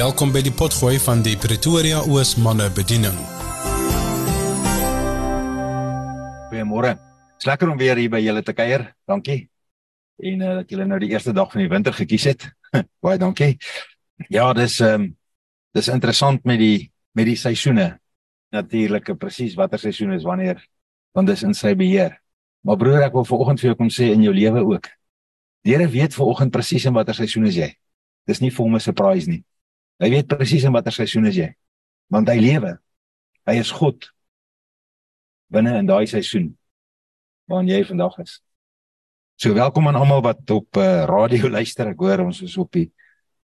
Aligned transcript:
Welkom 0.00 0.30
by 0.32 0.40
die 0.40 0.52
potgooi 0.56 0.94
van 1.02 1.20
die 1.20 1.34
Pretoria 1.36 1.98
Oos 2.08 2.30
manne 2.40 2.70
bediening. 2.72 3.16
Goeiemôre. 6.48 6.94
Dis 7.36 7.48
lekker 7.50 7.68
om 7.68 7.76
weer 7.76 8.00
hier 8.00 8.08
by 8.08 8.22
julle 8.24 8.40
te 8.46 8.54
kuier. 8.56 8.86
Dankie. 9.10 9.42
En 10.24 10.40
uh, 10.40 10.54
dat 10.60 10.72
julle 10.72 10.86
nou 10.88 11.00
die 11.02 11.10
eerste 11.12 11.34
dag 11.36 11.50
van 11.52 11.60
die 11.60 11.68
winter 11.68 11.92
gekies 11.92 12.24
het. 12.30 12.46
Baie 13.04 13.20
dankie. 13.20 13.58
Ja, 14.32 14.46
dis 14.56 14.78
ehm 14.80 15.02
um, 15.02 15.10
dis 15.76 15.92
interessant 15.92 16.48
met 16.48 16.62
die 16.62 16.88
met 17.12 17.28
die 17.28 17.36
seisoene. 17.36 17.90
Natuurlik 18.56 19.12
presies 19.20 19.58
watter 19.60 19.84
seisoen 19.84 20.16
is 20.16 20.24
wanneer 20.24 20.64
want 21.12 21.28
dis 21.28 21.44
in 21.44 21.52
sy 21.52 21.74
beheer. 21.76 22.16
Maar 22.64 22.80
broer, 22.80 23.04
ek 23.10 23.20
wil 23.20 23.28
vanoggend 23.28 23.60
vir 23.60 23.72
jou 23.74 23.76
kom 23.84 23.92
sê 23.92 24.14
in 24.14 24.24
jou 24.24 24.32
lewe 24.32 24.64
ook. 24.64 24.88
Die 25.60 25.76
Here 25.76 25.92
weet 25.92 26.16
vanoggend 26.16 26.56
presies 26.56 26.88
in 26.88 26.96
watter 26.96 27.20
seisoen 27.20 27.52
is 27.52 27.60
jy. 27.60 27.72
Dis 28.24 28.40
nie 28.40 28.48
vir 28.48 28.64
hom 28.64 28.80
'n 28.80 28.86
surprise 28.88 29.28
nie. 29.28 29.44
Hy 30.00 30.08
weet 30.08 30.30
presies 30.30 30.64
in 30.64 30.72
watter 30.72 30.94
seisoen 30.96 31.28
is 31.28 31.36
jy. 31.36 31.50
Want 32.08 32.30
hy 32.32 32.38
lewe. 32.40 32.72
Hy 33.48 33.56
is 33.60 33.72
God 33.76 34.08
binne 35.52 35.74
in 35.80 35.88
daai 35.88 36.06
seisoen 36.08 36.54
waarin 37.50 37.68
jy 37.68 37.80
vandag 37.84 38.16
is. 38.22 38.38
So 39.40 39.52
welkom 39.56 39.88
aan 39.90 39.98
almal 39.98 40.22
wat 40.24 40.50
op 40.54 40.78
uh, 40.78 41.04
radio 41.10 41.50
luister. 41.56 41.90
Ek 41.92 42.00
hoor 42.00 42.22
ons 42.24 42.40
is 42.46 42.56
op 42.60 42.70
die 42.76 42.86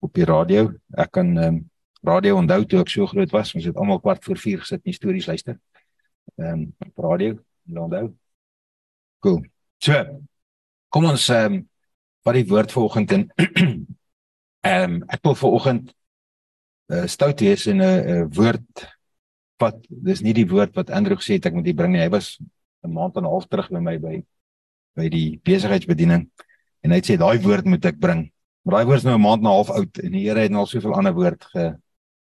op 0.03 0.11
die 0.17 0.25
radio. 0.27 0.65
Ek 0.97 1.13
kan 1.15 1.29
um, 1.37 1.61
radio 2.03 2.39
onthou 2.41 2.65
toe 2.65 2.81
ek 2.81 2.91
so 2.91 3.07
groot 3.07 3.31
was. 3.31 3.53
Ons 3.55 3.70
het 3.70 3.79
almal 3.79 4.01
kwart 4.03 4.25
voor 4.25 4.41
4 4.41 4.65
gesit 4.65 4.83
en 4.83 4.97
stories 4.97 5.29
luister. 5.31 5.55
Ehm 6.35 6.65
um, 6.65 6.67
op 6.89 7.05
radio, 7.05 7.37
onthou. 7.70 8.05
Cool. 9.21 9.39
So, 9.79 10.03
kom 10.89 11.07
ons 11.13 11.29
ehm 11.29 11.61
um, 11.61 11.63
wat 12.27 12.37
die 12.37 12.47
woord 12.49 12.75
vanoggend 12.75 13.15
in 13.15 13.27
ehm 14.67 14.99
um, 14.99 15.01
ek 15.07 15.23
wil 15.23 15.39
vanoggend 15.45 15.95
uh, 16.91 17.07
stout 17.07 17.39
wees 17.39 17.67
in 17.67 17.81
'n 17.81 18.09
uh, 18.13 18.25
woord 18.35 18.87
wat 19.61 19.77
dis 19.89 20.21
nie 20.25 20.34
die 20.34 20.47
woord 20.49 20.75
wat 20.75 20.89
Andrew 20.89 21.17
gesê 21.20 21.37
het 21.37 21.48
ek 21.49 21.55
moet 21.55 21.70
hier 21.70 21.77
bring 21.77 21.93
nie. 21.93 22.01
Hy 22.01 22.09
was 22.09 22.39
'n 22.83 22.93
maand 22.93 23.15
en 23.17 23.23
'n 23.23 23.33
half 23.33 23.48
terug 23.48 23.70
by 23.70 23.79
my 23.79 23.98
by 23.98 24.15
by 24.95 25.07
die 25.09 25.39
besigheidsbediening 25.43 26.29
en 26.83 26.91
hy 26.91 26.98
het 26.98 27.09
sê 27.09 27.17
daai 27.17 27.39
woord 27.39 27.65
moet 27.65 27.85
ek 27.85 27.99
bring. 27.99 28.31
Maar 28.63 28.75
daai 28.75 28.85
woord 28.85 28.98
is 28.98 29.05
nou 29.05 29.15
'n 29.15 29.21
maand 29.21 29.41
en 29.41 29.48
'n 29.48 29.57
half 29.57 29.70
oud 29.70 29.98
en 30.03 30.11
die 30.11 30.25
Here 30.27 30.39
het 30.39 30.51
nou 30.51 30.61
al 30.61 30.67
soveel 30.67 30.93
ander 30.93 31.13
woord 31.13 31.43
ge 31.53 31.75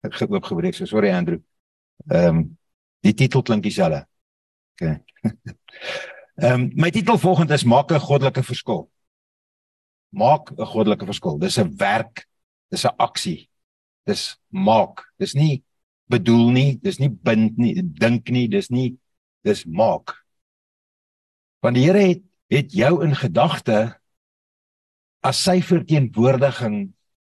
geoop 0.02 0.44
gebreek. 0.44 0.75
So 0.75 0.84
sorry 0.84 1.10
Andrew. 1.10 1.41
Ehm 2.10 2.36
um, 2.36 2.58
die 3.00 3.14
titel 3.14 3.42
klink 3.42 3.62
dieselfde. 3.62 4.06
OK. 4.75 5.03
Ehm 6.38 6.53
um, 6.53 6.70
my 6.75 6.91
titel 6.91 7.19
volgende 7.19 7.55
is 7.55 7.64
maak 7.64 7.91
'n 7.91 8.00
goddelike 8.00 8.42
verskil. 8.42 8.91
Maak 10.10 10.50
'n 10.50 10.66
goddelike 10.66 11.05
verskil. 11.05 11.38
Dis 11.38 11.58
'n 11.58 11.77
werk, 11.77 12.28
dis 12.70 12.84
'n 12.84 12.94
aksie 12.97 13.47
dis 14.09 14.25
maak. 14.48 15.05
Dis 15.20 15.37
nie 15.37 15.62
bedoel 16.09 16.47
nie, 16.56 16.70
dis 16.81 16.98
nie 17.03 17.11
bind 17.12 17.59
nie, 17.61 17.75
dink 17.83 18.31
nie, 18.33 18.48
dis 18.48 18.73
nie 18.73 18.97
dis 19.47 19.65
maak. 19.69 20.17
Want 21.62 21.78
die 21.78 21.87
Here 21.87 22.03
het 22.11 22.25
het 22.48 22.73
jou 22.73 23.03
in 23.05 23.12
gedagte 23.12 23.98
as 25.20 25.41
sy 25.45 25.59
verteenwoordiging 25.61 26.87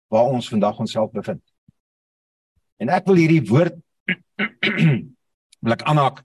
waar 0.10 0.32
ons 0.34 0.50
vandag 0.50 0.80
onsself 0.82 1.12
bevind. 1.14 1.44
En 2.82 2.90
ek 2.90 3.06
wil 3.06 3.22
hierdie 3.22 3.44
woord 3.46 3.78
wil 5.64 5.76
ek 5.76 5.86
aanhaak 5.86 6.24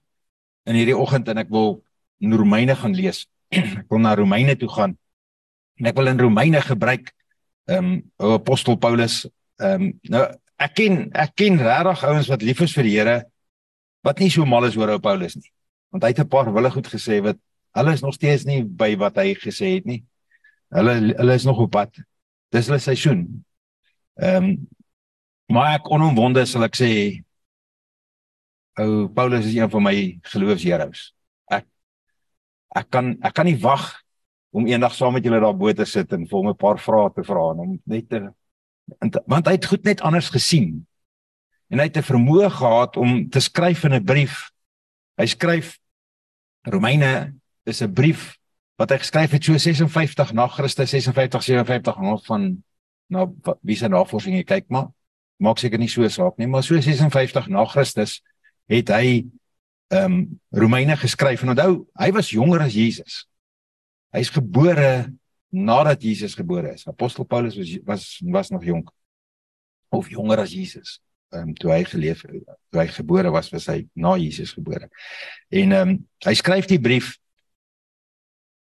in 0.68 0.78
hierdie 0.80 0.96
oggend 0.96 1.28
en 1.28 1.42
ek 1.44 1.52
wil 1.52 1.82
in 2.24 2.32
Romeine 2.32 2.76
gaan 2.80 2.96
lees. 2.96 3.26
ek 3.52 3.86
wil 3.92 4.00
na 4.00 4.16
Romeine 4.16 4.56
toe 4.56 4.70
gaan. 4.72 4.96
En 5.78 5.92
ek 5.92 6.00
wil 6.00 6.08
in 6.10 6.24
Romeine 6.24 6.64
gebruik 6.64 7.12
ehm 7.68 8.00
um, 8.16 8.38
apostel 8.40 8.78
Paulus 8.80 9.26
Ehm 9.58 9.82
um, 9.82 9.92
nou 10.02 10.22
ek 10.58 10.74
ken 10.74 10.96
ek 11.14 11.34
ken 11.38 11.58
regtig 11.58 12.04
ouens 12.06 12.30
wat 12.30 12.42
lief 12.46 12.60
is 12.62 12.74
vir 12.74 12.86
die 12.86 12.94
Here 12.96 13.16
wat 14.06 14.20
nie 14.22 14.30
so 14.30 14.46
mal 14.46 14.66
is 14.68 14.76
oor 14.78 14.94
ou 14.94 15.00
Paulus 15.02 15.36
nie. 15.36 15.50
Want 15.92 16.04
hy 16.04 16.10
het 16.12 16.20
'n 16.22 16.28
paar 16.28 16.52
wille 16.54 16.70
goed 16.70 16.86
gesê 16.86 17.20
wat 17.22 17.38
hulle 17.74 17.92
is 17.92 18.02
nog 18.02 18.14
steeds 18.14 18.44
nie 18.44 18.62
by 18.62 18.96
wat 18.96 19.16
hy 19.16 19.34
gesê 19.34 19.74
het 19.76 19.86
nie. 19.86 20.04
Hulle 20.70 21.14
hulle 21.16 21.34
is 21.34 21.44
nog 21.44 21.58
op 21.58 21.70
pad. 21.70 21.94
Dis 22.52 22.66
hulle 22.66 22.78
seisoen. 22.78 23.44
Ehm 24.16 24.44
um, 24.44 24.68
maar 25.48 25.78
ek 25.78 25.90
onomwonde 25.90 26.46
sal 26.46 26.64
ek 26.64 26.76
sê 26.76 27.22
ou 28.78 29.08
Paulus 29.08 29.46
is 29.46 29.54
een 29.54 29.70
van 29.70 29.82
my 29.82 30.20
geloofsheroes. 30.22 31.14
Ek 31.50 31.66
ek 32.76 32.90
kan 32.90 33.16
ek 33.22 33.34
kan 33.34 33.46
nie 33.46 33.58
wag 33.58 34.02
om 34.50 34.66
eendag 34.66 34.94
saam 34.94 35.12
met 35.12 35.24
julle 35.24 35.40
daar 35.40 35.56
bo 35.56 35.72
te 35.72 35.84
sit 35.84 36.12
en 36.12 36.26
vir 36.26 36.38
hom 36.38 36.48
'n 36.48 36.56
paar 36.56 36.78
vrae 36.78 37.10
te 37.14 37.22
vra 37.24 37.52
en 37.52 37.58
om 37.58 37.80
net 37.86 38.08
te 38.08 38.28
want 39.26 39.46
hy 39.46 39.52
het 39.52 39.66
goed 39.66 39.84
net 39.84 40.00
anders 40.00 40.28
gesien. 40.28 40.86
En 41.68 41.78
hy 41.78 41.88
het 41.88 41.96
'n 41.96 42.10
vermoë 42.12 42.50
gehad 42.50 42.96
om 42.96 43.28
te 43.28 43.40
skryf 43.40 43.84
in 43.84 43.94
'n 43.94 44.04
brief. 44.04 44.50
Hy 45.16 45.26
skryf 45.26 45.78
Romeine 46.62 47.34
is 47.64 47.82
'n 47.82 47.92
brief 47.92 48.38
wat 48.76 48.90
hy 48.90 48.98
geskryf 48.98 49.30
het 49.30 49.44
so 49.44 49.56
56 49.56 50.32
na 50.32 50.46
Christus 50.46 50.90
56 50.90 51.42
57 51.42 51.94
hang 51.94 52.20
van 52.26 52.64
na 53.08 53.26
wie 53.62 53.76
se 53.76 53.88
navorsing 53.88 54.36
jy 54.36 54.44
kyk 54.44 54.68
maar 54.68 54.88
maak 55.36 55.58
seker 55.58 55.78
nie 55.78 55.88
so 55.88 56.08
saak 56.08 56.38
nie 56.38 56.46
maar 56.46 56.62
so 56.62 56.78
56 56.80 57.48
na 57.48 57.64
Christus 57.64 58.22
het 58.68 58.88
hy 58.88 59.26
ehm 59.88 60.12
um, 60.12 60.40
Romeine 60.52 60.96
geskryf 60.96 61.42
en 61.42 61.54
onthou 61.54 61.86
hy 61.96 62.10
was 62.12 62.30
jonger 62.30 62.60
as 62.60 62.74
Jesus. 62.76 63.24
Hy's 64.12 64.30
gebore 64.32 65.08
nadat 65.48 66.02
Jesus 66.02 66.34
gebore 66.34 66.72
is. 66.72 66.86
Apostel 66.86 67.24
Paulus 67.24 67.56
was 67.56 67.78
was 67.84 68.22
was 68.24 68.50
nog 68.50 68.64
jonk 68.64 68.90
of 69.88 70.08
jonger 70.08 70.38
as 70.38 70.52
Jesus. 70.52 71.00
Ehm 71.28 71.48
um, 71.48 71.54
toe 71.54 71.72
hy 71.72 71.84
geleef 71.84 72.22
toe 72.70 72.80
hy 72.80 72.86
gebore 72.92 73.30
was, 73.32 73.50
was 73.52 73.68
hy 73.68 73.86
na 73.92 74.16
Jesus 74.16 74.52
gebore. 74.52 74.88
En 75.48 75.72
ehm 75.72 75.88
um, 75.88 75.96
hy 76.24 76.34
skryf 76.36 76.68
die 76.68 76.80
brief 76.80 77.16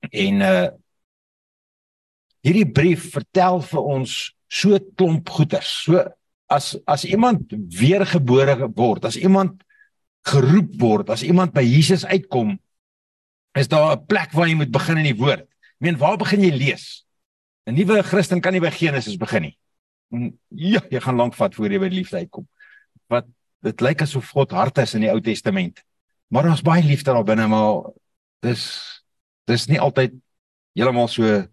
en 0.09 0.41
uh 0.41 0.69
hierdie 2.41 2.65
brief 2.65 3.11
vertel 3.13 3.61
vir 3.61 3.81
ons 3.85 4.15
so 4.49 4.77
klomp 4.97 5.29
goeters. 5.29 5.69
So 5.85 6.01
as 6.49 6.73
as 6.89 7.05
iemand 7.05 7.53
weergebore 7.53 8.57
word, 8.73 9.05
as 9.05 9.17
iemand 9.17 9.61
geroep 10.25 10.73
word, 10.81 11.13
as 11.13 11.21
iemand 11.23 11.53
by 11.53 11.61
Jesus 11.61 12.05
uitkom, 12.05 12.57
is 13.53 13.69
daar 13.69 13.93
'n 13.97 14.05
plek 14.05 14.33
waar 14.33 14.47
jy 14.47 14.55
moet 14.55 14.73
begin 14.73 14.97
in 14.97 15.13
die 15.13 15.21
woord 15.21 15.50
meen 15.81 15.97
waar 15.97 16.17
begin 16.17 16.43
jy 16.45 16.51
lees? 16.55 17.05
'n 17.67 17.75
Nuwe 17.75 18.01
Christen 18.03 18.41
kan 18.41 18.53
nie 18.53 18.61
by 18.61 18.71
Genesis 18.73 19.17
begin 19.17 19.41
nie. 19.41 19.57
Ja, 20.49 20.81
jy 20.89 20.99
gaan 20.99 21.15
lank 21.15 21.35
vat 21.37 21.55
voor 21.55 21.71
jy 21.71 21.79
by 21.79 21.89
liefde 21.91 22.17
uitkom. 22.17 22.47
Wat 23.07 23.27
dit 23.63 23.81
lyk 23.81 24.01
asof 24.01 24.31
God 24.33 24.51
hart 24.51 24.81
is 24.81 24.95
in 24.97 25.05
die 25.05 25.11
Ou 25.11 25.21
Testament. 25.21 25.81
Maar 26.31 26.49
daar's 26.49 26.65
baie 26.65 26.83
liefde 26.83 27.13
daar 27.13 27.27
binne, 27.27 27.47
maar 27.47 27.91
dis 28.41 28.63
dis 29.49 29.67
nie 29.67 29.79
altyd 29.79 30.13
heeltemal 30.77 31.09
so 31.11 31.45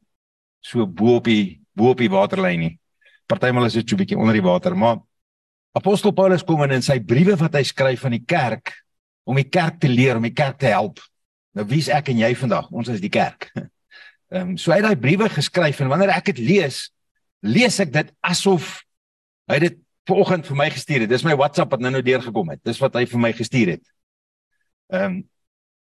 so 0.61 0.87
bo 0.87 1.17
op 1.19 1.25
die 1.25 1.61
bo 1.77 1.93
op 1.93 1.99
die 1.99 2.11
waterlyn 2.11 2.61
nie. 2.61 2.75
Partymal 3.29 3.67
is 3.69 3.75
dit 3.75 3.89
so 3.89 3.95
'n 3.97 3.99
bietjie 3.99 4.19
onder 4.19 4.35
die 4.35 4.43
water, 4.43 4.77
maar 4.77 5.01
Apostel 5.73 6.13
Paulus 6.13 6.43
kom 6.43 6.63
in 6.63 6.73
in 6.73 6.83
sy 6.83 6.99
briewe 7.01 7.37
wat 7.37 7.55
hy 7.55 7.63
skryf 7.63 8.05
aan 8.05 8.17
die 8.17 8.25
kerk 8.25 8.73
om 9.25 9.37
die 9.37 9.49
kerk 9.49 9.79
te 9.81 9.89
leer, 9.89 10.17
om 10.17 10.23
die 10.23 10.33
kerk 10.33 10.59
te 10.59 10.67
help. 10.67 10.99
Nou 11.55 11.67
wie's 11.67 11.89
ek 11.89 12.09
en 12.09 12.19
jy 12.19 12.35
vandag? 12.35 12.71
Ons 12.71 12.89
is 12.89 13.01
die 13.01 13.13
kerk. 13.13 13.51
Ehm 14.29 14.53
um, 14.53 14.57
so 14.61 14.73
hy 14.73 14.81
het 14.81 14.89
daai 14.89 15.01
briewe 15.01 15.29
geskryf 15.33 15.81
en 15.81 15.89
wanneer 15.89 16.13
ek 16.13 16.33
dit 16.33 16.43
lees, 16.45 16.89
lees 17.41 17.79
ek 17.81 17.93
dit 17.95 18.11
asof 18.21 18.83
hy 19.49 19.59
dit 19.65 19.79
vanoggend 20.09 20.47
vir 20.49 20.57
my 20.57 20.69
gestuur 20.73 21.05
het. 21.05 21.11
Dis 21.13 21.25
my 21.25 21.37
WhatsApp 21.37 21.73
wat 21.73 21.81
nou-nou 21.85 22.03
deurgekom 22.05 22.53
het. 22.53 22.61
Dis 22.65 22.81
wat 22.81 22.97
hy 22.97 23.07
vir 23.09 23.23
my 23.25 23.33
gestuur 23.37 23.75
het. 23.77 23.85
Ehm 24.93 25.05
um, 25.05 25.19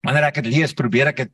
wanneer 0.07 0.29
ek 0.29 0.37
dit 0.39 0.53
lees, 0.53 0.71
probeer 0.77 1.09
ek 1.11 1.25
dit 1.25 1.33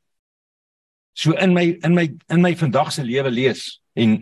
so 1.12 1.34
in 1.36 1.52
my 1.52 1.66
in 1.84 1.94
my 1.94 2.06
in 2.32 2.40
my 2.40 2.54
vandag 2.56 2.92
se 2.92 3.04
lewe 3.04 3.30
lees 3.30 3.82
en 3.92 4.14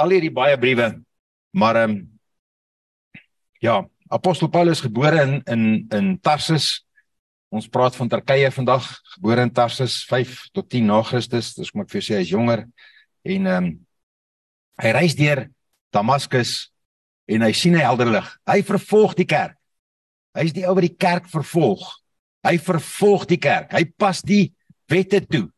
al 0.00 0.14
hierdie 0.14 0.32
baie 0.32 0.56
briewe 0.58 0.94
maar 1.52 1.76
ehm 1.76 1.90
um, 1.90 1.98
ja, 3.60 3.84
apostel 4.08 4.48
Paulus 4.48 4.80
gebore 4.80 5.20
in 5.20 5.42
in 5.44 5.86
in 5.92 6.20
Tarsus 6.20 6.86
Ons 7.50 7.66
praat 7.66 7.96
van 7.98 8.08
Turkye 8.08 8.50
vandag, 8.54 8.84
gebore 9.16 9.42
in 9.42 9.50
Tarsus 9.50 10.04
5 10.06 10.50
tot 10.54 10.68
10 10.70 10.86
na 10.86 11.00
Christus. 11.02 11.56
Dis 11.58 11.72
kom 11.74 11.82
ek 11.82 11.90
vir 11.90 11.98
jou 11.98 12.06
sê 12.06 12.18
hy 12.20 12.22
is 12.22 12.30
jonger 12.30 12.62
en 13.26 13.48
ehm 13.50 13.56
um, 13.56 13.70
hy 14.80 14.92
reis 14.96 15.12
deur 15.18 15.42
Damaskus 15.92 16.70
en 17.28 17.42
hy 17.42 17.50
sien 17.52 17.74
'n 17.74 17.82
helder 17.82 18.08
lig. 18.14 18.28
Hy 18.46 18.62
vervolg 18.62 19.16
die 19.18 19.26
kerk. 19.26 19.58
Hy 20.32 20.44
is 20.46 20.54
die 20.54 20.64
ou 20.64 20.74
wat 20.78 20.86
die 20.86 20.96
kerk 20.96 21.26
vervolg. 21.28 21.82
Hy 22.46 22.56
vervolg 22.56 23.26
die 23.26 23.36
kerk. 23.36 23.74
Hy 23.74 23.84
pas 23.98 24.22
die 24.22 24.54
wette 24.88 25.20
toe. 25.26 25.50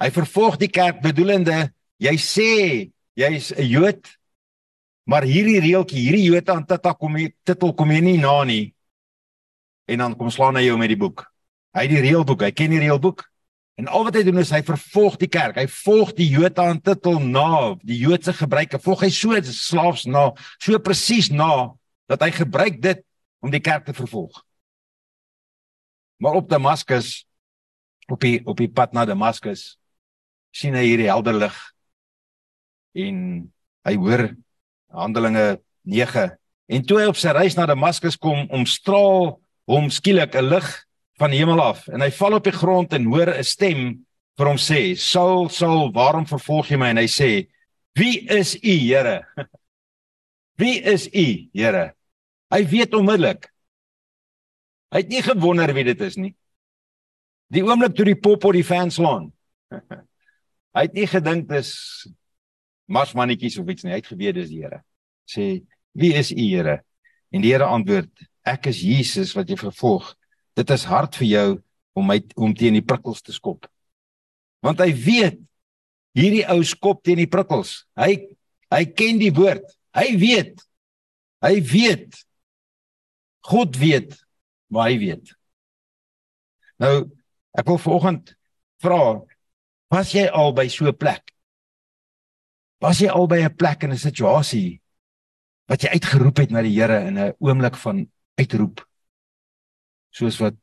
Hy 0.00 0.10
vervolg 0.14 0.56
die 0.62 0.70
kerk 0.70 1.02
bedoelende 1.02 1.72
jy 1.98 2.16
sê 2.16 2.50
jy's 3.18 3.50
'n 3.52 3.66
Jood 3.66 4.06
maar 5.04 5.26
hierdie 5.26 5.58
reeltjie, 5.58 6.06
hierdie 6.06 6.30
Jode 6.30 6.52
aan 6.52 6.66
Tata 6.66 6.94
kom 6.94 7.16
jy 7.18 7.34
titel 7.44 7.74
kom 7.74 7.90
jy 7.90 8.00
nie 8.00 8.18
na 8.18 8.44
nie 8.44 8.72
en 9.90 10.04
dan 10.04 10.14
kom 10.16 10.30
slaan 10.30 10.58
hy 10.58 10.68
jou 10.68 10.78
met 10.78 10.92
die 10.92 10.98
boek. 11.00 11.26
Hy 11.74 11.86
het 11.86 11.92
die 11.92 12.04
reëlboek, 12.04 12.46
hy 12.46 12.54
ken 12.54 12.72
die 12.74 12.82
reëlboek 12.82 13.26
En 13.80 13.88
al 13.88 14.04
wat 14.04 14.18
hy 14.18 14.24
doen 14.26 14.42
is 14.42 14.50
hy 14.52 14.60
vervolg 14.66 15.14
die 15.22 15.30
kerk. 15.32 15.56
Hy 15.56 15.64
volg 15.72 16.12
die 16.18 16.26
Jode 16.28 16.60
aan 16.60 16.82
titel 16.84 17.16
na, 17.24 17.78
die 17.80 17.96
Joodse 17.96 18.34
gebruike. 18.36 18.80
Volg 18.84 19.06
hy 19.06 19.08
so 19.14 19.38
slaafs 19.46 20.04
na, 20.04 20.30
so 20.60 20.76
presies 20.84 21.30
na 21.32 21.72
dat 22.10 22.20
hy 22.26 22.28
gebruik 22.34 22.80
dit 22.84 23.00
om 23.40 23.52
die 23.52 23.62
kerk 23.64 23.86
te 23.86 23.96
vervolg. 23.96 24.42
Maar 26.20 26.42
op 26.42 26.50
Damaskus 26.50 27.22
op 28.10 28.20
die 28.20 28.40
op 28.44 28.58
die 28.58 28.68
pad 28.68 28.92
na 28.92 29.06
Damaskus 29.08 29.78
sien 30.52 30.74
hy 30.74 30.82
hierdie 30.82 31.08
helder 31.08 31.36
lig 31.38 31.58
en 32.98 33.20
hy 33.86 33.94
hoor 34.02 34.24
Handelinge 34.90 35.60
9 35.86 36.24
en 36.74 36.88
toe 36.90 36.98
hy 36.98 37.06
op 37.06 37.20
sy 37.20 37.32
reis 37.36 37.54
na 37.56 37.68
Damaskus 37.70 38.18
kom 38.18 38.50
omstraal 38.50 39.38
hom 39.70 39.90
skielik 39.90 40.34
'n 40.34 40.48
lig 40.50 40.68
van 41.20 41.30
die 41.30 41.38
hemel 41.38 41.60
af 41.62 41.86
en 41.88 42.00
hy 42.00 42.10
val 42.10 42.34
op 42.38 42.44
die 42.44 42.56
grond 42.56 42.92
en 42.92 43.06
hoor 43.12 43.30
'n 43.30 43.44
stem 43.44 44.06
vir 44.36 44.46
hom 44.46 44.58
sê: 44.58 44.96
"Saul, 44.96 45.48
Saul, 45.48 45.92
waarom 45.92 46.26
vervolg 46.26 46.70
jy 46.70 46.76
my?" 46.76 46.90
En 46.90 46.96
hy 46.96 47.06
sê: 47.06 47.48
"Wie 47.94 48.26
is 48.28 48.56
u, 48.56 48.74
Here?" 48.88 49.26
Wie 50.60 50.80
is 50.84 51.08
u, 51.08 51.48
Here? 51.56 51.94
Hy 52.52 52.64
weet 52.68 52.94
onmiddellik. 52.94 53.46
Hy 54.92 55.00
het 55.00 55.12
nie 55.12 55.22
gewonder 55.22 55.72
wie 55.72 55.84
dit 55.86 56.00
is 56.04 56.18
nie. 56.20 56.32
Die 57.54 57.62
oomblik 57.64 57.94
toe 57.96 58.04
die 58.10 58.18
pop 58.18 58.44
op 58.44 58.56
die 58.56 58.66
fans 58.66 58.98
slaan. 58.98 59.30
hy 60.76 60.84
het 60.84 60.96
nie 60.98 61.06
gedink 61.08 61.48
dis 61.48 61.70
marsmannetjies 62.90 63.56
of 63.62 63.70
iets 63.72 63.86
nie. 63.86 63.94
Hy 63.94 64.02
het 64.02 64.10
geweet 64.10 64.36
dis 64.36 64.50
die 64.52 64.60
Here. 64.64 64.82
Sê: 65.30 65.46
"Wie 65.96 66.12
is 66.18 66.32
u, 66.34 66.42
Here?" 66.42 66.80
En 67.32 67.40
die 67.40 67.54
Here 67.54 67.70
antwoord: 67.70 68.10
"Ek 68.50 68.66
is 68.66 68.82
Jesus 68.82 69.34
wat 69.38 69.48
jy 69.48 69.56
vervolg." 69.56 70.16
dit 70.60 70.72
is 70.74 70.86
hard 70.88 71.16
vir 71.20 71.28
jou 71.28 71.48
om 71.98 72.10
my 72.10 72.18
om 72.38 72.54
teen 72.56 72.76
die 72.78 72.86
prikkels 72.86 73.22
te 73.24 73.34
skop. 73.34 73.66
Want 74.64 74.82
hy 74.82 74.90
weet 74.94 75.38
hierdie 76.16 76.44
ou 76.52 76.60
skop 76.66 77.04
teen 77.06 77.20
die 77.22 77.30
prikkels. 77.30 77.84
Hy 77.98 78.16
hy 78.70 78.84
ken 78.94 79.18
die 79.18 79.32
woord. 79.34 79.64
Hy 79.96 80.14
weet. 80.20 80.60
Hy 81.42 81.56
weet. 81.66 82.20
God 83.48 83.78
weet, 83.80 84.12
maar 84.70 84.90
hy 84.90 84.98
weet. 85.00 85.32
Nou, 86.80 87.08
ek 87.56 87.66
wil 87.66 87.80
vanoggend 87.80 88.34
vra, 88.84 89.00
was 89.90 90.12
jy 90.14 90.26
al 90.28 90.52
by 90.54 90.68
so 90.68 90.86
'n 90.86 90.96
plek? 90.96 91.32
Was 92.80 93.00
jy 93.00 93.08
al 93.08 93.26
by 93.26 93.40
'n 93.42 93.56
plek 93.56 93.82
in 93.84 93.92
'n 93.92 93.98
situasie 93.98 94.80
wat 95.66 95.82
jy 95.82 95.88
uitgeroep 95.96 96.36
het 96.38 96.50
na 96.50 96.62
die 96.62 96.76
Here 96.76 97.00
in 97.08 97.18
'n 97.18 97.34
oomblik 97.40 97.76
van 97.76 98.06
uitroep? 98.40 98.80
soos 100.10 100.38
wat 100.38 100.58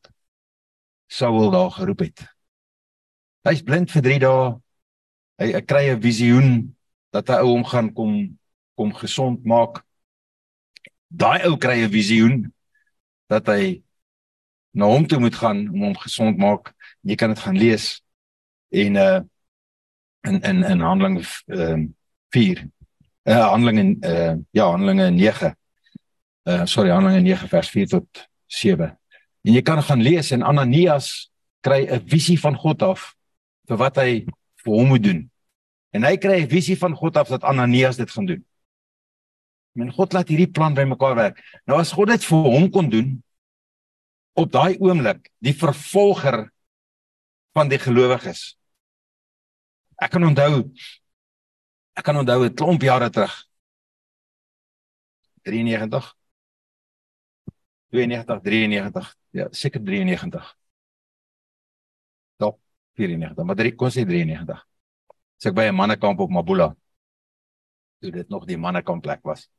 Saul 1.08 1.52
daar 1.52 1.72
geroep 1.72 2.00
het. 2.00 2.24
Hy's 3.48 3.64
blind 3.64 3.92
vir 3.92 4.04
3 4.04 4.20
dae. 4.20 4.48
Hy, 5.40 5.52
hy 5.56 5.62
kry 5.64 5.84
'n 5.94 6.02
visioen 6.04 6.50
dat 7.16 7.30
hy 7.32 7.40
ou 7.46 7.56
hom 7.56 7.64
gaan 7.64 7.94
kom 7.94 8.38
kom 8.76 8.92
gesond 8.94 9.46
maak. 9.46 9.86
Daai 11.08 11.46
ou 11.48 11.56
kry 11.58 11.86
'n 11.86 11.92
visioen 11.92 12.52
dat 13.30 13.48
hy 13.48 13.84
na 14.74 14.86
hom 14.86 15.08
toe 15.08 15.20
moet 15.20 15.36
gaan 15.36 15.70
om 15.70 15.82
hom 15.88 15.96
gesond 15.96 16.38
maak. 16.38 16.76
Jy 17.02 17.16
kan 17.16 17.30
dit 17.30 17.40
gaan 17.40 17.58
lees 17.58 18.02
en 18.70 18.96
uh 18.96 19.22
in 20.28 20.42
in 20.42 20.64
in 20.64 20.82
Handelinge 20.82 21.24
ehm 21.48 21.82
uh, 21.82 21.88
4 22.36 22.68
uh 23.24 23.48
Handelinge 23.52 23.96
uh 24.04 24.36
ja 24.52 24.66
Handelinge 24.68 25.12
9 25.12 25.56
uh 26.48 26.66
sorry 26.66 26.90
Handelinge 26.90 27.22
9 27.22 27.50
vers 27.52 27.70
4 27.70 27.88
tot 27.88 28.28
7 28.48 28.96
En 29.48 29.56
jy 29.56 29.64
kan 29.64 29.80
gaan 29.80 30.04
lees 30.04 30.34
en 30.36 30.44
Ananias 30.44 31.32
kry 31.64 31.88
'n 31.88 32.04
visie 32.04 32.40
van 32.40 32.56
God 32.56 32.82
af 32.84 33.16
vir 33.68 33.78
wat 33.78 33.96
hy 33.96 34.26
vir 34.64 34.74
hom 34.74 34.88
moet 34.88 35.04
doen. 35.04 35.32
En 35.96 36.04
hy 36.04 36.18
kry 36.18 36.44
'n 36.44 36.50
visie 36.50 36.76
van 36.76 36.96
God 36.96 37.18
af 37.18 37.30
dat 37.30 37.44
Ananias 37.44 37.96
dit 37.96 38.12
gaan 38.12 38.26
doen. 38.26 38.46
Men 39.74 39.92
God 39.92 40.14
laat 40.14 40.28
hierdie 40.28 40.52
plan 40.52 40.74
bymekaar 40.74 41.16
werk. 41.16 41.40
Nou 41.66 41.80
as 41.80 41.92
God 41.92 42.08
dit 42.08 42.24
vir 42.26 42.38
hom 42.38 42.70
kon 42.70 42.90
doen 42.90 43.24
op 44.34 44.52
daai 44.52 44.78
oomblik, 44.80 45.32
die 45.40 45.54
vervolger 45.54 46.52
van 47.54 47.70
die 47.70 47.80
gelowiges. 47.80 48.58
Ek 49.96 50.12
kan 50.12 50.24
onthou 50.24 50.72
ek 51.96 52.04
kan 52.04 52.18
onthou 52.18 52.44
'n 52.44 52.54
klomp 52.54 52.82
jare 52.82 53.10
terug. 53.10 53.48
93 55.44 56.17
92 57.90 58.42
93 58.42 59.16
ja 59.32 59.48
seker 59.52 59.84
93 59.84 60.56
top 62.38 62.60
94 62.94 63.46
maar 63.46 63.56
drie 63.56 63.76
kon 63.76 63.90
sê 63.90 64.06
93 64.06 64.68
so 65.38 65.50
ek 65.50 65.56
by 65.56 65.68
'n 65.70 65.76
mannekamp 65.76 66.20
op 66.20 66.30
Mabula. 66.30 66.76
Toe 68.02 68.12
dit 68.12 68.30
nog 68.30 68.46
die 68.46 68.58
mannekamp 68.58 69.02
plek 69.04 69.22
was. 69.24 69.50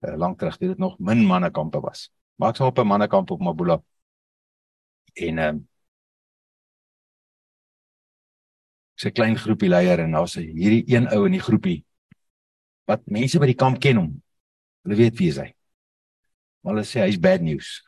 Uh, 0.00 0.16
lank 0.16 0.38
terug 0.38 0.56
toe 0.56 0.68
dit 0.68 0.78
nog 0.78 0.98
min 0.98 1.26
mannekampe 1.26 1.80
was. 1.80 2.10
Maar 2.36 2.50
ek 2.50 2.56
sou 2.56 2.68
op 2.68 2.78
'n 2.78 2.86
mannekamp 2.86 3.30
op 3.30 3.40
Mabula. 3.40 3.82
En 5.14 5.38
ehm 5.38 5.54
um, 5.56 5.68
se 8.94 9.10
klein 9.10 9.36
groepie 9.36 9.68
leier 9.68 9.98
en 9.98 10.10
daar's 10.10 10.34
hierdie 10.34 10.84
een 10.86 11.08
ou 11.08 11.26
in 11.26 11.32
die 11.32 11.40
groepie 11.40 11.84
wat 12.84 13.06
mense 13.06 13.38
by 13.38 13.46
die 13.46 13.54
kamp 13.54 13.78
ken 13.80 13.96
hom. 13.96 14.22
Hulle 14.82 14.96
weet 14.96 15.18
wie 15.18 15.30
hy 15.32 15.46
is 15.46 15.57
hulle 16.70 16.84
sê 16.86 17.02
hy's 17.04 17.18
bad 17.20 17.44
news. 17.44 17.78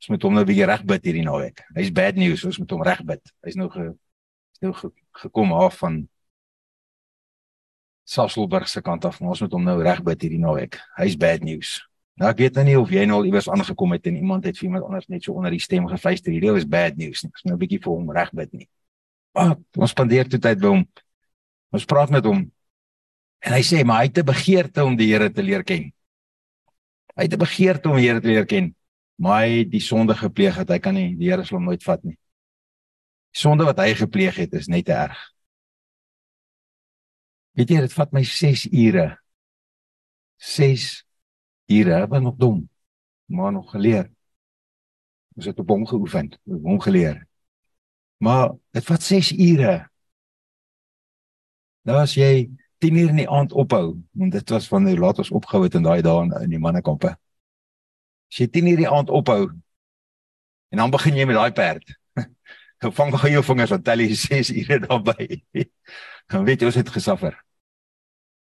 Ons 0.00 0.08
moet 0.14 0.22
hom 0.24 0.38
nou 0.38 0.46
weer 0.48 0.70
regbid 0.70 1.04
hierdie 1.04 1.26
naweek. 1.26 1.60
Hy's 1.76 1.90
bad 1.92 2.16
news, 2.16 2.44
ons 2.48 2.58
moet 2.62 2.72
hom 2.72 2.86
regbid. 2.86 3.20
Hy's 3.44 3.58
nou 3.60 3.68
ge 3.72 3.90
is 3.90 4.64
nou 4.64 4.72
ge, 4.76 4.90
gekom 5.22 5.52
af 5.56 5.76
van 5.80 6.00
Sasselburg 8.08 8.68
se 8.68 8.82
kant 8.82 9.04
af. 9.04 9.20
Ons 9.20 9.42
moet 9.44 9.52
hom 9.54 9.64
nou 9.64 9.76
regbid 9.84 10.24
hierdie 10.24 10.40
naweek. 10.40 10.80
Hy's 10.98 11.16
bad 11.20 11.44
news. 11.46 11.76
Nou 12.20 12.28
ek 12.32 12.40
weet 12.42 12.56
nou 12.58 12.64
nie 12.66 12.78
of 12.80 12.90
jy 12.92 13.04
nou 13.08 13.20
al 13.20 13.28
iewers 13.30 13.48
aangekom 13.48 13.94
het 13.96 14.08
en 14.10 14.16
iemand 14.18 14.48
het 14.48 14.58
vir 14.58 14.68
iemand 14.68 14.88
anders 14.88 15.06
net 15.08 15.24
so 15.24 15.36
onder 15.36 15.54
die 15.54 15.62
stem 15.62 15.86
gefluister. 15.88 16.32
Hierdie 16.32 16.56
is 16.58 16.66
bad 16.68 16.98
news. 17.00 17.22
Ek 17.24 17.36
is 17.36 17.44
nou 17.46 17.54
'n 17.54 17.60
bietjie 17.60 17.80
vir 17.80 17.92
hom 17.92 18.10
regbid 18.10 18.52
nie. 18.52 18.68
Ah, 19.32 19.54
ons 19.76 19.90
spandeer 19.90 20.28
toe 20.28 20.40
tyd 20.40 20.60
by 20.60 20.68
hom. 20.68 20.88
Ons 21.72 21.84
praat 21.84 22.10
met 22.10 22.24
hom. 22.24 22.50
En 23.40 23.52
hy 23.52 23.62
sê 23.62 23.84
maar 23.84 24.02
hy 24.02 24.10
het 24.10 24.18
'n 24.18 24.26
begeerte 24.26 24.84
om 24.84 24.96
die 24.96 25.12
Here 25.12 25.30
te 25.30 25.42
leer 25.42 25.62
ken. 25.64 25.92
Hy 27.20 27.26
het 27.28 27.34
'n 27.36 27.44
begeerte 27.44 27.88
om 27.88 27.96
die 27.96 28.08
Here 28.08 28.20
te 28.20 28.28
leer 28.28 28.46
ken, 28.46 28.74
maar 29.20 29.42
hy 29.44 29.58
het 29.58 29.70
die 29.70 29.80
sonde 29.80 30.14
gepleeg 30.16 30.56
dat 30.56 30.68
hy 30.68 30.78
kan 30.78 30.94
nie 30.94 31.16
die 31.16 31.28
Here 31.28 31.44
sal 31.44 31.58
hom 31.58 31.66
nooit 31.68 31.82
vat 31.84 32.02
nie. 32.02 32.16
Die 32.16 33.40
sonde 33.40 33.64
wat 33.64 33.78
hy 33.78 33.92
gepleeg 33.94 34.36
het 34.36 34.54
is 34.54 34.68
net 34.68 34.88
erg. 34.88 35.18
Weet 37.52 37.68
jy, 37.68 37.80
dit 37.80 37.92
vat 37.92 38.12
my 38.12 38.22
6 38.24 38.64
ure. 38.72 39.18
6 40.38 41.04
ure, 41.68 42.02
ek 42.02 42.08
was 42.08 42.22
nog 42.22 42.36
dom, 42.40 42.68
maar 43.26 43.52
nog 43.52 43.70
geleer. 43.70 44.08
Ons 45.36 45.46
het 45.46 45.60
op 45.60 45.68
hom 45.68 45.84
geoefen, 45.86 46.32
op 46.48 46.62
hom 46.64 46.80
geleer. 46.80 47.26
Maar 48.16 48.56
dit 48.72 48.84
vat 48.84 49.02
6 49.02 49.32
ure. 49.36 49.76
Nou 51.84 52.00
as 52.00 52.16
jy 52.16 52.48
10 52.80 52.96
uur 52.96 53.08
in 53.12 53.18
die 53.20 53.28
aand 53.28 53.52
ophou, 53.52 54.00
want 54.16 54.32
dit 54.32 54.52
was 54.54 54.68
wanneer 54.72 55.00
laat 55.00 55.18
ons 55.20 55.30
opgehou 55.36 55.66
het 55.66 55.76
in 55.76 55.84
daai 55.84 56.00
dae 56.04 56.22
in, 56.24 56.30
in 56.46 56.54
die 56.54 56.60
mannekampe. 56.62 57.12
As 58.30 58.38
jy 58.40 58.46
10 58.48 58.70
uur 58.72 58.80
die 58.80 58.88
aand 58.88 59.12
ophou 59.12 59.42
en 60.70 60.80
dan 60.80 60.94
begin 60.94 61.18
jy 61.18 61.26
met 61.28 61.36
daai 61.36 61.52
perd. 61.52 61.92
Hou 62.80 62.92
vang 62.96 63.12
gou 63.12 63.30
jou 63.34 63.42
vingers 63.44 63.74
wat 63.74 63.84
tel 63.84 64.00
jy 64.00 64.16
6 64.16 64.52
ure 64.62 64.80
daarbey. 64.86 65.42
Dan 66.30 66.46
weet 66.46 66.62
jy 66.62 66.70
ons 66.70 66.78
het 66.78 66.92
gesuffer. 66.94 67.34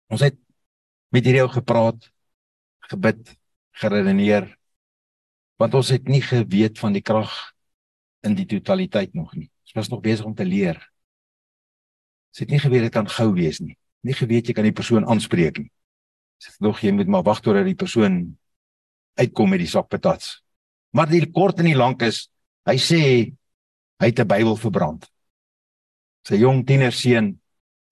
Ons 0.08 0.22
het 0.24 0.36
met 1.12 1.26
hierdie 1.26 1.42
ou 1.42 1.50
gepraat, 1.50 2.06
gebid, 2.88 3.34
geredeneer 3.76 4.48
want 5.60 5.76
ons 5.78 5.90
het 5.92 6.08
nie 6.10 6.22
geweet 6.24 6.80
van 6.82 6.96
die 6.96 7.02
krag 7.04 7.30
in 8.26 8.34
die 8.34 8.46
totaliteit 8.48 9.12
nog 9.14 9.34
nie. 9.36 9.50
Ons 9.66 9.76
was 9.76 9.90
nog 9.92 10.00
besig 10.02 10.26
om 10.26 10.34
te 10.34 10.46
leer. 10.46 10.80
Ons 12.32 12.42
het 12.42 12.50
nie 12.50 12.62
geweet 12.62 12.88
dit 12.88 12.94
kan 12.94 13.10
gou 13.10 13.28
wees 13.36 13.60
nie 13.62 13.76
nie 14.04 14.16
geweet 14.16 14.48
jy 14.48 14.54
kan 14.56 14.66
die 14.66 14.76
persoon 14.76 15.06
aanspreek 15.08 15.58
nie. 15.62 15.70
Sê 16.42 16.52
nog 16.64 16.82
jy 16.84 16.92
moet 16.92 17.10
maar 17.10 17.24
wag 17.24 17.40
totdat 17.40 17.66
die 17.66 17.78
persoon 17.78 18.36
uitkom 19.16 19.54
met 19.54 19.62
die 19.62 19.70
sak 19.70 19.88
patats. 19.88 20.42
Maar 20.94 21.08
die 21.10 21.24
kort 21.32 21.62
en 21.62 21.70
die 21.70 21.78
lank 21.78 22.04
is 22.04 22.26
hy 22.68 22.76
sê 22.80 23.00
hy 24.00 24.10
het 24.10 24.20
'n 24.20 24.28
Bybel 24.28 24.56
verbrand. 24.56 25.08
Sy 26.28 26.36
jong 26.36 26.64
tienerseun, 26.66 27.38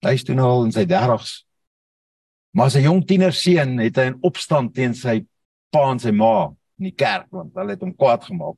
hy's 0.01 0.23
toe 0.23 0.35
nou 0.35 0.45
al 0.45 0.65
in 0.65 0.71
sy 0.71 0.85
30's. 0.85 1.45
Maar 2.53 2.69
sy 2.69 2.81
jong 2.81 3.05
tienerseun 3.05 3.79
het 3.79 3.97
hy 3.97 4.05
in 4.11 4.19
opstand 4.21 4.73
teen 4.73 4.93
sy 4.93 5.25
pa 5.71 5.91
en 5.91 5.99
sy 5.99 6.11
ma 6.11 6.53
in 6.79 6.85
die 6.89 6.95
kerk 6.95 7.27
want 7.31 7.53
hulle 7.55 7.71
het 7.71 7.81
hom 7.81 7.95
kwaad 7.95 8.23
gemaak. 8.23 8.57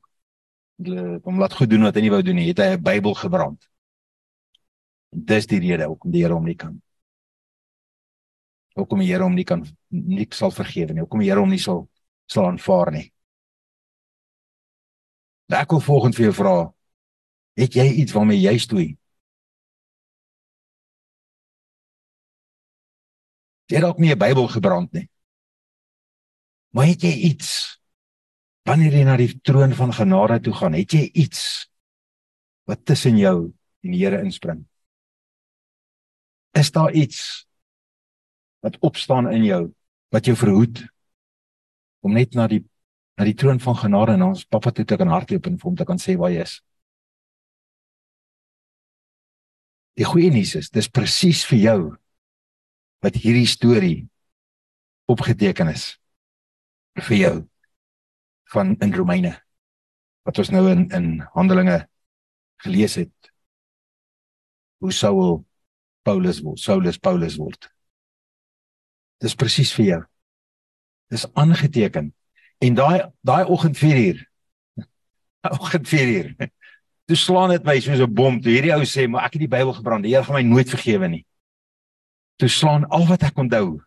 Hulle 0.82 1.12
het 1.14 1.24
hom 1.24 1.40
laat 1.40 1.54
goed 1.54 1.70
doen 1.70 1.82
wat 1.82 1.94
hy 1.94 2.00
nie 2.02 2.10
wou 2.10 2.22
doen 2.22 2.36
nie. 2.36 2.48
Het 2.48 2.58
hy 2.58 2.76
'n 2.76 2.82
Bybel 2.82 3.14
gebrand. 3.14 3.68
Dis 5.10 5.46
die 5.46 5.60
rede 5.60 5.86
hoekom 5.86 6.10
die 6.10 6.22
Here 6.22 6.34
hom 6.34 6.44
nie 6.44 6.56
kan 6.56 6.82
hoekom 8.76 9.00
die 9.00 9.08
Here 9.08 9.24
hom 9.24 9.34
nie 9.34 9.44
kan 9.48 9.64
nie 9.90 10.28
sal 10.36 10.52
vergewe 10.52 10.92
nie. 10.92 11.04
Hoekom 11.04 11.22
die 11.22 11.30
Here 11.30 11.40
hom 11.40 11.52
nie 11.52 11.62
sal 11.62 11.86
sal 12.28 12.48
aanvaar 12.50 12.92
nie. 12.92 13.06
Ek 15.54 15.70
wil 15.70 15.80
volgens 15.80 16.16
vir 16.18 16.28
jou 16.28 16.34
vra. 16.34 16.54
Het 17.56 17.78
jy 17.78 17.86
iets 18.02 18.12
waarmee 18.12 18.42
jy 18.42 18.56
stoei? 18.58 18.86
Jy 23.70 23.80
dalk 23.80 23.98
nie 23.98 24.12
'n 24.12 24.18
Bybel 24.18 24.48
gebrand 24.48 24.92
nie. 24.92 25.08
Maar 26.74 26.86
het 26.86 27.02
jy 27.02 27.14
iets 27.30 27.80
wanneer 28.66 28.92
jy 28.92 29.04
na 29.04 29.16
die 29.16 29.40
troon 29.40 29.72
van 29.74 29.92
genade 29.92 30.40
toe 30.40 30.52
gaan, 30.52 30.74
het 30.74 30.92
jy 30.92 31.10
iets 31.14 31.70
wat 32.66 32.84
tussen 32.84 33.16
jou 33.16 33.54
en 33.82 33.90
die 33.90 34.04
Here 34.04 34.20
inspring? 34.22 34.66
Is 36.52 36.70
daar 36.70 36.92
iets 36.92 37.45
wat 38.66 38.78
opstaan 38.82 39.30
in 39.30 39.44
jou 39.46 39.62
wat 40.14 40.26
jou 40.26 40.34
verhoed 40.38 40.82
om 42.02 42.14
net 42.14 42.34
na 42.34 42.48
die 42.50 42.64
na 43.16 43.24
die 43.24 43.36
troon 43.38 43.60
van 43.62 43.76
genade 43.80 44.12
en 44.12 44.26
ons 44.26 44.44
Pappa 44.44 44.72
toe 44.74 44.84
te 44.84 44.96
kan 45.00 45.08
hardloop 45.08 45.46
en 45.48 45.54
vir 45.56 45.68
hom 45.70 45.76
te 45.78 45.86
kan 45.88 46.00
sê 46.02 46.18
waar 46.20 46.34
jy 46.34 46.42
is? 46.44 46.58
Die 49.96 50.04
goeie 50.04 50.28
nuus 50.28 50.52
is, 50.58 50.68
dis 50.68 50.90
presies 50.92 51.46
vir 51.48 51.62
jou 51.62 51.78
wat 53.04 53.16
hierdie 53.22 53.48
storie 53.48 54.02
opgeteken 55.08 55.70
is 55.72 55.94
vir 57.06 57.16
jou 57.16 57.34
van 58.52 58.74
in 58.82 58.92
Romeine 58.98 59.32
wat 60.26 60.42
ons 60.42 60.50
nou 60.52 60.66
in 60.72 60.84
in 60.96 61.08
Handelinge 61.36 61.78
gelees 62.66 62.98
het 63.00 63.32
hoe 64.82 64.92
Saul 64.92 65.40
Paulus 66.04 66.42
word 66.44 66.60
Saulus 66.60 67.00
Paulus 67.00 67.38
word 67.40 67.70
dis 69.20 69.34
presies 69.34 69.72
vir 69.78 69.86
jou 69.86 70.02
dis 71.10 71.26
aangeteken 71.34 72.12
en 72.60 72.74
daai 72.74 73.06
daai 73.22 73.44
oggend 73.44 73.78
4 73.78 74.02
uur 74.06 74.26
oggend 75.60 75.88
4 75.88 76.12
uur 76.16 76.50
toe 77.06 77.16
slaan 77.16 77.54
dit 77.54 77.64
my 77.64 77.80
soos 77.80 78.00
'n 78.00 78.14
bom 78.14 78.40
toe 78.40 78.52
hierdie 78.52 78.74
ou 78.74 78.84
sê 78.84 79.08
maar 79.08 79.26
ek 79.26 79.38
het 79.38 79.46
die 79.46 79.54
Bybel 79.56 79.72
gebrand 79.72 80.04
die 80.04 80.14
Here 80.14 80.24
gaan 80.24 80.40
my 80.40 80.42
nooit 80.42 80.70
vergewe 80.70 81.08
nie 81.08 81.24
toe 82.36 82.48
slaan 82.52 82.84
al 82.92 83.06
wat 83.08 83.24
ek 83.26 83.38
onthou. 83.40 83.80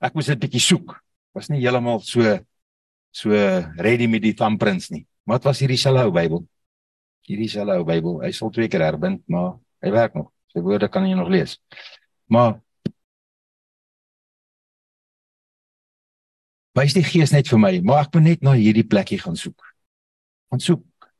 Ek 0.00 0.14
moes 0.16 0.28
'n 0.28 0.40
bietjie 0.40 0.60
soek. 0.60 1.00
Was 1.34 1.48
nie 1.48 1.60
heeltemal 1.60 2.00
so 2.00 2.38
so 3.12 3.30
ready 3.76 4.06
met 4.06 4.22
die 4.22 4.34
thumbprints 4.34 4.90
nie. 4.90 5.06
Maar 5.24 5.38
wat 5.38 5.44
was 5.44 5.60
hierdie 5.60 5.78
selfe 5.78 6.04
ou 6.04 6.12
Bybel? 6.12 6.46
Hierdie 7.22 7.48
selfe 7.48 7.76
ou 7.78 7.84
Bybel. 7.84 8.20
Hy 8.22 8.30
sal 8.32 8.50
twee 8.50 8.68
keer 8.68 8.80
herbind, 8.80 9.22
maar 9.28 9.58
hy 9.82 9.90
werk 9.90 10.14
nog. 10.14 10.32
Sy 10.52 10.60
woorde 10.60 10.88
kan 10.88 11.06
jy 11.06 11.14
nog 11.14 11.28
lees. 11.28 11.60
Maar 12.26 12.60
Wys 16.74 16.96
die 16.96 17.04
gees 17.06 17.30
net 17.34 17.48
vir 17.50 17.60
my, 17.62 17.72
maar 17.86 18.06
ek 18.06 18.16
moet 18.16 18.26
net 18.26 18.42
na 18.42 18.56
hierdie 18.58 18.86
plekkie 18.86 19.20
gaan 19.22 19.36
soek. 19.38 19.62
Gaan 20.50 20.62
soek. 20.62 21.10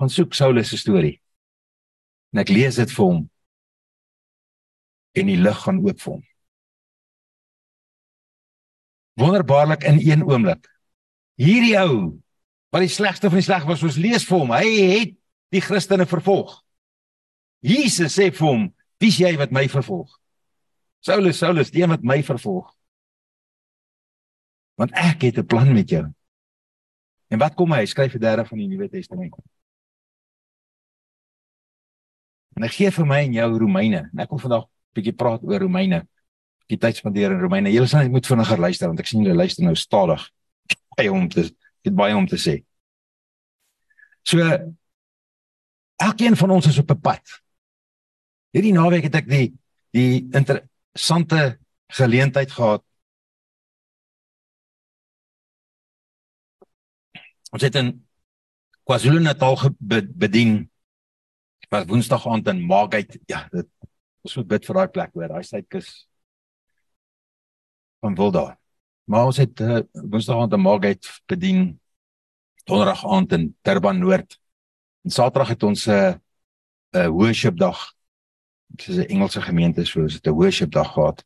Gaan 0.00 0.10
soek 0.10 0.34
Saulus 0.34 0.72
se 0.72 0.78
storie. 0.80 1.20
En 2.32 2.42
ek 2.42 2.50
lees 2.50 2.80
dit 2.80 2.90
vir 2.96 3.04
hom 3.04 3.22
en 5.12 5.28
die 5.28 5.36
lig 5.36 5.58
gaan 5.60 5.80
oop 5.84 5.98
vir 6.00 6.12
hom. 6.14 6.22
Wonderbaarlik 9.20 9.84
in 9.84 9.98
een 10.00 10.22
oomblik. 10.24 10.64
Hierdie 11.36 11.76
ou 11.80 11.96
wat 12.72 12.80
die 12.80 12.92
slegste 12.92 13.28
van 13.28 13.42
die 13.42 13.44
sleg 13.44 13.66
was, 13.68 13.82
ons 13.84 14.00
lees 14.00 14.24
vir 14.24 14.40
hom. 14.40 14.54
Hy 14.56 14.70
het 14.94 15.12
die 15.52 15.60
Christene 15.60 16.06
vervolg. 16.08 16.54
Jesus 17.60 18.16
sê 18.16 18.30
vir 18.32 18.46
hom: 18.48 18.62
"Wie's 18.98 19.18
jy 19.20 19.36
wat 19.36 19.52
my 19.52 19.66
vervolg?" 19.68 20.16
Saulus, 21.04 21.38
Saulus, 21.38 21.70
die 21.70 21.82
een 21.82 21.92
wat 21.92 22.02
my 22.02 22.22
vervolg. 22.22 22.72
Want 24.74 24.92
ek 24.92 25.22
het 25.22 25.38
'n 25.38 25.46
plan 25.46 25.72
met 25.72 25.88
jou. 25.88 26.04
En 27.28 27.38
wat 27.38 27.54
kom 27.54 27.72
hy? 27.72 27.78
Hy 27.78 27.86
skryf 27.86 28.14
'n 28.14 28.20
derde 28.20 28.44
van 28.44 28.58
die 28.58 28.68
Nuwe 28.68 28.88
Testament. 28.88 29.34
En 32.56 32.62
hy 32.62 32.68
gee 32.68 32.90
vir 32.90 33.06
my 33.06 33.20
en 33.24 33.32
jou 33.32 33.58
Romeine. 33.58 34.10
En 34.12 34.18
ek 34.18 34.28
kom 34.28 34.38
vandag 34.38 34.66
bietjie 34.96 35.14
praat 35.16 35.42
oor 35.42 35.64
Romeine. 35.64 36.02
Die 36.66 36.78
tyd 36.78 36.96
spandeer 36.96 37.32
in 37.32 37.40
Romeine. 37.40 37.72
Julle 37.72 37.86
sal 37.86 38.08
moet 38.08 38.26
vinniger 38.26 38.58
luister 38.58 38.86
want 38.86 39.00
ek 39.00 39.06
sien 39.06 39.24
julle 39.24 39.36
luister 39.36 39.64
nou 39.64 39.74
stadig. 39.74 40.30
Baie 40.96 41.12
om 41.12 41.28
te 41.28 41.48
dit 41.82 41.94
baie 41.94 42.14
om 42.14 42.26
te 42.26 42.38
sê. 42.38 42.60
So 44.22 44.38
elkeen 46.02 46.36
van 46.36 46.50
ons 46.50 46.66
is 46.66 46.78
op 46.78 46.90
'n 46.90 47.00
pad. 47.00 47.42
Hierdie 48.52 48.72
naweek 48.72 49.08
het 49.08 49.14
ek 49.14 49.28
die 49.28 49.48
die 49.92 50.28
interessante 50.32 51.58
geleentheid 51.88 52.52
gehad. 52.52 52.84
Ons 57.52 57.62
het 57.62 57.74
in 57.74 57.94
KwaZulu-Natal 58.88 59.56
bedien 59.78 60.70
was 61.72 61.86
Woensdag 61.88 62.26
aand 62.28 62.48
in 62.48 62.60
Margate. 62.60 63.20
Ja, 63.26 63.46
dit 63.52 63.68
Ons 64.22 64.36
moet 64.38 64.50
bid 64.52 64.66
vir 64.68 64.78
daai 64.78 64.90
plek 64.94 65.14
hoor, 65.16 65.30
daai 65.32 65.46
suidkus 65.46 65.88
van 68.02 68.14
Wilda. 68.18 68.44
Maar 69.10 69.30
ons 69.32 69.40
het 69.42 69.62
uh, 69.62 69.80
Woensdag 69.98 70.44
aand 70.44 70.54
in 70.54 70.62
Margate 70.62 71.16
bedien. 71.30 71.64
Donderdag 72.70 73.02
aand 73.02 73.34
in 73.34 73.48
Durban 73.66 73.98
Noord. 73.98 74.38
En 75.02 75.10
Saterdag 75.10 75.50
het 75.56 75.66
ons 75.66 75.86
'n 75.86 75.90
uh, 75.90 76.14
'n 76.94 76.98
uh, 76.98 77.08
worship 77.08 77.58
dag. 77.58 77.78
Dit 78.66 78.88
is 78.88 78.96
'n 78.96 79.10
Engelse 79.10 79.42
gemeente 79.42 79.84
so, 79.84 80.02
ons 80.02 80.14
het 80.14 80.26
'n 80.26 80.38
worship 80.38 80.70
dag 80.70 80.92
gehad. 80.92 81.24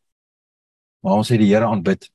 Maar 1.01 1.21
ons 1.21 1.29
het 1.29 1.39
die 1.39 1.53
Here 1.53 1.67
aanbid. 1.67 2.11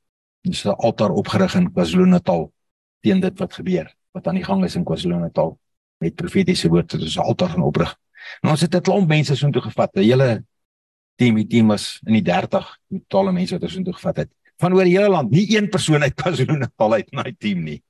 Ons 0.48 0.64
het 0.64 0.74
'n 0.74 0.82
altaar 0.82 1.12
opgerig 1.12 1.56
in 1.56 1.72
KwaZulu-Natal 1.72 2.54
teen 3.02 3.20
dit 3.20 3.40
wat 3.40 3.54
gebeur, 3.54 3.96
wat 4.12 4.28
aan 4.28 4.40
die 4.40 4.46
gang 4.46 4.64
is 4.64 4.76
in 4.76 4.86
KwaZulu-Natal. 4.86 5.56
Met 6.02 6.16
profetiese 6.16 6.70
woorde. 6.70 6.98
Dit 6.98 7.08
is 7.08 7.18
'n 7.18 7.20
altaar 7.22 7.50
gaan 7.50 7.64
oprig. 7.64 7.96
En 8.42 8.50
ons 8.50 8.62
het 8.62 8.76
'n 8.76 8.82
klomp 8.82 9.08
mense 9.08 9.36
so 9.36 9.46
intoe 9.46 9.62
gevat. 9.62 9.96
'n 9.96 10.02
Hele 10.02 10.46
team 11.16 11.36
die 11.36 11.48
team 11.48 11.68
was 11.68 12.00
in 12.06 12.14
die 12.14 12.22
30 12.22 12.78
totale 12.90 13.32
mense 13.32 13.54
wat 13.54 13.64
ons 13.64 13.76
intoe 13.76 13.94
gevat 13.94 14.16
het. 14.16 14.30
Van 14.58 14.74
oor 14.74 14.84
die 14.84 14.98
hele 14.98 15.10
land 15.10 15.32
nie 15.32 15.58
een 15.58 15.70
persoon 15.70 16.02
uit 16.02 16.14
KwaZulu-Natal 16.14 16.94
uit 16.94 17.10
in 17.10 17.18
daai 17.18 17.36
team 17.38 17.64
nie. 17.64 17.84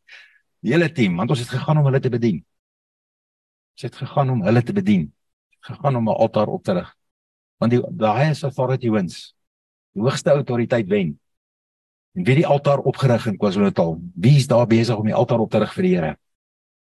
Die 0.59 0.71
hele 0.71 0.91
team 0.91 1.15
want 1.15 1.29
ons 1.29 1.39
het 1.39 1.49
gegaan 1.49 1.77
om 1.77 1.85
hulle 1.85 1.99
te 1.99 2.09
bedien. 2.09 2.45
Ons 3.73 3.81
het 3.81 3.95
gegaan 3.95 4.29
om 4.29 4.41
hulle 4.43 4.63
te 4.63 4.73
bedien. 4.73 5.13
Gegaan 5.59 5.95
om 5.95 6.09
'n 6.09 6.15
altaar 6.15 6.47
op 6.47 6.63
te 6.63 6.73
rig. 6.73 6.95
Want 7.57 7.71
die 7.71 7.81
daai 7.91 8.29
is 8.29 8.43
authority 8.43 8.89
wins. 8.89 9.35
Die 9.93 10.01
hoogste 10.01 10.29
autoriteit 10.29 10.87
wen. 10.87 11.07
en 11.07 11.20
wie 12.13 12.35
die 12.35 12.47
altaar 12.47 12.79
opgerig 12.79 13.27
in 13.27 13.37
KwaZulu-Natal 13.37 13.99
wie 14.15 14.35
is 14.37 14.47
daar 14.47 14.67
besig 14.67 14.97
om 14.97 15.05
die 15.05 15.15
altaar 15.15 15.39
op 15.39 15.51
te 15.51 15.59
rig 15.59 15.73
vir 15.73 15.83
die 15.83 15.95
Here 15.95 16.15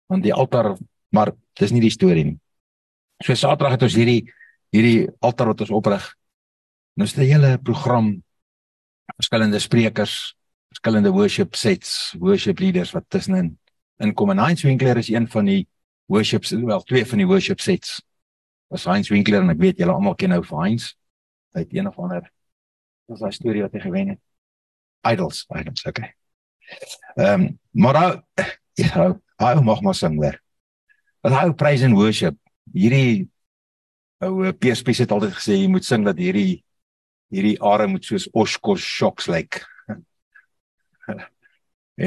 want 0.06 0.22
die 0.22 0.34
altaar 0.34 0.76
maar 1.10 1.32
dis 1.58 1.72
nie 1.72 1.80
die 1.80 1.90
storie 1.90 2.25
nie 2.25 2.38
so 3.25 3.34
Saterdag 3.34 3.78
het 3.78 3.82
ons 3.82 3.98
hierdie 3.98 4.22
hierdie 4.70 5.08
altaar 5.20 5.46
wat 5.52 5.60
ons 5.60 5.75
oprig 5.75 6.14
Nou 6.98 7.06
is 7.06 7.14
'n 7.16 7.20
hele 7.20 7.58
program 7.58 8.25
verskillende 9.16 9.58
sprekers, 9.58 10.34
verskillende 10.68 11.10
worship 11.10 11.54
sets, 11.54 12.14
worship 12.18 12.58
leaders 12.58 12.90
wat 12.90 13.04
tussenin 13.08 13.58
inkom 13.96 14.30
en 14.30 14.38
Heinz 14.38 14.62
Winkler 14.62 14.96
is 14.96 15.08
een 15.08 15.28
van 15.28 15.44
die 15.44 15.68
worships, 16.06 16.50
wel 16.50 16.82
twee 16.82 17.06
van 17.06 17.18
die 17.18 17.26
worship 17.26 17.60
sets. 17.60 18.02
Was 18.66 18.84
Heinz 18.84 19.08
Winkler 19.08 19.40
en 19.40 19.50
ek 19.50 19.58
weet 19.58 19.78
julle 19.78 19.92
almal 19.92 20.14
ken 20.14 20.28
nou 20.34 20.42
vir 20.42 20.58
Heinz. 20.58 20.94
Hy 21.54 21.60
het 21.60 21.72
een 21.72 21.87
of 21.87 21.98
ander 21.98 22.32
dis 23.06 23.22
'n 23.22 23.30
storie 23.30 23.62
wat 23.62 23.72
hy 23.72 23.80
gewen 23.80 24.08
het. 24.08 24.20
Idols, 25.07 25.47
idols, 25.55 25.87
okay. 25.87 26.14
Ehm, 27.17 27.40
um, 27.40 27.59
maar 27.71 27.97
ou 27.97 28.23
ja, 28.78 29.09
hy 29.38 29.55
mag 29.62 29.83
maar 29.83 29.95
sing 29.95 30.19
weer. 30.21 30.38
Want 31.23 31.37
hy 31.38 31.50
praise 31.59 31.87
and 31.87 31.99
worship. 31.99 32.37
Hierdie 32.75 33.28
ou 34.25 34.50
Pies 34.59 34.83
het 34.99 35.12
altyd 35.14 35.37
gesê 35.37 35.59
jy 35.59 35.69
moet 35.71 35.87
sing 35.87 36.05
dat 36.07 36.19
hierdie 36.19 36.62
hierdie 37.33 37.57
are 37.64 37.87
moet 37.88 38.05
soos 38.05 38.28
Oshkosh 38.33 38.85
shocks 38.85 39.28
lyk. 39.31 39.62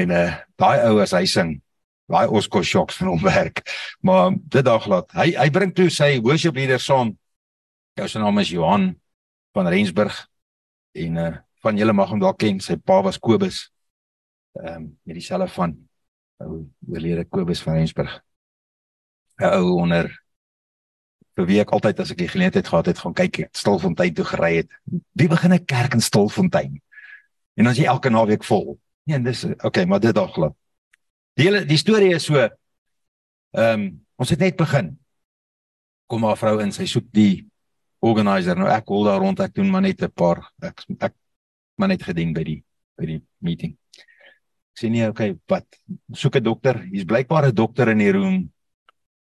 en 0.00 0.10
eh 0.10 0.22
uh, 0.22 0.32
daai 0.58 0.88
ou 0.90 1.00
as 1.02 1.14
hy 1.16 1.24
sing, 1.26 1.56
daai 2.10 2.28
Oshkosh 2.28 2.68
shocks 2.68 2.98
van 3.00 3.12
hom 3.12 3.22
werk. 3.24 3.64
Maar 4.00 4.36
dit 4.36 4.64
dag 4.64 4.86
laat. 4.86 5.10
Hy 5.16 5.32
hy 5.38 5.48
bring 5.50 5.74
toe 5.74 5.88
sy 5.90 6.18
worship 6.20 6.56
leader 6.56 6.80
saam. 6.80 7.16
Jou 7.98 8.08
se 8.08 8.18
naam 8.18 8.38
is 8.40 8.52
Johan 8.52 8.92
van 9.52 9.68
Rensburg 9.68 10.16
en 10.96 11.16
uh, 11.16 11.34
van 11.62 11.78
julle 11.78 11.92
mag 11.92 12.10
hom 12.10 12.20
dalk 12.22 12.38
ken. 12.42 12.60
Sy 12.60 12.76
pa 12.76 13.00
was 13.02 13.18
Kobus. 13.18 13.64
Ehm 14.60 14.74
um, 14.74 14.98
met 15.02 15.16
dieselfde 15.16 15.48
van 15.54 15.76
ou 16.42 16.66
oorlede 16.88 17.24
Kobus 17.24 17.62
van 17.62 17.78
Rensburg. 17.80 18.20
'n 19.40 19.44
Ou 19.44 19.78
onder 19.80 20.10
vir 21.36 21.46
wie 21.48 21.60
ek 21.62 21.72
altyd 21.72 22.00
as 22.00 22.12
ek 22.12 22.20
die 22.20 22.28
geleentheid 22.28 22.68
gehad 22.68 22.86
het 22.90 22.98
gaan 23.00 23.14
kyk 23.16 23.48
Stilfontein 23.56 24.14
toe 24.14 24.24
gery 24.24 24.56
het. 24.56 24.70
Wie 25.16 25.28
begin 25.28 25.52
'n 25.52 25.64
kerk 25.64 25.94
in 25.94 26.00
Stilfontein? 26.00 26.82
En 27.56 27.64
dan 27.64 27.72
is 27.72 27.78
jy 27.78 27.84
elke 27.84 28.10
naweek 28.10 28.44
vol. 28.44 28.78
Nee, 29.04 29.20
dis 29.20 29.44
okay, 29.44 29.84
maar 29.84 30.00
dit 30.00 30.14
dalk 30.14 30.34
glad. 30.34 30.54
Die 31.34 31.44
hele 31.44 31.64
die 31.64 31.76
storie 31.76 32.14
is 32.14 32.24
so 32.24 32.36
ehm 32.36 33.80
um, 33.80 34.04
ons 34.16 34.30
het 34.30 34.38
net 34.38 34.56
begin. 34.56 34.98
Kom 36.06 36.20
maar 36.20 36.36
vrou 36.36 36.60
in, 36.62 36.72
sy 36.72 36.86
soek 36.86 37.08
die 37.10 37.48
organizer. 38.00 38.56
Nou 38.56 38.68
ek 38.68 38.88
hol 38.88 39.04
daar 39.04 39.20
rond, 39.20 39.40
ek 39.40 39.54
doen 39.54 39.70
maar 39.70 39.82
net 39.82 40.02
'n 40.02 40.10
paar 40.10 40.52
ek 40.60 40.84
ek 41.00 41.14
maar 41.76 41.88
net 41.88 42.02
gedien 42.02 42.32
by 42.32 42.44
die 42.44 42.60
by 42.96 43.06
die 43.06 43.20
meeting. 43.40 43.76
Ek 44.72 44.80
sê 44.80 44.88
nee, 44.90 45.08
okay, 45.08 45.36
wat? 45.48 45.66
Soek 46.12 46.36
'n 46.36 46.44
dokter. 46.44 46.82
Hier's 46.92 47.08
blykbaar 47.08 47.48
'n 47.48 47.54
dokter 47.54 47.88
in 47.88 47.98
die 47.98 48.12
room 48.12 48.52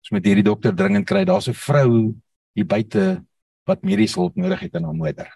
Ons 0.08 0.14
moet 0.16 0.28
hierdie 0.30 0.46
dokter 0.46 0.72
dringend 0.72 1.04
kry. 1.04 1.24
Daar's 1.28 1.48
'n 1.48 1.54
vrou 1.54 2.14
hier 2.54 2.66
buite 2.66 3.24
wat 3.66 3.82
mediese 3.82 4.18
hulp 4.18 4.36
nodig 4.36 4.60
het 4.60 4.74
in 4.74 4.84
haar 4.84 4.94
moeder. 4.94 5.28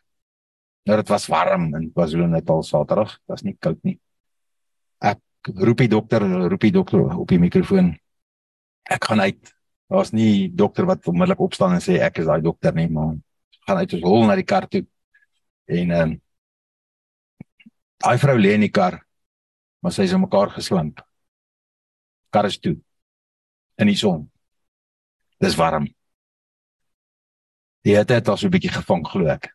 Nou 0.87 0.97
dit 0.97 1.09
was 1.09 1.27
warm 1.27 1.75
in 1.75 1.93
KwaZulu-Natal 1.93 2.63
Saterdag. 2.63 3.11
Dit 3.11 3.29
was 3.29 3.43
nie 3.43 3.57
koud 3.61 3.79
nie. 3.83 4.01
Ek 4.99 5.21
roep 5.43 5.77
die 5.77 5.89
dokter, 5.89 6.23
roep 6.49 6.61
die 6.61 6.73
dokter 6.73 7.19
op 7.19 7.29
die 7.29 7.39
mikrofoon. 7.39 7.99
Ek 8.83 9.05
gaan 9.05 9.21
uit. 9.21 9.53
Daar's 9.89 10.13
nie 10.13 10.49
dokter 10.55 10.87
wat 10.87 11.07
onmiddellik 11.07 11.41
opstaan 11.41 11.75
en 11.75 11.81
sê 11.81 12.01
ek 12.01 12.19
is 12.19 12.27
daai 12.27 12.41
dokter 12.41 12.73
nie, 12.75 12.89
maar 12.89 13.15
gaan 13.67 13.77
uit 13.77 13.93
ons 13.93 14.03
hol 14.03 14.27
na 14.27 14.35
die 14.35 14.45
kar 14.45 14.69
toe. 14.69 14.87
En 15.67 15.91
ehm 15.91 16.11
um, 16.11 16.21
daai 18.03 18.19
vrou 18.19 18.37
lê 18.39 18.55
in 18.57 18.67
die 18.67 18.73
kar, 18.73 18.99
maar 19.83 19.95
sy 19.95 20.07
is 20.07 20.15
in 20.15 20.23
mekaar 20.23 20.51
geslimp. 20.57 21.03
Kar 22.35 22.49
is 22.49 22.59
toe 22.59 22.77
in 23.81 23.91
die 23.91 23.99
son. 23.99 24.27
Dis 25.43 25.57
warm. 25.59 25.87
Die 27.83 27.97
het 27.99 28.09
dit 28.09 28.29
al 28.29 28.37
so 28.37 28.47
'n 28.47 28.55
bietjie 28.55 28.75
gevang 28.75 29.07
glo 29.07 29.27
ek. 29.27 29.51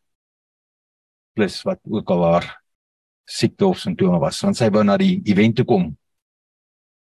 Plus 1.33 1.61
wat 1.63 1.79
ook 1.83 2.09
al 2.09 2.23
haar 2.23 2.63
siekte 3.25 3.65
of 3.65 3.79
simptome 3.79 4.19
was, 4.19 4.41
want 4.41 4.57
sy 4.57 4.69
wou 4.69 4.83
na 4.83 4.97
die 4.97 5.21
event 5.25 5.55
toe 5.55 5.65
kom. 5.65 5.97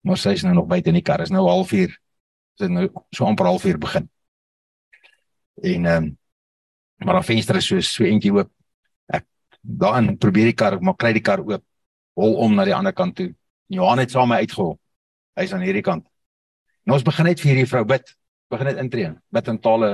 Maar 0.02 0.18
sy 0.18 0.30
is 0.30 0.44
nou 0.44 0.54
nog 0.54 0.68
buite 0.68 0.90
in 0.90 0.96
die 0.96 1.04
kar. 1.04 1.22
Is 1.22 1.30
nou 1.30 1.44
0.5. 1.44 1.98
Dit 2.58 2.70
nou 2.70 2.90
so 3.12 3.26
amper 3.26 3.46
0.5 3.46 3.78
begin. 3.78 4.10
En 5.64 5.86
ehm 5.86 6.04
um, 6.04 6.18
maar 7.00 7.14
haar 7.14 7.24
venster 7.24 7.56
is 7.56 7.68
so 7.68 7.80
so 7.80 8.04
eentjie 8.04 8.34
oop. 8.34 8.52
Daarin 9.62 10.18
probeer 10.18 10.52
die 10.52 10.58
kar, 10.58 10.80
maar 10.82 10.96
kry 10.96 11.14
die 11.14 11.24
kar 11.24 11.44
oop. 11.44 11.64
Hol 12.20 12.36
om 12.44 12.56
na 12.56 12.66
die 12.68 12.76
ander 12.76 12.94
kant 12.94 13.16
toe. 13.16 13.34
Johan 13.70 14.02
het 14.02 14.12
saam 14.12 14.32
uitgehol. 14.32 14.78
Hy's 15.40 15.54
aan 15.54 15.64
hierdie 15.64 15.86
kant. 15.86 16.06
Nou 16.84 16.98
ons 16.98 17.06
begin 17.06 17.30
net 17.30 17.42
vir 17.42 17.54
hierdie 17.54 17.70
vrou 17.70 17.84
bid. 17.88 18.16
Begin 18.50 18.72
net 18.72 18.80
intree. 18.82 19.12
Bid 19.32 19.52
in 19.52 19.60
tale 19.62 19.92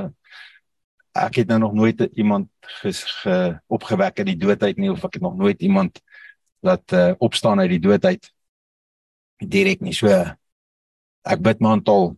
ek 1.16 1.40
het 1.42 1.48
nou 1.48 1.60
nog 1.60 1.74
nooit 1.74 2.02
iemand 2.20 2.50
ges, 2.82 3.04
ge, 3.22 3.56
opgewek 3.68 4.20
uit 4.20 4.28
die 4.28 4.40
doodheid 4.40 4.78
nie 4.78 4.92
of 4.92 5.04
ek 5.08 5.18
het 5.18 5.24
nog 5.24 5.38
nooit 5.40 5.62
iemand 5.64 6.02
wat 6.66 6.92
uh, 6.92 7.14
opstaan 7.24 7.60
uit 7.64 7.72
die 7.72 7.84
doodheid 7.84 8.28
direk 9.40 9.84
nie 9.86 9.96
so 9.96 10.12
ek 10.12 11.44
bid 11.44 11.64
maar 11.64 11.80
in 11.80 11.86
taal 11.88 12.10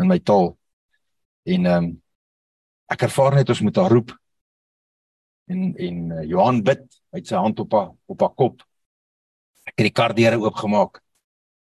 in 0.00 0.08
my 0.08 0.18
taal 0.18 0.54
en 1.44 1.66
ehm 1.66 1.84
um, 1.84 1.94
ek 2.86 3.02
ervaar 3.02 3.34
net 3.34 3.48
ons 3.50 3.60
moet 3.66 3.78
haar 3.82 3.90
roep 3.90 4.12
en 5.48 5.74
en 5.76 6.10
uh, 6.12 6.22
Johan 6.24 6.62
bid 6.62 6.84
uit 7.14 7.26
sy 7.26 7.36
hand 7.36 7.60
op 7.60 7.72
haar 7.72 7.90
op 8.06 8.20
haar 8.20 8.34
kop 8.34 8.62
ek 9.66 9.76
het 9.76 9.86
die 9.88 9.98
kar 10.00 10.14
deure 10.14 10.40
oopgemaak 10.42 11.02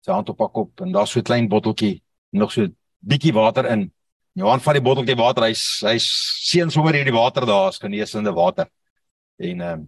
sy 0.06 0.12
hand 0.12 0.30
op 0.30 0.40
haar 0.40 0.54
kop 0.54 0.82
en 0.82 0.92
daar's 0.92 1.12
so 1.12 1.20
'n 1.20 1.30
klein 1.30 1.50
botteltjie 1.50 2.02
nog 2.32 2.52
so 2.52 2.68
bietjie 3.00 3.34
water 3.34 3.66
in 3.66 3.92
Johan 4.38 4.62
vat 4.62 4.78
die 4.78 4.86
botteltjie 4.86 5.18
water. 5.18 5.48
Hy's 5.50 5.64
hy's 5.88 6.08
seën 6.46 6.70
sommer 6.74 6.94
hierdie 6.94 7.16
water 7.16 7.46
daar 7.50 7.72
is 7.72 7.80
geneesende 7.82 8.34
water. 8.38 8.70
En 9.42 9.62
ehm 9.62 9.80
um, 9.80 9.88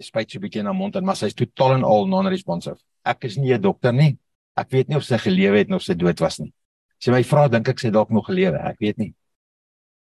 spyt 0.00 0.30
so 0.30 0.38
'n 0.38 0.44
bietjie 0.44 0.62
na 0.62 0.72
mond 0.72 0.96
en 0.96 1.04
maar 1.04 1.16
hy's 1.20 1.34
totaal 1.34 1.74
en 1.74 1.84
al 1.84 2.06
non-responsive. 2.08 2.80
Ek 3.04 3.24
is 3.24 3.36
nie 3.36 3.52
'n 3.52 3.60
dokter 3.60 3.92
nie. 3.92 4.18
Ek 4.56 4.70
weet 4.70 4.88
nie 4.88 4.96
of 4.96 5.04
sy 5.04 5.18
gelewe 5.18 5.58
het 5.58 5.72
of 5.72 5.82
sy 5.82 5.94
dood 5.94 6.20
was 6.20 6.38
nie. 6.38 6.52
Sy 6.98 7.10
my 7.10 7.22
vra 7.22 7.48
dink 7.48 7.68
ek 7.68 7.78
sy 7.78 7.90
dalk 7.90 8.10
nog 8.10 8.26
gelewe. 8.26 8.56
Ek 8.56 8.78
weet 8.80 8.98
nie. 8.98 9.14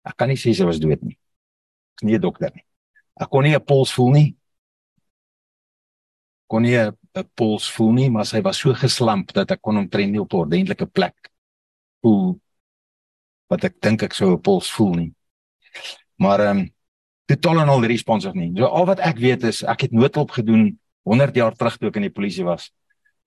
Ek 0.03 0.17
kan 0.17 0.27
nie 0.27 0.35
sê 0.35 0.53
sy 0.53 0.65
was 0.65 0.79
dood 0.79 1.01
nie. 1.01 1.17
Ek 2.01 2.07
is 2.07 2.09
nie 2.09 2.17
'n 2.17 2.21
dokter 2.21 2.51
nie. 2.55 2.65
Ek 3.21 3.29
kon 3.29 3.43
nie 3.43 3.53
'n 3.55 3.61
puls 3.61 3.93
voel 3.93 4.11
nie. 4.11 4.35
Kon 6.49 6.63
nie 6.63 6.75
'n 6.75 6.97
puls 7.35 7.69
voel 7.69 7.93
nie, 7.93 8.09
maar 8.09 8.25
sy 8.25 8.41
was 8.41 8.57
so 8.57 8.73
geslamp 8.73 9.33
dat 9.33 9.51
ek 9.51 9.61
kon 9.61 9.77
omtrent 9.77 10.11
nie 10.11 10.21
op 10.21 10.33
'n 10.33 10.37
ordentlike 10.37 10.85
plek 10.87 11.15
voel 12.01 12.39
wat 13.49 13.63
ek 13.63 13.79
dink 13.81 14.03
ek 14.03 14.13
sou 14.13 14.33
'n 14.33 14.41
puls 14.41 14.71
voel 14.71 14.93
nie. 14.95 15.13
Maar 16.17 16.39
ehm 16.39 16.57
um, 16.57 16.73
totaal 17.25 17.61
en 17.61 17.69
al 17.69 17.85
responsive 17.85 18.35
nie. 18.35 18.51
So 18.57 18.65
al 18.65 18.85
wat 18.85 18.99
ek 18.99 19.17
weet 19.17 19.43
is 19.43 19.63
ek 19.63 19.81
het 19.81 19.91
noodhulp 19.91 20.31
gedoen 20.31 20.79
100 21.03 21.35
jaar 21.35 21.55
terug 21.55 21.77
toe 21.77 21.89
ek 21.89 21.95
in 21.95 22.01
die 22.09 22.17
polisie 22.17 22.43
was. 22.43 22.71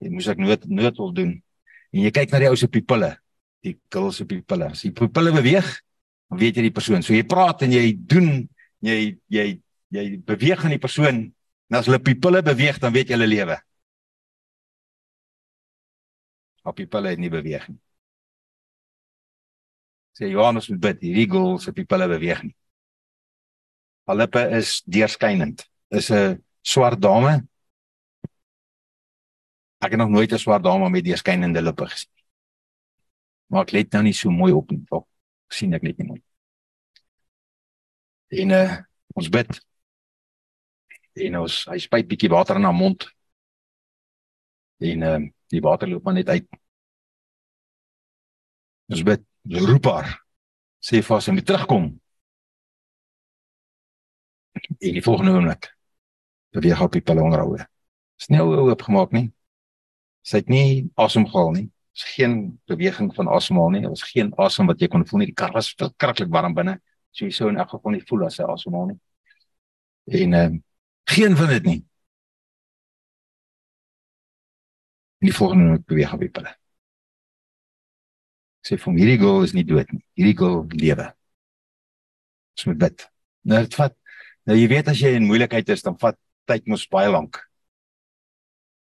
Ek 0.01 0.11
moes 0.11 0.27
ek 0.27 0.37
nood 0.37 0.65
noodhulp 0.67 1.15
doen. 1.15 1.41
En 1.93 2.01
jy 2.01 2.11
kyk 2.11 2.31
na 2.31 2.39
die 2.39 2.49
ou 2.49 2.55
se 2.55 2.67
pupille, 2.67 3.17
die 3.63 3.79
kil 3.89 4.11
se 4.11 4.25
pupille. 4.25 4.65
As 4.65 4.81
die 4.81 4.91
pupille 4.91 5.31
beweeg, 5.31 5.81
dan 6.29 6.39
weet 6.39 6.57
jy 6.57 6.61
die 6.67 6.75
persoon. 6.75 7.01
So 7.01 7.13
jy 7.13 7.23
praat 7.23 7.63
en 7.63 7.71
jy 7.71 7.93
doen, 7.95 8.49
jy 8.85 8.97
jy 9.33 9.45
jy 9.95 10.05
beweeg 10.25 10.63
aan 10.63 10.75
die 10.75 10.81
persoon. 10.81 11.23
En 11.69 11.79
as 11.79 11.87
hulle 11.89 12.01
pupille 12.03 12.41
beweeg, 12.45 12.77
dan 12.81 12.93
weet 12.93 13.09
jy 13.09 13.17
hulle 13.17 13.31
lewe. 13.31 13.57
Op 16.65 16.77
pupille 16.77 17.13
het 17.13 17.21
nie 17.21 17.33
beweeg 17.33 17.67
nie 17.69 17.81
sê 20.15 20.29
Johannes 20.31 20.69
moet 20.71 20.81
bid, 20.87 21.01
hierdie 21.03 21.27
girl 21.31 21.57
se 21.59 21.73
pupille 21.75 22.07
beweeg 22.07 22.43
nie. 22.47 22.55
Haar 24.07 24.19
lippe 24.21 24.43
is 24.59 24.77
deurskynend. 24.85 25.65
Is 25.89 26.11
'n 26.11 26.41
swart 26.61 27.01
dame. 27.01 27.47
Ek 29.83 29.91
het 29.91 29.99
nog 29.99 30.09
nooit 30.09 30.31
'n 30.31 30.39
swart 30.39 30.63
dame 30.63 30.89
met 30.89 31.03
deurskynende 31.03 31.61
lippe 31.61 31.85
gesien. 31.85 32.11
Maar 33.49 33.61
ek 33.61 33.71
let 33.71 33.91
nou 33.91 34.03
nie 34.03 34.13
so 34.13 34.29
mooi 34.29 34.51
op 34.53 34.71
nie. 34.71 34.85
Ek 34.91 35.53
sien 35.53 35.73
ek 35.73 35.83
net 35.83 35.97
nie 35.97 36.07
mooi. 36.07 36.24
En 38.27 38.49
uh, 38.49 38.77
ons 39.13 39.29
bid. 39.29 39.59
En 41.25 41.37
ons 41.39 41.57
hy 41.71 41.77
spuit 41.79 42.07
bietjie 42.07 42.31
water 42.33 42.57
in 42.59 42.67
haar 42.67 42.75
mond. 42.75 43.05
En 44.83 45.05
uh, 45.09 45.19
die 45.53 45.61
water 45.61 45.89
loop 45.89 46.03
maar 46.03 46.17
net 46.17 46.29
uit. 46.29 46.47
Ons 48.91 49.03
bid. 49.05 49.23
Roep 49.45 49.85
haar. 49.85 50.09
Sê 50.81 51.01
vir 51.05 51.21
sy 51.21 51.33
moet 51.33 51.45
terugkom. 51.45 51.87
En 54.55 54.97
die 54.97 55.03
volgende 55.05 55.35
oomblik 55.35 55.71
beweeg 56.55 56.79
palongrawe 57.03 57.65
is 58.15 58.29
nie 58.31 58.39
ou 58.39 58.69
oopgemaak 58.69 59.11
nie. 59.11 59.27
Sy 60.23 60.39
het 60.39 60.49
nie 60.49 60.89
asemhaal 60.95 61.51
nie. 61.51 61.65
Is 61.95 62.05
geen 62.15 62.59
beweging 62.67 63.11
van 63.15 63.27
asemhaal 63.27 63.73
nie. 63.75 63.83
Was 63.87 64.05
geen 64.07 64.31
asem 64.41 64.67
wat 64.71 64.79
jy 64.81 64.87
kon 64.87 65.05
voel 65.05 65.21
nie. 65.21 65.29
Die 65.33 65.37
kar 65.37 65.51
was 65.53 65.73
verskriklik 65.75 66.31
warm 66.31 66.55
binne 66.55 66.79
so 67.15 67.25
jy 67.25 67.33
sou 67.35 67.49
in 67.51 67.61
elk 67.61 67.71
geval 67.73 67.95
nie 67.95 68.05
voel 68.09 68.27
as 68.27 68.39
sy 68.39 68.47
asemhaal 68.51 68.91
nie 68.91 70.21
en 70.25 70.37
uh, 70.41 70.51
geen 71.15 71.39
van 71.39 71.55
dit 71.55 71.71
nie 71.71 71.79
en 75.23 75.31
die 75.31 75.39
volgende 75.39 75.69
oomblik 75.69 75.89
beweeg 75.89 76.13
op 76.13 76.23
die 76.27 76.31
palongrawe 76.35 76.63
sê 78.65 78.77
vir 78.81 78.97
hierdie 78.97 79.19
girl 79.21 79.45
is 79.45 79.53
nie 79.53 79.65
dood 79.67 79.91
nie. 79.93 80.01
Hierdie 80.17 80.37
girl 80.39 80.63
lewe. 80.73 81.09
Ons 82.55 82.67
moet 82.69 82.79
bid. 82.85 83.05
Nou 83.45 83.61
dit 83.65 83.77
vat 83.77 83.95
nou 84.49 84.57
jy 84.57 84.69
weet 84.71 84.89
as 84.91 85.01
jy 85.01 85.11
in 85.17 85.27
moeilikheid 85.29 85.69
is 85.73 85.85
dan 85.85 85.97
vat 86.01 86.17
tyd 86.49 86.65
mos 86.69 86.85
baie 86.89 87.11
lank. 87.13 87.39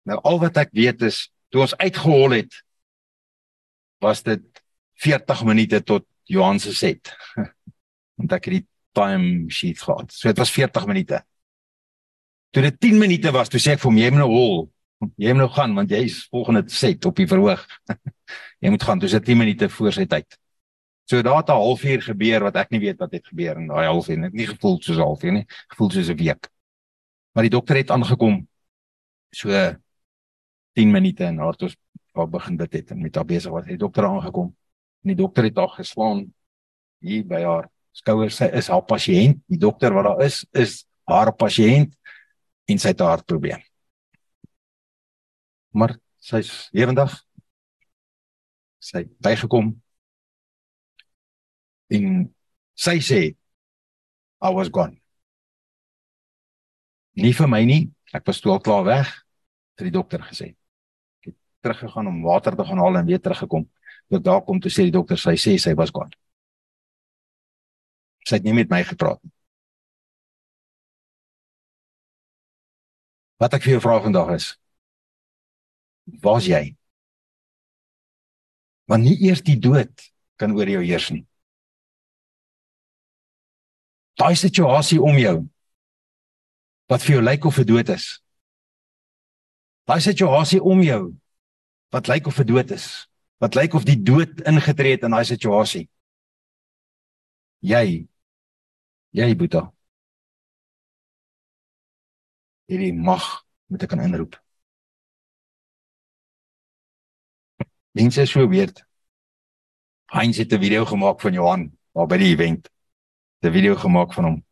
Nou 0.08 0.20
al 0.28 0.40
wat 0.42 0.60
ek 0.64 0.74
weet 0.76 1.04
is 1.08 1.26
toe 1.52 1.64
ons 1.66 1.76
uitgehol 1.80 2.38
het 2.40 2.60
was 4.04 4.24
dit 4.24 4.44
40 5.04 5.44
minute 5.48 5.80
tot 5.88 6.08
Johan 6.32 6.60
se 6.64 6.74
set. 6.76 7.12
Want 8.24 8.38
ek 8.38 8.48
het 8.48 8.62
die 8.62 8.68
time 8.96 9.50
sheet 9.52 9.82
gehad. 9.84 10.14
So 10.14 10.32
dit 10.32 10.40
was 10.40 10.52
40 10.54 10.86
minute. 10.88 11.20
Toe 12.54 12.64
dit 12.64 12.80
10 12.80 13.02
minute 13.02 13.34
was, 13.36 13.50
toe 13.52 13.60
sê 13.60 13.74
ek 13.76 13.82
vir 13.82 13.90
hom 13.90 14.00
jy 14.00 14.12
moet 14.14 14.24
nou 14.24 14.30
hol. 14.32 14.56
Jy 15.20 15.34
moet 15.34 15.44
nou 15.44 15.50
gaan 15.52 15.74
want 15.76 15.92
jy 15.92 16.04
is 16.08 16.22
volgende 16.32 16.64
set 16.72 17.04
op 17.10 17.18
die 17.20 17.28
verhoog. 17.28 17.66
jy 18.64 18.72
moet 18.72 18.86
gaan, 18.88 19.02
dis 19.02 19.18
10 19.18 19.40
minute 19.40 19.68
voor 19.74 19.92
sy 19.96 20.06
tyd. 20.08 20.38
So 21.10 21.20
daar 21.22 21.42
het 21.42 21.50
'n 21.50 21.60
halfuur 21.60 22.02
gebeur 22.02 22.44
wat 22.48 22.56
ek 22.56 22.72
nie 22.72 22.80
weet 22.80 23.00
wat 23.00 23.12
het 23.12 23.28
gebeur 23.28 23.58
in 23.60 23.68
daai 23.68 23.88
halfuur 23.88 24.18
nie. 24.18 24.30
Nie 24.32 24.48
gevoel 24.48 24.80
soos 24.82 24.98
'n 24.98 25.04
halfuur 25.04 25.34
nie, 25.34 25.46
gevoel 25.68 25.92
soos 25.92 26.10
'n 26.10 26.18
week. 26.18 26.50
Maar 27.34 27.44
die 27.44 27.52
dokter 27.52 27.76
het 27.76 27.92
aangekom 27.92 28.48
so 29.32 29.50
10 30.74 30.92
minute 30.92 31.26
en 31.26 31.38
haar 31.38 31.52
het 31.52 31.62
ons 31.62 31.76
begin 32.14 32.58
bid 32.58 32.74
het 32.74 32.92
en 32.92 33.02
met 33.02 33.16
haar 33.16 33.26
besig 33.26 33.52
was. 33.52 33.66
Die 33.66 33.78
dokter 33.78 34.06
aangekom 34.06 34.56
en 35.04 35.08
die 35.08 35.16
dokter 35.16 35.44
het 35.44 35.58
haar 35.58 35.74
geslaan 35.76 36.34
hier 37.00 37.26
by 37.26 37.42
haar 37.42 37.70
skouer. 37.94 38.32
Sy 38.34 38.50
is 38.58 38.70
haar 38.74 38.86
pasiënt. 38.90 39.42
Die 39.52 39.60
dokter 39.62 39.94
wat 39.96 40.10
daar 40.10 40.26
is, 40.26 40.44
is 40.52 40.84
haar 41.10 41.34
pasiënt 41.36 41.94
en 42.70 42.80
sy 42.80 42.94
het 42.94 43.02
'n 43.02 43.12
hartprobleem. 43.12 43.62
Maar 45.74 45.98
sy's 46.20 46.70
lewendig 46.72 47.12
sy 48.80 49.06
bygekom 49.24 49.74
en 51.90 52.34
sy 52.76 53.00
sê 53.00 53.22
I 54.44 54.50
was 54.52 54.68
gone. 54.68 55.00
Nie 57.16 57.32
vir 57.34 57.48
my 57.48 57.62
nie, 57.64 57.92
ek 58.14 58.26
was 58.28 58.42
toe 58.42 58.52
al 58.52 58.60
klaar 58.60 58.84
weg, 58.84 59.12
het 59.78 59.86
die 59.88 59.94
dokter 59.94 60.20
gesê. 60.20 60.50
Ek 61.22 61.32
het 61.32 61.38
teruggegaan 61.64 62.10
om 62.12 62.24
water 62.26 62.58
te 62.58 62.66
gaan 62.68 62.82
haal 62.84 63.00
en 63.00 63.08
weer 63.08 63.22
teruggekom. 63.24 63.70
Toe 64.10 64.20
daar 64.20 64.42
kom 64.44 64.60
toe 64.60 64.72
sê 64.74 64.84
die 64.90 64.96
dokter 64.96 65.18
sy 65.18 65.38
sê 65.40 65.56
sy 65.58 65.74
was 65.80 65.94
gone. 65.96 66.12
Sy 68.24 68.40
het 68.40 68.46
nie 68.48 68.56
met 68.56 68.72
my 68.72 68.84
gepraat 68.88 69.20
nie. 69.24 69.34
Wat 73.44 73.58
ek 73.58 73.66
vir 73.66 73.76
jou 73.76 73.84
vra 73.84 73.98
vandag 74.04 74.38
is, 74.38 74.54
waar's 76.24 76.48
jy? 76.48 76.64
want 78.90 79.06
nie 79.06 79.16
eers 79.28 79.44
die 79.46 79.60
dood 79.60 79.92
kan 80.40 80.54
oor 80.56 80.70
jou 80.70 80.82
heers 80.84 81.10
nie. 81.14 81.24
Daai 84.20 84.36
situasie 84.38 85.00
om 85.02 85.18
jou 85.18 85.38
wat 86.92 87.02
vir 87.06 87.16
jou 87.16 87.24
lyk 87.24 87.48
of 87.50 87.56
verdood 87.58 87.90
is. 87.96 88.06
Daai 89.90 90.02
situasie 90.04 90.62
om 90.62 90.84
jou 90.86 91.02
wat 91.94 92.10
lyk 92.10 92.28
of 92.30 92.38
verdood 92.38 92.72
is, 92.74 93.08
wat 93.42 93.58
lyk 93.58 93.76
of 93.78 93.86
die 93.88 93.98
dood 93.98 94.42
ingetree 94.50 94.96
het 94.96 95.06
in 95.06 95.14
daai 95.16 95.26
situasie. 95.28 95.88
Jy 97.64 98.06
jy 99.14 99.36
Boeta. 99.38 99.68
Hierdie 102.70 102.94
mag 102.94 103.24
moet 103.70 103.86
ek 103.86 103.92
kan 103.94 104.02
inroep. 104.02 104.38
Mense 107.94 108.26
is 108.26 108.34
so 108.34 108.48
weird. 108.50 108.82
Heinz 110.14 110.38
het 110.38 110.54
'n 110.54 110.60
video 110.60 110.86
gemaak 110.86 111.22
van 111.22 111.34
Johan 111.34 111.72
daar 111.94 112.08
by 112.08 112.18
die 112.18 112.34
event. 112.34 112.70
'n 113.42 113.52
Video 113.52 113.76
gemaak 113.76 114.14
van 114.14 114.24
hom. 114.24 114.46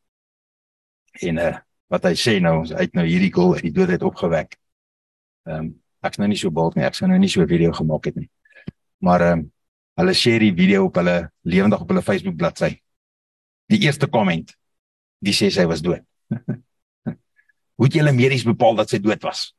En 1.21 1.38
uh 1.38 1.58
wat 1.91 2.04
hy 2.04 2.13
sê 2.15 2.39
nou, 2.39 2.63
hy 2.63 2.86
het 2.88 2.93
nou 2.93 3.06
hierdie 3.06 3.34
goal 3.34 3.54
uit 3.54 3.63
die 3.63 3.71
dood 3.71 3.89
uit 3.89 4.04
opgewek. 4.04 4.56
Ehm 5.43 5.58
um, 5.58 5.82
ek's 6.02 6.17
nou 6.17 6.28
nie 6.28 6.38
so 6.38 6.50
bold 6.52 6.76
nie. 6.76 6.86
Ek 6.86 6.95
sou 6.95 7.08
nou 7.10 7.19
nie 7.19 7.30
so 7.30 7.41
'n 7.41 7.47
video 7.47 7.71
gemaak 7.71 8.06
het 8.06 8.15
nie. 8.15 8.30
Maar 8.97 9.21
ehm 9.21 9.39
um, 9.39 9.52
hulle 9.95 10.13
share 10.13 10.39
die 10.39 10.54
video 10.56 10.86
op 10.86 10.95
hulle 10.95 11.32
lewendig 11.41 11.82
op 11.82 11.89
hulle 11.89 12.02
Facebook 12.02 12.36
bladsy. 12.36 12.81
Die 13.72 13.80
eerste 13.86 14.10
komment, 14.12 14.52
die 15.24 15.34
sê 15.36 15.48
sy 15.54 15.64
was 15.70 15.84
dood. 15.86 16.04
Hoe 17.80 17.88
het 17.88 17.96
julle 17.96 18.14
medies 18.14 18.44
bepaal 18.46 18.76
dat 18.82 18.92
sy 18.92 19.00
dood 19.02 19.24
was? 19.24 19.52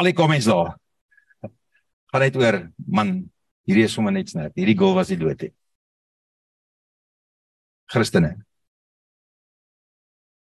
Al 0.00 0.08
die 0.08 0.16
comments 0.16 0.48
daar. 0.48 0.72
Gaan 2.10 2.24
net 2.24 2.38
oor 2.40 2.58
man 2.88 3.12
hierdie 3.68 3.84
is 3.86 3.94
sommer 3.94 4.14
net 4.14 4.32
snap. 4.32 4.54
Hierdie 4.58 4.78
goal 4.78 4.96
was 4.96 5.12
die 5.12 5.18
dood 5.20 5.44
het 5.44 5.54
Christene. 7.90 8.36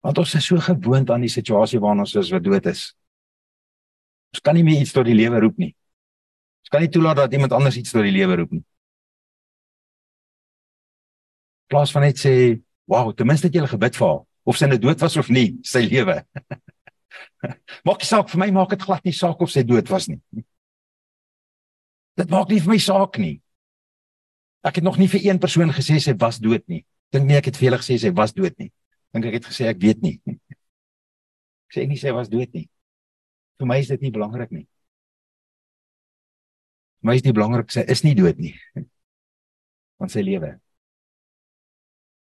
Want 0.02 0.18
ons 0.18 0.36
is 0.38 0.46
so 0.46 0.58
gewoond 0.62 1.10
aan 1.14 1.22
die 1.22 1.30
situasie 1.30 1.78
waarin 1.82 2.02
ons 2.02 2.14
is 2.18 2.30
wat 2.34 2.44
dood 2.44 2.66
is. 2.70 2.88
Ons 4.34 4.42
kan 4.42 4.58
nie 4.58 4.64
meer 4.66 4.82
iets 4.82 4.94
tot 4.94 5.06
die 5.06 5.14
lewe 5.14 5.40
roep 5.42 5.58
nie. 5.62 5.72
Ons 6.66 6.74
kan 6.74 6.82
nie 6.82 6.90
toelaat 6.92 7.24
dat 7.24 7.34
iemand 7.38 7.54
anders 7.54 7.78
iets 7.78 7.94
tot 7.94 8.04
die 8.06 8.14
lewe 8.14 8.42
roep 8.42 8.58
nie 8.58 8.64
plaas 11.70 11.92
van 11.94 12.06
net 12.06 12.20
sê 12.20 12.34
wow 12.86 13.12
ten 13.12 13.26
minste 13.26 13.48
het 13.48 13.54
jy 13.54 13.66
gebid 13.66 13.98
vir 13.98 14.08
haar 14.08 14.22
of 14.46 14.58
sy 14.58 14.68
nou 14.70 14.78
dood 14.78 15.00
was 15.02 15.16
of 15.16 15.30
nie 15.30 15.48
sy 15.66 15.86
lewe 15.86 16.20
maak 17.86 18.02
nie 18.02 18.10
saak 18.10 18.30
vir 18.30 18.44
my 18.44 18.50
maak 18.58 18.74
dit 18.74 18.84
glad 18.86 19.04
nie 19.04 19.16
saak 19.16 19.40
of 19.42 19.50
sy 19.50 19.64
dood 19.66 19.90
was 19.90 20.08
nie 20.10 20.20
Dit 22.16 22.32
maak 22.32 22.48
nie 22.48 22.62
vir 22.64 22.72
my 22.72 22.78
saak 22.80 23.18
nie. 23.20 23.34
Ek 24.66 24.78
het 24.80 24.84
nog 24.84 24.96
nie 24.98 25.08
vir 25.12 25.20
een 25.28 25.40
persoon 25.40 25.72
gesê 25.76 25.98
sy 26.00 26.14
was 26.18 26.40
dood 26.42 26.64
nie. 26.72 26.82
Dink 27.12 27.28
nie 27.28 27.36
ek 27.36 27.50
het 27.50 27.58
vir 27.60 27.68
julle 27.68 27.80
gesê 27.82 27.98
sy 28.00 28.12
was 28.16 28.32
dood 28.34 28.56
nie. 28.58 28.70
Dink 29.14 29.28
ek 29.28 29.36
het 29.38 29.48
gesê 29.50 29.68
ek 29.70 29.82
weet 29.82 30.00
nie. 30.04 30.16
Ek 31.66 31.74
sê 31.74 31.82
nie 31.90 31.98
sy 31.98 32.12
was 32.14 32.28
dood 32.30 32.52
nie. 32.54 32.68
Vir 33.58 33.66
my 33.66 33.80
is 33.82 33.88
dit 33.90 34.04
nie 34.06 34.12
belangrik 34.14 34.52
nie. 34.54 34.68
Vir 37.02 37.08
my 37.10 37.16
is 37.18 37.24
nie 37.26 37.34
belangrik 37.34 37.72
sy 37.74 37.82
is 37.90 38.04
nie 38.06 38.14
dood 38.14 38.38
nie. 38.38 38.54
Want 39.98 40.14
sy 40.14 40.22
lewe. 40.22 40.52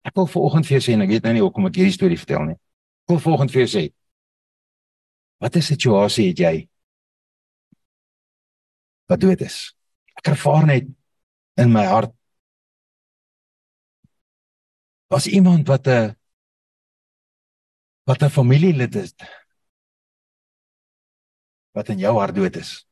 Ek 0.03 0.15
wil 0.19 0.27
vanoggend 0.27 0.67
vir 0.67 0.79
jou 0.79 0.83
sê 0.85 0.95
en 0.97 1.05
ek 1.05 1.13
weet 1.15 1.27
nou 1.27 1.33
nie 1.37 1.45
hoekom 1.45 1.69
ek 1.69 1.79
hierdie 1.79 1.95
storie 1.95 2.19
vertel 2.19 2.47
nie. 2.49 2.59
Ek 3.07 3.15
wil 3.15 3.23
vanoggend 3.23 3.55
vir 3.55 3.63
jou 3.65 3.71
sê. 3.75 3.85
Wat 5.43 5.57
'n 5.57 5.63
situasie 5.63 6.29
het 6.31 6.39
jy 6.39 6.69
wat 9.09 9.21
dood 9.21 9.41
is. 9.41 9.75
Ek 10.19 10.33
ervaar 10.33 10.67
net 10.67 10.89
in 11.57 11.73
my 11.73 11.85
hart 11.85 12.13
was 15.13 15.27
iemand 15.27 15.69
wat 15.69 15.87
'n 15.87 16.17
wat 18.09 18.23
'n 18.23 18.31
familielid 18.31 18.95
is 18.97 19.15
wat 21.73 21.89
in 21.89 21.99
jou 21.99 22.19
hart 22.19 22.35
dood 22.35 22.57
is. 22.57 22.87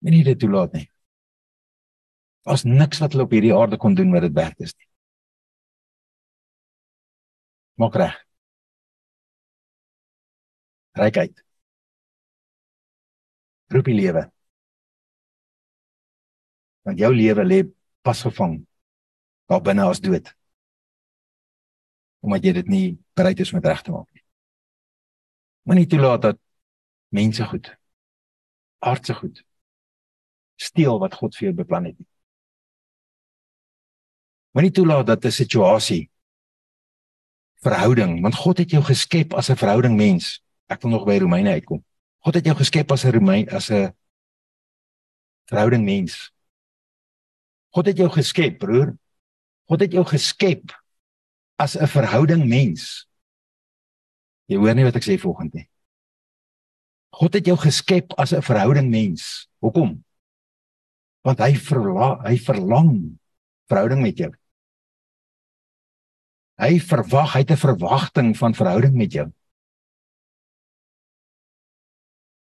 Moenie 0.00 0.24
dit 0.24 0.38
toelaat 0.38 0.72
nie. 0.72 0.86
As 2.44 2.64
niks 2.64 3.00
wat 3.02 3.12
hulle 3.12 3.26
op 3.28 3.34
hierdie 3.36 3.54
aarde 3.54 3.76
kon 3.76 3.94
doen 3.94 4.12
wat 4.12 4.24
dit 4.26 4.34
werd 4.34 4.60
is 4.60 4.74
nie. 4.76 4.88
Maak 7.80 7.94
reg 8.00 8.16
rykheid. 11.00 11.44
Roep 13.70 13.86
die 13.86 13.94
lewe. 13.94 14.24
Want 16.86 16.98
jou 16.98 17.12
lewe 17.14 17.44
lê 17.44 17.60
vasgevang 18.06 18.60
daar 19.50 19.62
binne 19.62 19.86
as 19.90 20.00
dood. 20.02 20.30
Omdat 22.24 22.44
jy 22.44 22.52
dit 22.60 22.70
nie 22.70 22.86
bereid 23.16 23.40
is 23.40 23.52
om 23.52 23.62
reg 23.64 23.82
te 23.82 23.94
maak 23.94 24.08
nie. 24.14 24.24
Moenie 25.68 25.88
toelaat 25.90 26.22
dat 26.30 26.40
mense 27.14 27.44
goed 27.52 27.74
aardse 28.80 29.14
goed 29.14 29.42
steel 30.60 30.98
wat 31.00 31.16
God 31.20 31.36
vir 31.36 31.50
jou 31.50 31.56
beplan 31.62 31.88
het 31.90 31.98
nie. 31.98 32.08
Moenie 34.50 34.72
toelaat 34.72 35.06
dat 35.06 35.24
'n 35.24 35.30
situasie 35.30 36.10
verhouding, 37.60 38.20
want 38.22 38.34
God 38.34 38.58
het 38.58 38.70
jou 38.70 38.82
geskep 38.82 39.34
as 39.34 39.50
'n 39.50 39.56
verhouding 39.56 39.96
mens 39.96 40.40
ek 40.70 40.84
wil 40.86 40.94
nog 40.94 41.06
by 41.08 41.18
Romeine 41.18 41.50
uitkom. 41.58 41.82
God 42.22 42.36
het 42.38 42.46
jou 42.46 42.54
geskep 42.56 42.92
as 42.94 43.04
'n 43.04 43.12
Romein 43.16 43.48
as 43.50 43.70
'n 43.70 43.90
verhouding 45.50 45.84
mens. 45.84 46.30
God 47.74 47.86
het 47.86 47.96
jou 47.96 48.10
geskep, 48.10 48.58
broer. 48.58 48.96
God 49.68 49.80
het 49.80 49.92
jou 49.92 50.04
geskep 50.04 50.70
as 51.58 51.76
'n 51.76 51.86
verhouding 51.86 52.46
mens. 52.46 53.08
Jy 54.46 54.56
hoor 54.56 54.74
nie 54.74 54.84
wat 54.84 54.96
ek 54.96 55.04
sê 55.04 55.18
volgens 55.18 55.52
nie. 55.52 55.68
God 57.10 57.34
het 57.34 57.46
jou 57.46 57.56
geskep 57.56 58.12
as 58.18 58.32
'n 58.32 58.42
verhouding 58.42 58.90
mens. 58.90 59.48
Hoekom? 59.58 60.04
Want 61.22 61.38
hy 61.38 61.54
verla 61.54 62.22
hy 62.22 62.36
verlang 62.38 63.18
verhouding 63.66 64.02
met 64.02 64.16
jou. 64.16 64.32
Hy 66.60 66.78
verwag, 66.80 67.32
hy 67.32 67.40
het 67.40 67.50
'n 67.50 67.56
verwagting 67.56 68.36
van 68.36 68.54
verhouding 68.54 68.94
met 68.94 69.12
jou. 69.12 69.30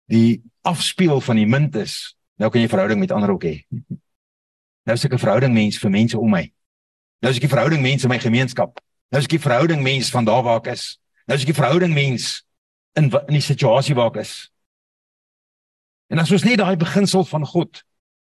die 0.06 0.42
afspeel 0.66 1.20
van 1.20 1.38
die 1.38 1.46
munt 1.46 1.76
is, 1.78 2.16
nou 2.38 2.50
kan 2.50 2.62
jy 2.62 2.70
verhouding 2.70 3.00
met 3.02 3.14
ander 3.14 3.32
ook 3.34 3.46
hê. 3.46 3.54
Nou 4.86 4.94
is 4.94 5.04
ek 5.04 5.14
'n 5.14 5.18
verhouding 5.18 5.54
mens 5.54 5.78
vir 5.78 5.90
mense 5.90 6.18
om 6.18 6.30
my. 6.30 6.52
Nou 7.20 7.30
is 7.30 7.38
ek 7.38 7.44
'n 7.44 7.54
verhouding 7.54 7.82
mens 7.82 8.04
in 8.04 8.10
my 8.10 8.18
gemeenskap. 8.18 8.78
Nou 9.10 9.18
is 9.20 9.26
ek 9.26 9.34
'n 9.34 9.42
verhouding 9.42 9.82
mens 9.82 10.10
van 10.10 10.24
daar 10.24 10.42
waar 10.42 10.58
ek 10.58 10.72
is. 10.72 10.98
Nou 11.26 11.36
is 11.36 11.42
ek 11.42 11.50
'n 11.50 11.62
verhouding 11.62 11.94
mens 11.94 12.44
in 12.94 13.10
in 13.10 13.34
die 13.34 13.40
situasie 13.40 13.94
waar 13.94 14.10
ek 14.14 14.22
is. 14.22 14.50
En 16.08 16.18
as 16.18 16.30
ons 16.30 16.44
net 16.44 16.58
daai 16.58 16.76
beginsel 16.76 17.24
van 17.24 17.44
God, 17.44 17.82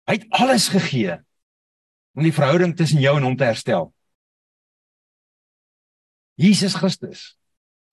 hy 0.08 0.14
het 0.14 0.30
alles 0.30 0.70
gegee 0.70 1.20
om 2.16 2.24
die 2.24 2.34
verhouding 2.34 2.76
tussen 2.76 3.00
jou 3.00 3.18
en 3.18 3.24
hom 3.24 3.36
te 3.36 3.44
herstel. 3.44 3.94
Jesus 6.38 6.76
Christus, 6.78 7.34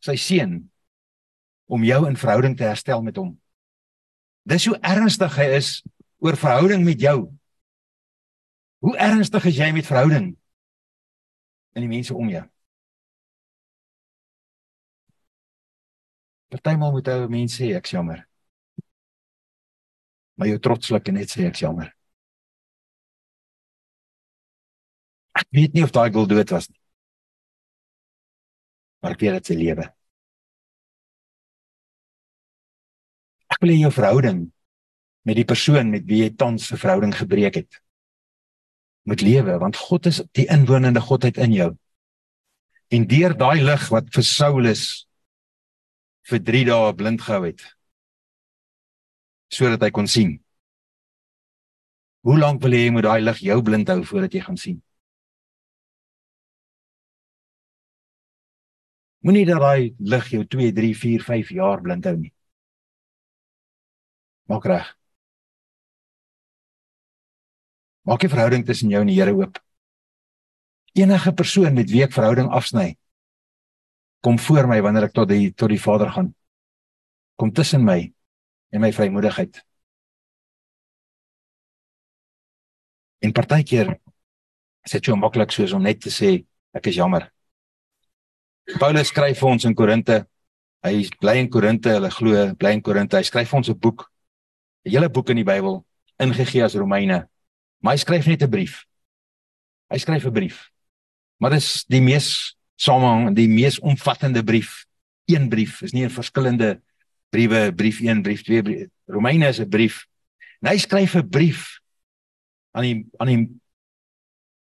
sy 0.04 0.16
seun 0.20 0.58
om 1.64 1.84
jou 1.84 2.02
in 2.08 2.18
verhouding 2.20 2.56
te 2.58 2.66
herstel 2.68 3.02
met 3.02 3.16
hom. 3.16 3.32
Dis 4.44 4.66
hoe 4.68 4.76
ernstig 4.84 5.38
hy 5.40 5.46
is 5.56 5.78
oor 6.20 6.36
verhouding 6.36 6.84
met 6.84 7.00
jou. 7.00 7.18
Hoe 8.84 8.96
ernstig 9.00 9.48
is 9.48 9.56
jy 9.56 9.70
met 9.72 9.88
verhouding 9.88 10.34
in 11.74 11.86
die 11.86 11.88
mense 11.88 12.12
om 12.12 12.28
jou? 12.28 12.44
Partymal 16.52 16.92
moet 16.92 17.08
ou 17.16 17.32
mense 17.32 17.56
sê 17.56 17.72
ek's 17.80 17.96
jammer. 17.96 18.26
Maar 20.36 20.52
jou 20.52 20.60
trotslik 20.68 21.08
net 21.16 21.32
sê 21.32 21.48
ek's 21.48 21.64
jammer. 21.64 21.88
Ek 25.34 25.48
weet 25.56 25.72
nie 25.74 25.82
of 25.82 25.96
daai 25.96 26.12
gul 26.12 26.28
dood 26.28 26.52
was 26.52 26.68
nie. 26.68 26.83
Maar 29.04 29.12
ek 29.12 29.20
weet 29.20 29.34
dit 29.36 29.48
se 29.50 29.54
lewe. 29.60 29.84
Ek 33.52 33.60
wil 33.60 33.74
hê 33.74 33.82
jou 33.82 33.90
verhouding 33.92 34.38
met 35.28 35.36
die 35.36 35.44
persoon 35.44 35.90
met 35.92 36.06
wie 36.08 36.22
jy 36.22 36.30
tans 36.32 36.70
'n 36.72 36.80
verhouding 36.80 37.12
gebreek 37.12 37.60
het 37.60 37.84
moet 39.04 39.20
lewe 39.20 39.58
want 39.60 39.76
God 39.76 40.06
is 40.06 40.22
die 40.32 40.46
inwonende 40.48 41.00
godheid 41.00 41.36
in 41.36 41.52
jou. 41.52 41.70
En 42.88 43.04
deur 43.06 43.36
daai 43.36 43.60
lig 43.60 43.88
wat 43.92 44.08
vir 44.14 44.24
Saulus 44.24 45.06
vir 46.30 46.40
3 46.40 46.64
dae 46.64 46.94
blind 46.96 47.20
gehou 47.20 47.44
het 47.44 47.60
sodat 49.52 49.84
hy 49.84 49.90
kon 49.90 50.08
sien. 50.08 50.40
Hoe 52.24 52.38
lank 52.38 52.62
wil 52.62 52.72
jy 52.72 52.88
moet 52.90 53.04
daai 53.04 53.20
lig 53.20 53.44
jou 53.44 53.60
blind 53.62 53.88
hou 53.92 54.00
voordat 54.02 54.32
jy 54.32 54.40
gaan 54.40 54.56
sien? 54.56 54.80
Moenie 59.24 59.46
dat 59.48 59.62
daai 59.62 59.94
lig 59.98 60.26
jou 60.28 60.42
2, 60.44 60.72
3, 60.76 60.92
4, 61.00 61.22
5 61.24 61.52
jaar 61.56 61.80
blind 61.80 62.04
hou 62.04 62.16
nie. 62.18 62.32
Maak 64.52 64.66
reg. 64.68 64.90
Maak 68.04 68.20
die 68.20 68.28
verhouding 68.28 68.66
tussen 68.68 68.92
jou 68.92 69.00
en 69.00 69.08
die 69.08 69.16
Here 69.16 69.32
oop. 69.32 69.56
Enige 70.92 71.32
persoon 71.32 71.72
met 71.74 71.88
wie 71.90 72.04
ek 72.04 72.12
verhouding 72.12 72.50
afsny, 72.52 72.98
kom 74.20 74.36
voor 74.38 74.68
my 74.68 74.76
wanneer 74.84 75.08
ek 75.08 75.16
tot 75.16 75.32
die 75.32 75.52
tot 75.56 75.72
die 75.72 75.80
Vader 75.80 76.12
gaan. 76.12 76.34
Kom 77.40 77.52
tussen 77.52 77.84
my 77.84 78.12
en 78.76 78.84
my 78.84 78.92
vrymoedigheid. 78.92 79.64
En 83.24 83.32
partykeer 83.32 83.96
is 84.84 84.98
dit 84.98 85.08
so 85.08 85.16
maklik 85.16 85.52
soos 85.56 85.72
om 85.72 85.82
net 85.82 86.04
te 86.04 86.12
sê 86.12 86.36
ek 86.76 86.92
is 86.92 87.00
jammer. 87.00 87.33
Paulus 88.72 89.10
skryf 89.12 89.38
vir 89.42 89.50
ons 89.50 89.66
in 89.68 89.74
Korinte. 89.76 90.22
Hy 90.84 91.04
bly 91.20 91.36
in 91.42 91.50
Korinte, 91.52 91.92
hulle 91.96 92.10
glo 92.12 92.46
bly 92.56 92.72
in 92.78 92.82
Korinte. 92.84 93.18
Hy 93.18 93.26
skryf 93.28 93.52
ons 93.54 93.68
'n 93.68 93.78
boek. 93.78 94.10
'n 94.84 94.90
Hele 94.90 95.08
boek 95.08 95.30
in 95.30 95.36
die 95.36 95.44
Bybel 95.44 95.84
ingegee 96.18 96.64
as 96.64 96.74
Romeine. 96.74 97.28
Maar 97.82 97.94
hy 97.94 97.98
skryf 97.98 98.26
net 98.26 98.42
'n 98.42 98.50
brief. 98.50 98.84
Hy 99.90 99.98
skryf 99.98 100.24
'n 100.24 100.32
brief. 100.32 100.70
Maar 101.38 101.50
dit 101.50 101.60
is 101.60 101.84
die 101.88 102.00
mees 102.00 102.56
samehang, 102.76 103.34
die 103.34 103.48
mees 103.48 103.78
omvattende 103.78 104.42
brief. 104.42 104.86
Een 105.26 105.48
brief, 105.48 105.82
is 105.82 105.92
nie 105.92 106.04
'n 106.04 106.10
verskillende 106.10 106.80
briewe, 107.30 107.72
brief 107.72 108.00
1, 108.00 108.22
brief 108.22 108.42
2, 108.42 108.62
brief. 108.62 108.88
Romeine 109.06 109.48
is 109.48 109.60
'n 109.60 109.68
brief. 109.68 110.06
En 110.62 110.70
hy 110.70 110.78
skryf 110.78 111.14
'n 111.14 111.28
brief 111.28 111.80
aan 112.72 112.82
die 112.82 113.06
aan 113.18 113.26
die 113.26 113.60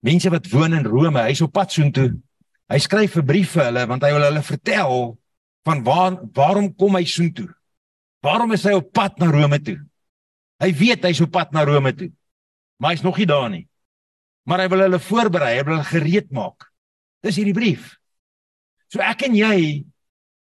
mense 0.01 0.31
wat 0.31 0.51
woon 0.51 0.75
in 0.75 0.85
Rome. 0.85 1.21
Hy's 1.21 1.41
op 1.41 1.53
pad 1.53 1.73
soontoe. 1.73 2.21
Hy 2.73 2.79
skryf 2.81 3.17
'n 3.17 3.27
brief 3.27 3.53
vir 3.57 3.65
hulle 3.69 3.87
want 3.87 4.03
hy 4.03 4.13
wil 4.13 4.25
hulle 4.25 4.43
vertel 4.43 5.19
van 5.65 5.83
waar 5.85 6.17
waarom 6.33 6.75
kom 6.75 6.97
hy 6.97 7.05
soontoe? 7.05 7.51
Waarom 8.25 8.53
is 8.53 8.65
hy 8.65 8.73
op 8.73 8.93
pad 8.93 9.19
na 9.19 9.29
Rome 9.31 9.61
toe? 9.61 9.79
Hy 10.61 10.73
weet 10.73 11.05
hy's 11.05 11.21
op 11.21 11.33
pad 11.33 11.53
na 11.53 11.65
Rome 11.65 11.93
toe. 11.93 12.13
Maar 12.81 12.95
hy's 12.95 13.05
nog 13.05 13.19
nie 13.19 13.27
daar 13.27 13.51
nie. 13.51 13.69
Maar 14.49 14.65
hy 14.65 14.69
wil 14.69 14.85
hulle 14.85 15.01
voorberei, 15.01 15.57
hy 15.57 15.65
wil 15.65 15.77
hulle 15.77 15.89
gereed 15.89 16.31
maak. 16.33 16.71
Dis 17.25 17.37
hierdie 17.37 17.57
brief. 17.57 17.97
So 18.93 19.01
ek 19.01 19.27
en 19.29 19.35
jy 19.35 19.85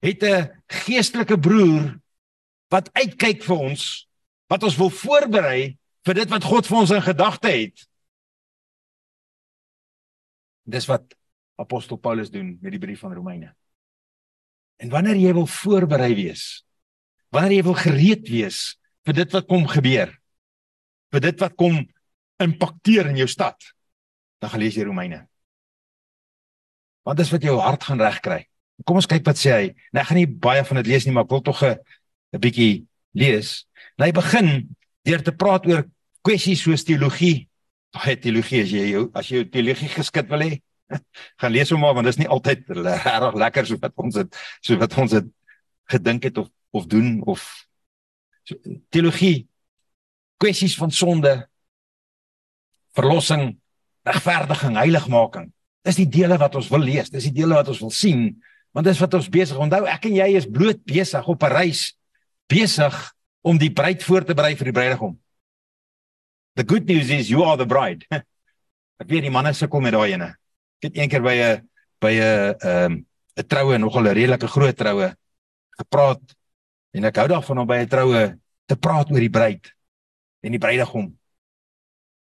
het 0.05 0.23
'n 0.23 0.49
geestelike 0.67 1.37
broer 1.37 1.99
wat 2.69 2.89
uitkyk 2.93 3.43
vir 3.43 3.57
ons, 3.57 4.07
wat 4.49 4.63
ons 4.63 4.77
wil 4.77 4.89
voorberei 4.89 5.77
vir 6.05 6.13
dit 6.13 6.29
wat 6.29 6.43
God 6.43 6.67
vir 6.67 6.77
ons 6.77 6.91
in 6.91 7.01
gedagte 7.01 7.49
het. 7.49 7.87
Dis 10.67 10.85
wat 10.85 11.16
apostel 11.57 11.97
Paulus 11.97 12.31
doen 12.31 12.57
met 12.61 12.73
die 12.73 12.81
brief 12.81 13.01
van 13.03 13.13
Romeine. 13.13 13.53
En 14.77 14.89
wanneer 14.93 15.17
jy 15.17 15.33
wil 15.33 15.47
voorberei 15.49 16.13
wees, 16.15 16.63
wanneer 17.33 17.57
jy 17.57 17.63
wil 17.65 17.77
gereed 17.79 18.29
wees 18.29 18.59
vir 19.07 19.17
dit 19.17 19.33
wat 19.33 19.47
kom 19.49 19.65
gebeur, 19.69 20.11
vir 21.13 21.23
dit 21.23 21.41
wat 21.41 21.55
kom 21.57 21.79
impakteer 22.43 23.09
in 23.09 23.23
jou 23.23 23.27
stad, 23.31 23.57
dan 24.41 24.53
gaan 24.53 24.61
lees 24.61 24.77
jy 24.77 24.85
Romeine. 24.85 25.23
Want 27.07 27.17
dis 27.17 27.31
wat 27.33 27.45
jou 27.45 27.57
hart 27.63 27.87
gaan 27.87 28.03
regkry. 28.03 28.43
Kom 28.85 28.99
ons 28.99 29.09
kyk 29.09 29.25
wat 29.25 29.39
sê 29.39 29.53
hy. 29.55 29.67
Nou 29.95 30.03
ek 30.03 30.09
gaan 30.11 30.19
nie 30.19 30.29
baie 30.29 30.63
van 30.67 30.81
dit 30.81 30.89
lees 30.91 31.07
nie, 31.07 31.13
maar 31.15 31.25
ek 31.25 31.33
wil 31.33 31.41
tog 31.41 31.63
'n 31.63 31.77
bietjie 32.37 32.85
lees. 33.15 33.65
Nou 33.97 34.05
hy 34.05 34.13
begin 34.13 34.75
deur 35.07 35.23
te 35.23 35.31
praat 35.31 35.65
oor 35.65 35.87
kwessies 36.21 36.61
soos 36.61 36.83
teologie. 36.83 37.47
Baie 37.95 38.15
teologie 38.19 38.61
as 38.61 38.71
jy 38.71 38.91
jou 38.91 39.09
as 39.15 39.29
jy 39.29 39.41
jou 39.41 39.49
teologie 39.49 39.89
geskit 39.89 40.29
wil 40.29 40.43
hê, 40.43 40.61
gaan 41.41 41.53
lees 41.53 41.71
hom 41.73 41.83
maar 41.83 41.95
want 41.97 42.07
dit 42.07 42.15
is 42.15 42.21
nie 42.23 42.31
altyd 42.31 42.69
reg 42.79 43.33
lekker 43.43 43.67
so 43.67 43.79
wat 43.81 43.95
ons 43.95 44.19
het 44.21 44.39
so 44.61 44.79
wat 44.81 44.97
ons 44.97 45.15
het 45.17 45.29
gedink 45.91 46.27
het 46.29 46.37
of 46.37 46.49
of 46.75 46.87
doen 46.91 47.21
of 47.25 47.43
so, 48.43 48.55
teologie 48.93 49.47
kwessies 50.41 50.77
van 50.77 50.91
sonde 50.91 51.35
verlossing 52.97 53.55
regverdiging 54.07 54.79
heiligmaking 54.79 55.51
dis 55.87 55.99
die 56.03 56.09
dele 56.19 56.37
wat 56.39 56.55
ons 56.59 56.71
wil 56.71 56.83
lees 56.83 57.11
dis 57.13 57.29
die 57.29 57.37
dele 57.41 57.59
wat 57.59 57.71
ons 57.73 57.83
wil 57.83 57.93
sien 57.93 58.29
want 58.75 58.87
dis 58.87 58.99
wat 59.01 59.13
ons 59.17 59.29
besig 59.31 59.57
onthou 59.57 59.85
ek 59.89 60.09
en 60.09 60.17
jy 60.19 60.31
is 60.39 60.49
bloot 60.49 60.83
besig 60.87 61.27
op 61.27 61.43
'n 61.43 61.55
reis 61.55 61.91
besig 62.47 62.95
om 63.47 63.57
die 63.59 63.71
bruid 63.71 64.03
voor 64.03 64.25
te 64.27 64.35
berei 64.35 64.55
vir 64.59 64.71
die 64.71 64.75
bruidegom. 64.75 65.15
The 66.57 66.65
good 66.67 66.87
news 66.89 67.09
is 67.13 67.29
you 67.29 67.43
are 67.45 67.57
the 67.57 67.67
bride. 67.69 68.07
Ek 69.01 69.09
weet 69.11 69.27
die 69.27 69.33
manne 69.33 69.53
sukkel 69.53 69.83
met 69.83 69.93
daai 69.95 70.15
ene 70.15 70.33
Ek 70.77 70.91
het 70.91 70.97
eendag 71.01 71.23
by 71.25 71.35
'n 71.41 71.69
by 71.99 72.13
'n 72.13 72.55
ehm 72.61 72.93
'n 73.37 73.47
troue 73.47 73.77
nogal 73.77 74.05
'n 74.05 74.13
redelike 74.13 74.47
groot 74.47 74.77
troue 74.77 75.09
gepraat 75.77 76.21
en 76.93 77.05
ek 77.05 77.17
hou 77.17 77.27
daarvan 77.27 77.59
om 77.59 77.67
by 77.67 77.77
'n 77.81 77.89
troue 77.89 78.39
te 78.65 78.75
praat 78.75 79.09
oor 79.11 79.19
die 79.19 79.29
bruid 79.29 79.73
en 80.43 80.51
die 80.51 80.59
bruidegom. 80.61 81.17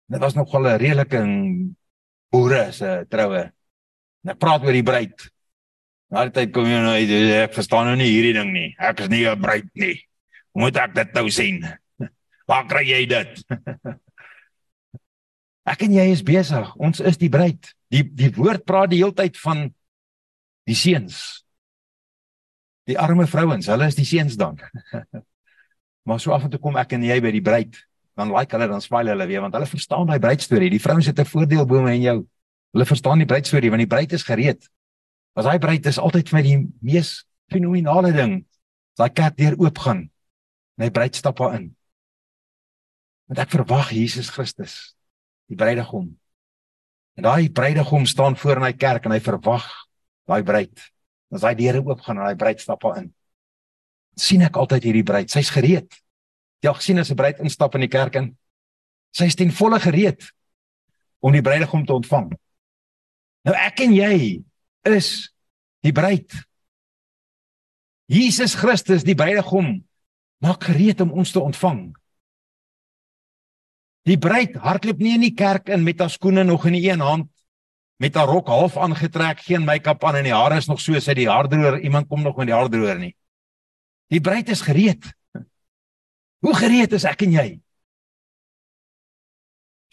Dit 0.07 0.19
was 0.19 0.35
nogal 0.35 0.63
'n 0.67 0.79
redelike 0.79 1.19
boere 2.31 2.71
se 2.71 3.05
troue. 3.09 3.51
En 4.23 4.31
ek 4.31 4.39
praat 4.39 4.63
oor 4.63 4.73
die 4.73 4.83
bruid. 4.83 5.31
Na 6.09 6.23
die 6.23 6.31
tyd 6.31 6.53
kom 6.53 6.63
jy 6.63 6.79
nou 6.79 6.95
uit, 6.95 7.09
ek 7.49 7.53
verstaan 7.53 7.85
nou 7.85 7.95
nie 7.95 8.11
hierdie 8.11 8.33
ding 8.33 8.51
nie. 8.53 8.75
Ek 8.79 8.99
is 8.99 9.09
nie 9.09 9.27
'n 9.27 9.41
bruid 9.41 9.67
nie. 9.75 10.07
Hoe 10.51 10.61
moet 10.61 10.77
ek 10.77 10.95
dit 10.95 11.13
nou 11.13 11.29
sien? 11.29 11.63
Waar 12.47 12.65
kry 12.65 12.83
jy 12.87 13.05
dit? 13.05 13.43
Ek 15.67 15.81
en 15.83 15.91
jy 15.91 16.11
is 16.11 16.23
besig. 16.23 16.75
Ons 16.79 17.01
is 17.03 17.17
die 17.17 17.29
bruid. 17.29 17.76
Die 17.93 18.03
die 18.03 18.31
woord 18.35 18.65
praat 18.67 18.91
die 18.91 19.01
heeltyd 19.01 19.37
van 19.39 19.67
die 20.67 20.75
seuns. 20.75 21.43
Die 22.87 22.97
arme 22.99 23.27
vrouens, 23.27 23.67
hulle 23.71 23.87
is 23.87 23.97
die 23.99 24.07
seuns 24.07 24.37
dan. 24.39 24.59
maar 26.07 26.19
so 26.23 26.31
af 26.31 26.47
en 26.47 26.51
toe 26.51 26.59
kom 26.63 26.77
ek 26.79 26.95
en 26.95 27.03
jy 27.03 27.19
by 27.23 27.31
die 27.35 27.43
bruid, 27.43 27.75
dan 28.17 28.31
like 28.31 28.55
hulle 28.55 28.67
dan 28.71 28.83
smile 28.83 29.11
hulle 29.13 29.27
weer 29.29 29.43
want 29.43 29.55
hulle 29.55 29.69
verstaan 29.69 30.07
daai 30.09 30.19
bruidstorie. 30.23 30.71
Die 30.73 30.81
vrouens 30.81 31.07
het 31.07 31.19
'n 31.19 31.27
voordeel 31.27 31.65
bo 31.65 31.81
my 31.83 31.93
en 31.95 32.01
jou. 32.01 32.17
Hulle 32.75 32.85
verstaan 32.85 33.19
die 33.19 33.29
bruidstorie 33.29 33.69
want 33.69 33.83
die 33.83 33.93
bruid 33.93 34.13
is 34.13 34.23
gereed. 34.23 34.67
As 35.35 35.45
daai 35.45 35.59
bruid 35.59 35.85
is 35.85 35.99
altyd 35.99 36.29
vir 36.29 36.43
die 36.43 36.57
mees 36.81 37.25
fenominale 37.51 38.11
ding. 38.11 38.45
Daai 38.97 39.09
kerk 39.09 39.37
deur 39.37 39.55
oop 39.59 39.77
gaan. 39.77 40.09
My 40.77 40.89
bruid 40.89 41.15
stap 41.15 41.37
daar 41.37 41.55
in. 41.59 41.75
Want 43.27 43.39
ek 43.39 43.51
verwag 43.51 43.91
Jesus 43.91 44.29
Christus 44.29 44.95
die 45.47 45.55
bruidegom. 45.55 46.17
En 47.17 47.25
daai 47.25 47.49
bruidegom 47.49 48.05
staan 48.05 48.37
voor 48.37 48.59
in 48.61 48.67
hy 48.67 48.73
kerk 48.77 49.05
en 49.05 49.15
hy 49.15 49.21
verwag 49.25 49.65
daai 50.29 50.43
bruid. 50.45 50.83
As 51.33 51.43
hy 51.47 51.53
deure 51.57 51.81
oop 51.81 52.03
gaan 52.05 52.19
en 52.19 52.27
daai 52.29 52.39
bruid 52.39 52.61
stap 52.61 52.85
in. 52.95 53.13
sien 54.17 54.41
ek 54.41 54.55
altyd 54.57 54.87
hierdie 54.87 55.05
bruid, 55.05 55.29
sy's 55.29 55.51
gereed. 55.53 55.93
Jy 56.65 56.69
al 56.71 56.77
gesien 56.79 56.97
as 56.97 57.11
'n 57.11 57.15
bruid 57.15 57.37
instap 57.37 57.75
in 57.75 57.85
die 57.85 57.93
kerk 57.93 58.15
en 58.15 58.37
sy's 59.13 59.35
ten 59.35 59.51
volle 59.51 59.79
gereed 59.79 60.25
om 61.21 61.31
die 61.31 61.41
bruidegom 61.41 61.85
te 61.85 61.93
ontvang. 61.93 62.33
Nou 63.45 63.55
ek 63.55 63.79
en 63.85 63.93
jy 63.93 64.43
is 64.85 65.29
die 65.83 65.93
bruid. 65.93 66.33
Jesus 68.07 68.55
Christus, 68.55 69.03
die 69.03 69.15
bruidegom, 69.15 69.85
maak 70.41 70.63
gereed 70.63 71.01
om 71.01 71.11
ons 71.11 71.31
te 71.31 71.39
ontvang. 71.39 71.93
Die 74.07 74.17
bruid 74.17 74.55
hardloop 74.63 75.01
nie 75.03 75.17
in 75.17 75.25
die 75.25 75.35
kerk 75.35 75.67
in 75.73 75.83
met 75.83 75.99
haar 75.99 76.11
skoene 76.13 76.45
nog 76.47 76.65
in 76.69 76.77
die 76.77 76.85
een 76.87 77.03
hand 77.03 77.27
met 77.97 78.15
haar 78.15 78.29
rok 78.29 78.47
half 78.47 78.77
aangetrek, 78.77 79.39
geen 79.41 79.63
make-up 79.65 80.03
aan 80.05 80.19
en 80.19 80.27
die 80.27 80.35
hare 80.35 80.59
is 80.61 80.67
nog 80.69 80.81
so 80.81 80.99
sy 81.01 81.15
die 81.17 81.29
haardroër, 81.29 81.79
iemand 81.81 82.05
kom 82.07 82.21
nog 82.21 82.37
met 82.37 82.51
die 82.51 82.53
haardroër 82.53 82.99
nie. 83.01 83.15
Die 84.13 84.21
bruid 84.21 84.51
is 84.53 84.61
gereed. 84.61 85.07
Hoe 86.45 86.53
gereed 86.53 86.93
is 86.93 87.07
ek 87.09 87.25
en 87.25 87.33
jy? 87.33 87.47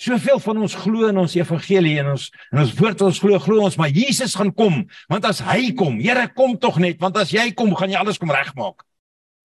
Soveel 0.04 0.40
van 0.42 0.60
ons 0.66 0.74
glo 0.76 1.08
in 1.08 1.18
ons 1.22 1.36
evangelie 1.38 1.96
en 2.02 2.12
ons 2.12 2.26
en 2.52 2.60
ons 2.60 2.72
woord 2.76 3.02
ons 3.06 3.20
glo 3.22 3.38
glo 3.40 3.62
ons 3.62 3.76
maar 3.78 3.92
Jesus 3.94 4.34
gaan 4.34 4.50
kom 4.52 4.80
want 5.08 5.28
as 5.28 5.38
hy 5.46 5.70
kom 5.78 6.00
Here 6.02 6.26
kom 6.34 6.56
tog 6.58 6.80
net 6.82 6.98
want 7.00 7.16
as 7.22 7.30
jy 7.32 7.52
kom 7.54 7.70
gaan 7.78 7.94
jy 7.94 8.00
alles 8.02 8.18
kom 8.18 8.32
regmaak. 8.34 8.82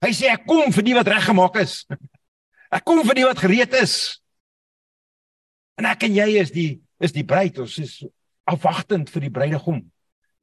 Hy 0.03 0.09
sê 0.15 0.33
ek 0.33 0.47
kom 0.49 0.73
vir 0.73 0.87
die 0.87 0.97
wat 0.97 1.11
reggemaak 1.11 1.61
is. 1.61 1.83
Ek 2.73 2.83
kom 2.85 3.03
vir 3.05 3.21
die 3.21 3.27
wat 3.29 3.39
gereed 3.45 3.77
is. 3.77 4.19
En 5.79 5.87
ek 5.87 6.03
en 6.09 6.15
jy 6.17 6.29
is 6.41 6.51
die 6.51 6.69
is 6.99 7.13
die 7.15 7.23
bruid, 7.23 7.55
ons 7.63 7.77
is 7.79 7.93
afwagtend 8.49 9.07
vir 9.13 9.23
die 9.23 9.31
bruidegom 9.31 9.77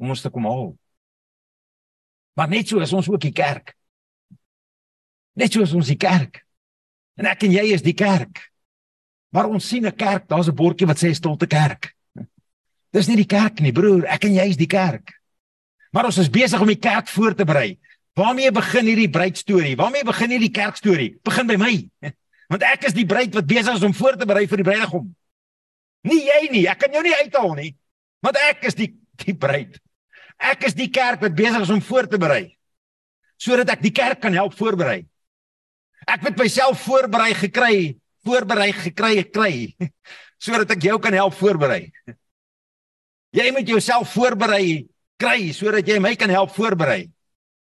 om 0.01 0.13
ons 0.13 0.23
te 0.25 0.31
kom 0.33 0.47
haal. 0.49 0.71
Maar 2.37 2.49
net 2.49 2.71
so 2.71 2.81
is 2.81 2.95
ons 2.97 3.11
ook 3.13 3.21
die 3.21 3.35
kerk. 3.37 3.75
Net 5.37 5.53
so 5.53 5.61
is 5.61 5.75
ons 5.77 5.91
die 5.93 5.99
kerk. 6.01 6.41
En 7.21 7.29
ek 7.29 7.45
en 7.45 7.53
jy 7.53 7.67
is 7.75 7.85
die 7.85 7.97
kerk. 7.97 8.41
Maar 9.37 9.51
ons 9.53 9.69
sien 9.69 9.85
'n 9.85 9.93
kerk, 9.93 10.29
daar's 10.29 10.49
'n 10.49 10.57
bordjie 10.57 10.87
wat 10.87 10.97
sê 10.97 11.13
stilte 11.13 11.47
kerk. 11.47 11.93
Dis 12.93 13.09
nie 13.09 13.17
die 13.17 13.29
kerk 13.29 13.61
nie, 13.61 13.73
broer, 13.73 14.07
ek 14.07 14.25
en 14.25 14.35
jy 14.35 14.49
is 14.49 14.57
die 14.57 14.67
kerk. 14.67 15.13
Maar 15.93 16.07
ons 16.07 16.19
is 16.19 16.31
besig 16.31 16.61
om 16.61 16.67
die 16.67 16.81
kerk 16.81 17.09
voor 17.09 17.35
te 17.35 17.45
berei. 17.45 17.79
Waarmee 18.15 18.51
begin 18.53 18.87
hierdie 18.87 19.11
bruidstorie? 19.11 19.77
Waarmee 19.77 20.05
begin 20.05 20.31
hierdie 20.31 20.51
kerkstorie? 20.51 21.19
Begin 21.23 21.47
by 21.47 21.57
my. 21.57 21.91
Want 22.49 22.63
ek 22.63 22.85
is 22.85 22.95
die 22.95 23.07
bruid 23.07 23.35
wat 23.35 23.47
besig 23.47 23.75
is 23.75 23.83
om 23.83 23.95
voor 23.95 24.17
te 24.17 24.25
berei 24.25 24.47
vir 24.49 24.57
die 24.57 24.65
bruidegom. 24.65 25.17
Nie 26.07 26.23
jy 26.23 26.41
nie, 26.53 26.65
ek 26.71 26.85
kan 26.85 26.95
jou 26.95 27.03
nie 27.05 27.17
uithaal 27.19 27.55
nie. 27.59 27.73
Want 28.25 28.39
ek 28.47 28.69
is 28.71 28.79
die 28.79 28.93
die 29.25 29.35
bruid. 29.35 29.79
Ek 30.37 30.67
is 30.69 30.77
die 30.77 30.91
kerk 30.93 31.23
wat 31.25 31.37
besig 31.37 31.63
is 31.65 31.73
om 31.73 31.81
voor 31.81 32.09
te 32.11 32.21
berei. 32.21 32.51
Sodat 33.41 33.71
ek 33.73 33.85
die 33.85 33.95
kerk 33.97 34.21
kan 34.21 34.37
help 34.37 34.57
voorberei. 34.59 35.07
Ek 36.07 36.23
het 36.29 36.37
myself 36.39 36.85
voorberei 36.85 37.33
gekry, 37.35 37.79
voorberei 38.27 38.71
gekry 38.77 39.25
kry 39.25 39.55
sodat 40.45 40.77
ek 40.77 40.85
jou 40.85 40.99
kan 41.03 41.17
help 41.17 41.35
voorberei. 41.39 41.89
Jy 43.37 43.51
moet 43.57 43.69
jouself 43.69 44.13
voorberei 44.15 44.87
kry 45.21 45.51
sodat 45.57 45.89
jy 45.89 45.99
my 46.01 46.15
kan 46.21 46.33
help 46.33 46.53
voorberei. 46.55 47.07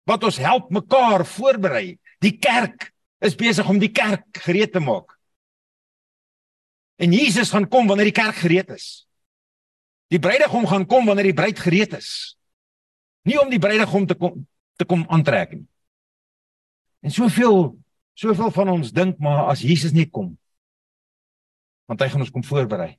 Wat 0.07 0.23
ons 0.25 0.39
help 0.41 0.69
mekaar 0.73 1.25
voorberei. 1.27 1.97
Die 2.23 2.37
kerk 2.41 2.91
is 3.25 3.37
besig 3.37 3.67
om 3.69 3.81
die 3.81 3.91
kerk 3.93 4.41
gereed 4.45 4.71
te 4.73 4.81
maak. 4.81 5.18
En 6.99 7.13
Jesus 7.15 7.51
gaan 7.53 7.67
kom 7.71 7.87
wanneer 7.87 8.09
die 8.11 8.15
kerk 8.15 8.41
gereed 8.41 8.69
is. 8.75 8.87
Die 10.11 10.19
bruidegom 10.19 10.65
gaan 10.67 10.85
kom 10.89 11.05
wanneer 11.07 11.29
die 11.29 11.37
bruid 11.37 11.59
gereed 11.59 11.93
is. 11.95 12.35
Nie 13.23 13.39
om 13.39 13.49
die 13.51 13.61
bruidegom 13.61 14.07
te 14.09 14.17
kom 14.19 14.47
te 14.79 14.87
kom 14.87 15.03
aantrek 15.11 15.57
nie. 15.57 15.65
En 17.03 17.11
soveel 17.11 17.75
soveel 18.19 18.51
van 18.51 18.69
ons 18.71 18.91
dink 18.95 19.19
maar 19.23 19.47
as 19.51 19.63
Jesus 19.63 19.95
nie 19.95 20.07
kom 20.07 20.33
want 21.89 22.03
hy 22.03 22.07
gaan 22.11 22.21
ons 22.21 22.29
kom 22.29 22.45
voorberei. 22.45 22.91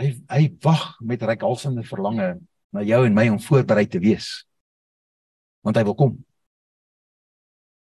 Hy 0.00 0.06
hy 0.32 0.42
wag 0.64 0.94
met 1.04 1.24
reikhalsende 1.28 1.84
verlange 1.84 2.38
na 2.72 2.84
jou 2.84 3.02
en 3.04 3.16
my 3.16 3.26
om 3.28 3.40
voorberei 3.42 3.84
te 3.88 4.00
wees. 4.00 4.46
Want 5.60 5.76
hy 5.76 5.84
wil 5.84 5.96
kom. 5.98 6.14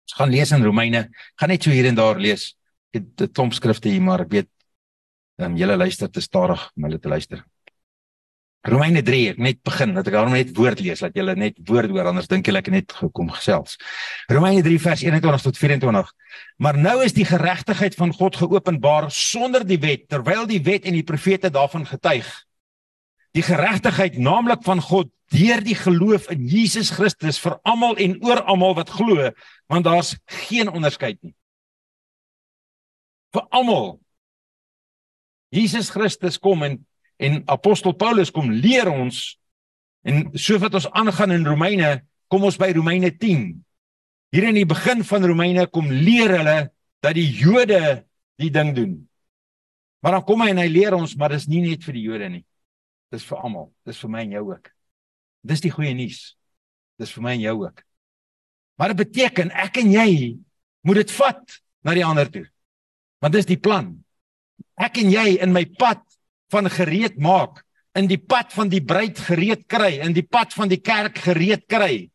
Ons 0.05 0.17
gaan 0.17 0.33
lees 0.33 0.53
in 0.57 0.65
Romeine, 0.65 1.03
gaan 1.37 1.53
net 1.53 1.65
so 1.65 1.73
hier 1.73 1.85
en 1.89 1.97
daar 1.97 2.17
lees. 2.21 2.53
Het 2.95 3.21
'n 3.21 3.31
klomp 3.31 3.53
skrifte 3.53 3.89
hier, 3.89 4.01
maar 4.01 4.21
ek 4.23 4.31
weet 4.31 4.49
ehm 5.37 5.51
um, 5.51 5.57
julle 5.57 5.75
luister 5.75 6.09
te 6.09 6.21
stadig 6.21 6.71
om 6.75 6.83
hulle 6.87 6.99
te 6.99 7.11
luister. 7.11 7.43
Romeine 8.65 9.03
3, 9.05 9.17
ek 9.29 9.41
net 9.45 9.59
begin 9.67 9.91
dat 9.93 10.07
ek 10.09 10.15
daarom 10.15 10.33
net 10.33 10.55
woord 10.57 10.79
lees 10.81 11.03
dat 11.03 11.13
julle 11.13 11.35
net 11.37 11.59
woord 11.69 11.91
hoor 11.93 12.07
anders 12.09 12.29
dink 12.31 12.47
julle 12.49 12.63
ek 12.63 12.71
net 12.73 12.95
gekom 12.97 13.27
gesels. 13.29 13.75
Romeine 14.31 14.63
3 14.65 14.79
vers 14.81 15.03
21 15.05 15.43
tot 15.45 15.59
24. 15.61 16.09
Maar 16.57 16.79
nou 16.87 16.95
is 17.05 17.13
die 17.13 17.27
geregtigheid 17.29 17.97
van 17.99 18.13
God 18.15 18.39
geopenbaar 18.41 19.11
sonder 19.13 19.67
die 19.67 19.77
wet 19.83 20.07
terwyl 20.09 20.47
die 20.49 20.63
wet 20.65 20.89
en 20.89 20.97
die 20.97 21.05
profete 21.05 21.53
daarvan 21.53 21.85
getuig. 21.85 22.25
Die 23.37 23.45
geregtigheid 23.45 24.17
naamlik 24.17 24.65
van 24.65 24.81
God 24.81 25.11
deur 25.35 25.61
die 25.61 25.77
geloof 25.77 26.29
in 26.33 26.47
Jesus 26.49 26.89
Christus 26.95 27.37
vir 27.43 27.59
almal 27.69 27.97
en 28.01 28.17
oor 28.25 28.41
almal 28.49 28.73
wat 28.77 28.89
glo, 28.89 29.29
want 29.69 29.85
daar's 29.85 30.15
geen 30.47 30.71
onderskeid 30.71 31.21
nie. 31.21 31.35
Vir 33.35 33.47
almal 33.51 33.97
Jesus 35.55 35.91
Christus 35.93 36.39
kom 36.41 36.63
en 36.65 36.79
En 37.17 37.41
apostel 37.47 37.95
Paulus 37.95 38.31
kom 38.31 38.51
leer 38.51 38.89
ons 38.91 39.19
en 40.05 40.27
so 40.37 40.59
wat 40.61 40.75
ons 40.77 40.89
aangaan 40.91 41.33
in 41.33 41.47
Romeine, 41.47 41.89
kom 42.29 42.43
ons 42.45 42.57
by 42.59 42.69
Romeine 42.75 43.09
10. 43.15 43.47
Hier 44.35 44.47
in 44.49 44.57
die 44.59 44.67
begin 44.67 45.03
van 45.07 45.25
Romeine 45.25 45.65
kom 45.71 45.87
leer 45.89 46.35
hulle 46.35 46.57
dat 47.03 47.15
die 47.17 47.29
Jode 47.39 48.03
die 48.41 48.51
ding 48.53 48.73
doen. 48.75 48.95
Maar 50.03 50.19
dan 50.19 50.25
kom 50.27 50.43
hy 50.43 50.51
en 50.51 50.61
hy 50.61 50.67
leer 50.69 50.97
ons, 50.97 51.15
maar 51.17 51.33
dis 51.33 51.47
nie 51.49 51.63
net 51.63 51.85
vir 51.87 51.97
die 51.97 52.05
Jode 52.05 52.29
nie. 52.35 52.43
Dis 53.13 53.25
vir 53.25 53.39
almal. 53.39 53.69
Dis 53.87 54.01
vir 54.03 54.11
my 54.11 54.25
en 54.25 54.35
jou 54.35 54.43
ook. 54.51 54.69
Dis 55.45 55.63
die 55.63 55.73
goeie 55.73 55.95
nuus. 55.97 56.35
Dis 56.99 57.13
vir 57.15 57.25
my 57.25 57.33
en 57.37 57.45
jou 57.45 57.55
ook. 57.63 57.81
Maar 58.75 58.91
dit 58.91 59.05
beteken 59.05 59.53
ek 59.55 59.79
en 59.81 59.93
jy 59.93 60.09
moet 60.85 61.01
dit 61.01 61.15
vat 61.15 61.57
na 61.87 61.95
die 61.95 62.05
ander 62.05 62.29
toe. 62.29 62.43
Want 63.25 63.33
dis 63.33 63.47
die 63.49 63.57
plan. 63.57 63.87
Ek 64.77 64.99
en 65.01 65.07
jy 65.09 65.39
in 65.41 65.49
my 65.49 65.63
pad 65.79 66.03
van 66.53 66.69
gereed 66.69 67.15
maak, 67.17 67.63
in 67.97 68.05
die 68.05 68.19
pad 68.21 68.51
van 68.53 68.69
die 68.69 68.83
bruid 68.85 69.17
gereed 69.17 69.63
kry, 69.71 69.95
in 70.05 70.13
die 70.13 70.27
pad 70.29 70.53
van 70.53 70.69
die 70.69 70.77
kerk 70.77 71.17
gereed 71.23 71.63
kry. 71.65 72.05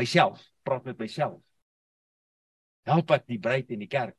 Myself, 0.00 0.42
praat 0.66 0.88
met 0.90 0.98
myself. 0.98 1.38
Help 2.90 3.14
ek 3.14 3.28
die 3.30 3.38
bruid 3.38 3.70
en 3.70 3.84
die 3.84 3.90
kerk. 3.92 4.18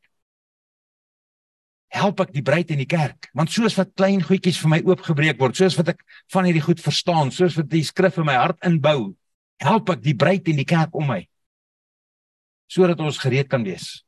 Help 1.92 2.24
ek 2.24 2.32
die 2.38 2.46
bruid 2.48 2.72
en 2.72 2.80
die 2.80 2.88
kerk, 2.88 3.28
want 3.36 3.52
soos 3.52 3.76
wat 3.76 3.92
klein 4.00 4.24
goedjies 4.24 4.62
vir 4.64 4.72
my 4.72 4.82
oopgebreek 4.88 5.44
word, 5.44 5.60
soos 5.60 5.76
wat 5.76 5.92
ek 5.98 6.08
van 6.32 6.48
hierdie 6.48 6.64
goed 6.64 6.80
verstaan, 6.80 7.28
soos 7.36 7.60
wat 7.60 7.68
die 7.76 7.84
skrif 7.84 8.22
in 8.24 8.30
my 8.32 8.40
hart 8.40 8.64
inbou, 8.64 9.12
help 9.60 9.92
ek 9.92 10.08
die 10.08 10.16
bruid 10.16 10.48
en 10.48 10.64
die 10.64 10.70
kerk 10.70 10.96
om 10.96 11.12
my 11.12 11.26
sodat 12.72 13.04
ons 13.04 13.20
gereed 13.22 13.46
kan 13.52 13.62
wees. 13.68 14.05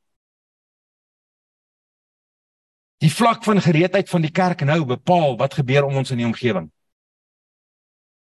Die 2.98 3.12
vlak 3.14 3.44
van 3.46 3.62
gereedheid 3.62 4.10
van 4.10 4.24
die 4.26 4.32
kerk 4.34 4.64
nou 4.66 4.84
bepaal 4.86 5.36
wat 5.38 5.54
gebeur 5.54 5.86
om 5.86 6.00
ons 6.02 6.12
in 6.12 6.18
die 6.18 6.26
omgewing. 6.26 6.72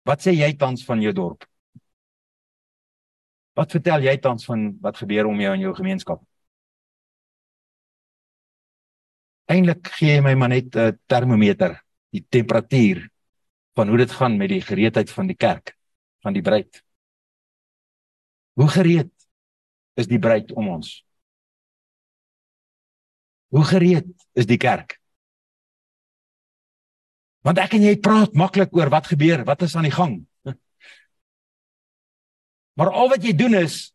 Wat 0.07 0.22
sê 0.22 0.35
jy 0.35 0.52
tans 0.59 0.85
van 0.87 1.02
jou 1.02 1.12
dorp? 1.14 1.46
Wat 3.57 3.72
vertel 3.72 4.05
jy 4.05 4.16
tans 4.22 4.44
van 4.44 4.72
wat 4.83 4.98
gebeur 5.00 5.31
om 5.31 5.40
jou 5.40 5.52
in 5.55 5.64
jou 5.64 5.74
gemeenskap? 5.74 6.22
Eindelik 9.46 9.87
gee 9.94 10.16
jy 10.16 10.22
my 10.22 10.35
maar 10.35 10.48
net 10.48 10.74
'n 10.76 10.98
termometer, 11.07 11.81
die 12.11 12.26
temperatuur 12.29 13.09
van 13.76 13.88
hoe 13.88 13.98
dit 13.98 14.11
gaan 14.11 14.37
met 14.37 14.48
die 14.48 14.61
gereedheid 14.61 15.11
van 15.11 15.26
die 15.26 15.37
kerk, 15.37 15.76
van 16.22 16.33
die 16.33 16.42
bruid. 16.42 16.83
Hoe 18.55 18.68
gereed 18.68 19.12
is 19.94 20.07
die 20.07 20.18
bruid 20.18 20.52
om 20.52 20.68
ons? 20.68 21.06
Hoe 23.54 23.64
gereed 23.64 24.06
is 24.35 24.46
die 24.46 24.59
kerk? 24.61 24.96
Want 27.46 27.61
ek 27.62 27.76
en 27.78 27.85
jy 27.87 27.94
praat 28.02 28.35
maklik 28.35 28.74
oor 28.74 28.90
wat 28.90 29.06
gebeur, 29.12 29.44
wat 29.46 29.62
is 29.62 29.76
aan 29.76 29.87
die 29.87 29.94
gang. 29.94 30.20
Maar 32.76 32.90
al 32.92 33.09
wat 33.09 33.22
jy 33.24 33.32
doen 33.32 33.54
is 33.56 33.94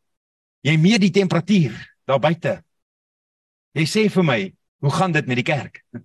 jy 0.65 0.73
meet 0.81 1.03
die 1.03 1.13
temperatuur 1.13 1.75
daar 2.09 2.21
buite. 2.21 2.55
Jy 3.77 3.85
sê 3.85 4.07
vir 4.09 4.25
my, 4.25 4.39
hoe 4.81 4.93
gaan 4.95 5.13
dit 5.13 5.27
met 5.29 5.37
die 5.37 5.45
kerk? 5.45 5.83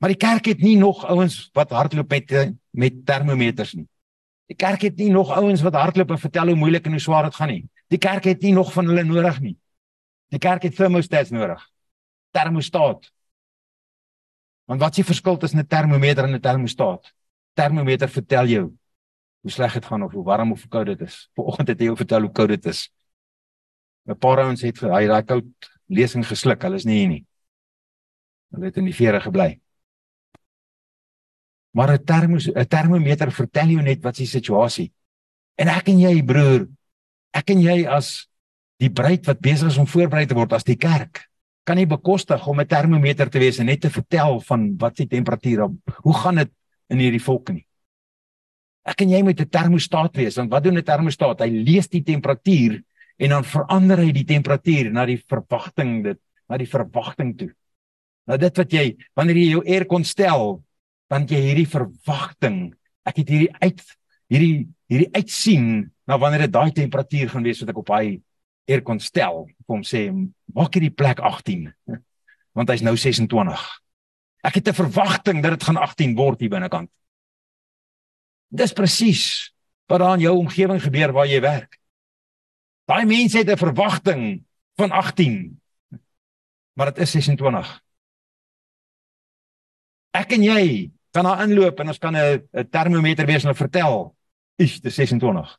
Maar 0.00 0.14
die 0.14 0.20
kerk 0.20 0.46
het 0.48 0.62
nie 0.64 0.78
nog 0.80 1.02
ouens 1.04 1.50
wat 1.52 1.74
hardloop 1.76 2.08
met 2.08 2.30
met 2.70 3.02
termometers 3.04 3.74
nie. 3.76 3.84
Die 4.48 4.56
kerk 4.56 4.82
het 4.82 4.96
nie 4.96 5.10
nog 5.12 5.30
ouens 5.30 5.60
wat 5.62 5.76
hardloop 5.76 6.10
en 6.10 6.18
vertel 6.18 6.46
hoe 6.50 6.56
moeilik 6.56 6.86
en 6.86 6.96
hoe 6.96 7.00
swaar 7.00 7.28
dit 7.28 7.36
gaan 7.36 7.52
nie. 7.52 7.66
Die 7.92 7.98
kerk 7.98 8.24
het 8.24 8.40
nie 8.42 8.52
nog 8.56 8.72
van 8.72 8.88
hulle 8.88 9.04
nodig 9.04 9.40
nie. 9.44 9.56
Die 10.30 10.38
kerk 10.38 10.62
het 10.62 10.76
thermostats 10.76 11.32
nodig. 11.34 11.62
Termostaat. 12.30 13.08
Want 14.70 14.80
wat 14.80 14.94
is 14.94 15.02
die 15.02 15.08
verskil 15.08 15.36
tussen 15.36 15.58
'n 15.58 15.66
termometer 15.66 16.24
en 16.24 16.34
'n 16.34 16.40
termostaat? 16.40 17.12
Termometer 17.54 18.08
vertel 18.08 18.46
jou 18.46 18.66
hoe 19.40 19.50
sleg 19.50 19.72
dit 19.72 19.84
gaan 19.84 20.02
of 20.02 20.12
hoe 20.12 20.24
warm 20.24 20.52
of 20.52 20.68
koud 20.68 20.86
dit 20.86 21.00
is. 21.00 21.30
Vanoggend 21.34 21.68
het 21.68 21.78
hy 21.78 21.84
jou 21.84 21.96
vertel 21.96 22.20
hoe 22.20 22.32
koud 22.32 22.48
dit 22.48 22.66
is. 22.66 22.90
'n 24.06 24.18
Paar 24.18 24.38
ouens 24.44 24.62
het 24.62 24.80
hy 24.80 25.06
daai 25.06 25.22
koud 25.22 25.70
lesing 25.88 26.26
gesluk. 26.26 26.62
Hulle 26.62 26.76
is 26.76 26.84
nie 26.84 26.98
hier 26.98 27.08
nie. 27.08 27.26
Hulle 28.52 28.64
het 28.64 28.76
in 28.76 28.84
die 28.84 28.94
vere 28.94 29.20
gebly. 29.20 29.60
Maar 31.70 31.92
'n 31.92 32.04
termos 32.04 32.48
'n 32.48 32.66
termometer 32.66 33.32
vertel 33.32 33.68
jou 33.68 33.82
net 33.82 34.02
wat 34.02 34.12
is 34.12 34.30
die 34.30 34.40
situasie. 34.40 34.92
En 35.56 35.68
ek 35.68 35.88
en 35.88 35.98
jy 35.98 36.22
broer, 36.22 36.68
ek 37.32 37.50
en 37.50 37.60
jy 37.60 37.86
as 37.86 38.29
die 38.80 38.90
bruid 38.90 39.26
wat 39.28 39.40
besig 39.44 39.68
is 39.68 39.78
om 39.78 39.88
voorberei 39.88 40.26
te 40.26 40.34
word 40.34 40.52
as 40.56 40.64
die 40.64 40.78
kerk 40.80 41.26
kan 41.68 41.78
nie 41.78 41.86
bekostig 41.86 42.46
om 42.48 42.60
'n 42.60 42.66
termometer 42.66 43.30
te 43.30 43.38
wees 43.38 43.58
en 43.58 43.66
net 43.66 43.80
te 43.80 43.90
vertel 43.90 44.40
van 44.40 44.76
wat 44.78 44.96
die 44.96 45.06
temperatuur 45.06 45.62
op. 45.62 45.74
Hoe 46.02 46.14
gaan 46.14 46.36
dit 46.36 46.50
in 46.88 46.98
hierdie 46.98 47.22
volk 47.22 47.50
nie? 47.50 47.66
Ek 48.84 49.02
en 49.02 49.10
jy 49.10 49.22
moet 49.22 49.40
'n 49.40 49.48
termostaat 49.48 50.16
wees 50.16 50.36
want 50.36 50.50
wat 50.50 50.64
doen 50.64 50.78
'n 50.78 50.82
termostaat? 50.82 51.40
Hy 51.40 51.50
lees 51.50 51.88
die 51.88 52.02
temperatuur 52.02 52.82
en 53.18 53.28
dan 53.28 53.44
verander 53.44 53.98
hy 53.98 54.12
die 54.12 54.24
temperatuur 54.24 54.90
na 54.92 55.06
die 55.06 55.22
verwagting 55.28 56.02
dit 56.02 56.18
na 56.48 56.56
die 56.56 56.66
verwagting 56.66 57.36
toe. 57.38 57.52
Nou 58.26 58.38
dit 58.38 58.56
wat 58.56 58.72
jy 58.72 58.96
wanneer 59.14 59.36
jy 59.36 59.50
jou 59.50 59.62
air 59.66 59.86
kon 59.86 60.04
stel, 60.04 60.62
dan 61.08 61.26
jy 61.26 61.38
hierdie 61.38 61.68
verwagting. 61.68 62.74
Ek 63.06 63.16
het 63.16 63.28
hierdie 63.28 63.52
uit 63.60 63.82
hierdie 64.30 64.68
hierdie 64.88 65.10
uitsien 65.14 65.90
na 66.06 66.18
wanneer 66.18 66.40
dit 66.40 66.52
daai 66.52 66.72
temperatuur 66.72 67.28
gaan 67.28 67.42
wees 67.42 67.60
wat 67.60 67.70
ek 67.70 67.78
op 67.78 67.88
hy 67.94 68.20
eer 68.70 68.82
kon 68.86 69.00
stel 69.02 69.48
om 69.66 69.82
sê 69.86 70.06
maak 70.54 70.74
hierdie 70.74 70.94
plek 70.94 71.20
18 71.20 71.68
want 72.56 72.70
hy's 72.72 72.84
nou 72.86 72.96
26 72.96 73.66
ek 74.46 74.54
het 74.54 74.68
'n 74.68 74.80
verwagting 74.82 75.42
dat 75.42 75.58
dit 75.58 75.66
gaan 75.68 75.76
18 75.76 76.16
word 76.16 76.40
hier 76.40 76.50
binnekant. 76.50 76.90
Dis 78.48 78.72
presies 78.72 79.52
wat 79.86 80.00
daar 80.00 80.14
in 80.14 80.24
jou 80.24 80.36
omgewing 80.38 80.80
gebeur 80.82 81.12
waar 81.12 81.26
jy 81.26 81.40
werk. 81.40 81.78
Daai 82.86 83.04
mense 83.04 83.38
het 83.38 83.50
'n 83.50 83.56
verwagting 83.56 84.44
van 84.76 84.90
18 84.90 85.60
maar 86.74 86.92
dit 86.94 86.98
is 86.98 87.10
26 87.10 87.68
ek 90.16 90.32
en 90.32 90.42
jy 90.42 90.90
kan 91.12 91.26
daar 91.26 91.42
inloop 91.44 91.80
en 91.80 91.88
ons 91.88 91.98
kan 91.98 92.16
'n 92.16 92.68
termometer 92.70 93.26
wees 93.26 93.44
en 93.44 93.54
vertel 93.54 94.16
is 94.56 94.80
dit 94.80 94.92
26 94.92 95.58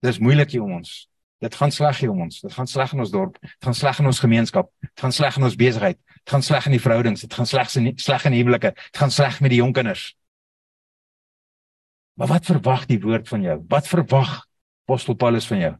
dis 0.00 0.18
moeilik 0.18 0.50
hier 0.50 0.62
om 0.62 0.72
ons 0.72 1.09
Dit 1.40 1.56
gaan 1.56 1.72
sleg 1.72 2.02
hier 2.02 2.12
ons. 2.12 2.42
Dit 2.44 2.52
gaan 2.52 2.68
sleg 2.68 2.92
in 2.92 3.00
ons 3.00 3.10
dorp. 3.10 3.38
Dit 3.40 3.64
gaan 3.64 3.76
sleg 3.76 3.98
in 4.02 4.08
ons 4.10 4.20
gemeenskap. 4.20 4.68
Dit 4.84 5.00
gaan 5.00 5.12
sleg 5.16 5.38
in 5.40 5.46
ons 5.48 5.56
besigheid. 5.56 5.96
Dit 5.96 6.32
gaan 6.34 6.44
sleg 6.44 6.66
in 6.68 6.76
die 6.76 6.82
verhoudings. 6.84 7.24
Dit 7.24 7.34
gaan 7.34 7.48
sleg 7.48 7.72
in 7.80 7.92
sleg 7.96 8.26
in 8.28 8.36
huwelike. 8.36 8.74
Dit 8.76 9.00
gaan 9.00 9.12
sleg 9.14 9.40
met 9.40 9.54
die 9.54 9.62
jong 9.62 9.72
kinders. 9.76 10.10
Maar 12.20 12.34
wat 12.34 12.44
verwag 12.44 12.84
die 12.90 13.00
woord 13.00 13.28
van 13.32 13.46
jou? 13.46 13.56
Wat 13.72 13.88
verwag 13.88 14.34
apostel 14.84 15.16
Paulus 15.16 15.48
van 15.48 15.62
jou? 15.64 15.72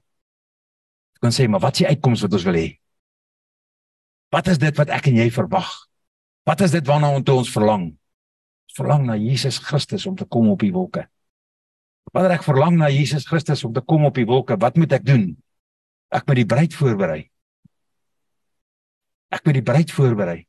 Kan 1.21 1.35
sê, 1.37 1.45
maar 1.45 1.61
wat 1.61 1.77
is 1.77 1.83
die 1.83 1.91
uitkoms 1.91 2.25
wat 2.25 2.37
ons 2.39 2.47
wil 2.49 2.57
hê? 2.57 2.69
Wat 4.33 4.49
is 4.49 4.61
dit 4.63 4.81
wat 4.81 4.93
ek 4.97 5.11
en 5.11 5.19
jy 5.21 5.29
verwag? 5.35 5.69
Wat 6.49 6.65
is 6.65 6.73
dit 6.73 6.87
waarna 6.89 7.13
ons 7.13 7.53
verlang? 7.53 7.91
Ons 8.71 8.79
verlang 8.79 9.05
na 9.05 9.19
Jesus 9.21 9.59
Christus 9.61 10.07
om 10.09 10.17
te 10.17 10.25
kom 10.25 10.49
op 10.49 10.65
die 10.65 10.73
wolke. 10.73 11.05
Wanneer 12.15 12.39
ek 12.39 12.47
verlang 12.47 12.79
na 12.81 12.89
Jesus 12.89 13.27
Christus 13.29 13.61
om 13.67 13.75
te 13.77 13.85
kom 13.85 14.07
op 14.09 14.17
die 14.17 14.25
wolke, 14.27 14.57
wat 14.57 14.81
moet 14.81 14.97
ek 14.97 15.05
doen? 15.05 15.37
Ek 16.11 16.27
moet 16.27 16.41
die 16.43 16.49
bruid 16.49 16.75
voorberei. 16.75 17.21
Ek 19.31 19.45
moet 19.47 19.61
die 19.61 19.67
bruid 19.67 19.93
voorberei. 19.95 20.41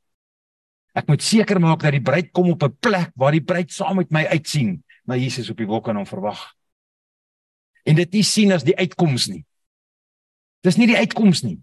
Ek 0.98 1.08
moet 1.08 1.24
seker 1.24 1.62
maak 1.62 1.84
dat 1.86 1.96
die 1.96 2.04
bruid 2.04 2.32
kom 2.36 2.50
op 2.52 2.64
'n 2.64 2.78
plek 2.80 3.12
waar 3.16 3.32
die 3.32 3.44
bruid 3.44 3.72
saam 3.72 3.98
met 3.98 4.12
my 4.12 4.26
uitsien 4.26 4.84
na 5.06 5.16
Jesus 5.16 5.50
op 5.50 5.58
die 5.58 5.68
wolke 5.68 5.90
en 5.90 6.02
hom 6.02 6.06
verwag. 6.06 6.56
En 7.86 7.96
dit 7.96 8.12
nie 8.14 8.24
sien 8.24 8.52
as 8.52 8.64
die 8.64 8.78
uitkoms 8.78 9.28
nie. 9.28 9.46
Dis 10.62 10.78
nie 10.78 10.88
die 10.88 10.98
uitkoms 10.98 11.42
nie. 11.44 11.60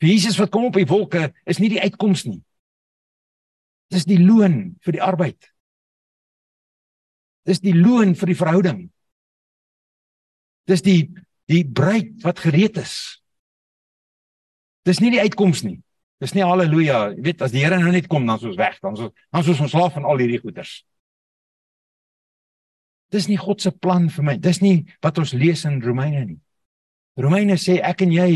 Vir 0.00 0.08
Jesus 0.08 0.38
wat 0.38 0.50
kom 0.50 0.64
op 0.64 0.74
die 0.74 0.88
wolke 0.88 1.32
is 1.44 1.58
nie 1.58 1.68
die 1.68 1.80
uitkoms 1.80 2.24
nie. 2.24 2.40
Dis 3.90 4.04
die 4.04 4.18
loon 4.18 4.76
vir 4.80 4.92
die 4.92 5.02
arbeid. 5.02 5.50
Dis 7.44 7.60
die 7.60 7.74
loon 7.74 8.14
vir 8.14 8.26
die 8.26 8.38
verhouding. 8.38 8.80
Dis 10.70 10.82
die 10.82 11.10
die 11.50 11.64
bruid 11.66 12.20
wat 12.24 12.42
gereed 12.42 12.78
is. 12.80 13.22
Dis 14.86 15.00
nie 15.02 15.12
die 15.14 15.22
uitkoms 15.22 15.64
nie. 15.66 15.80
Dis 16.20 16.34
nie 16.36 16.44
haleluja, 16.44 17.14
jy 17.16 17.24
weet 17.24 17.42
as 17.44 17.52
die 17.54 17.62
Here 17.64 17.78
nou 17.80 17.92
net 17.94 18.08
kom 18.10 18.26
dan 18.28 18.36
is 18.36 18.46
ons 18.50 18.58
weg, 18.60 18.76
dan 18.84 18.96
is 18.96 19.06
ons 19.06 19.14
dan 19.16 19.44
is 19.44 19.50
ons 19.54 19.64
ontslaaf 19.66 19.94
van 19.96 20.06
al 20.08 20.20
hierdie 20.20 20.40
goeders. 20.42 20.82
Dis 23.10 23.26
nie 23.26 23.40
God 23.40 23.62
se 23.64 23.72
plan 23.72 24.06
vir 24.12 24.26
my. 24.26 24.36
Dis 24.38 24.60
nie 24.62 24.84
wat 25.02 25.18
ons 25.18 25.32
lees 25.34 25.64
in 25.66 25.80
Romeine 25.82 26.26
nie. 26.28 26.38
Romeine 27.18 27.56
sê 27.58 27.80
ek 27.82 28.04
en 28.06 28.12
jy 28.14 28.30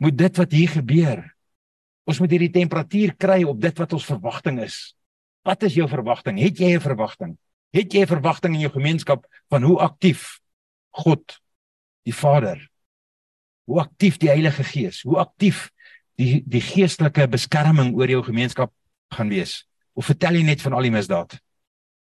moet 0.00 0.16
dit 0.16 0.40
wat 0.40 0.54
hier 0.54 0.70
gebeur. 0.72 1.20
Ons 2.08 2.20
moet 2.22 2.32
hierdie 2.32 2.52
temperatuur 2.54 3.14
kry 3.20 3.42
op 3.48 3.60
dit 3.60 3.82
wat 3.82 3.92
ons 3.96 4.06
verwagting 4.08 4.62
is. 4.64 4.94
Wat 5.44 5.66
is 5.66 5.76
jou 5.76 5.88
verwagting? 5.90 6.38
Het 6.40 6.60
jy 6.60 6.70
'n 6.76 6.80
verwagting? 6.80 7.36
Het 7.74 7.92
jy 7.92 8.02
'n 8.02 8.14
verwagting 8.14 8.54
in 8.54 8.60
jou 8.60 8.72
gemeenskap 8.72 9.26
van 9.50 9.62
hoe 9.62 9.78
aktief 9.78 10.40
God 10.94 11.40
die 12.04 12.14
Vader, 12.14 12.60
hoe 13.64 13.80
aktief 13.80 14.18
die 14.20 14.30
Heilige 14.30 14.64
Gees, 14.64 15.02
hoe 15.02 15.18
aktief 15.22 15.70
die 16.20 16.42
die 16.46 16.62
geestelike 16.62 17.26
beskerming 17.32 17.94
oor 17.96 18.10
jou 18.10 18.22
gemeenskap 18.26 18.72
gaan 19.14 19.32
wees? 19.32 19.64
Of 19.94 20.10
vertel 20.10 20.38
jy 20.38 20.44
net 20.46 20.62
van 20.64 20.76
al 20.76 20.86
die 20.86 20.94
misdaad? 20.94 21.38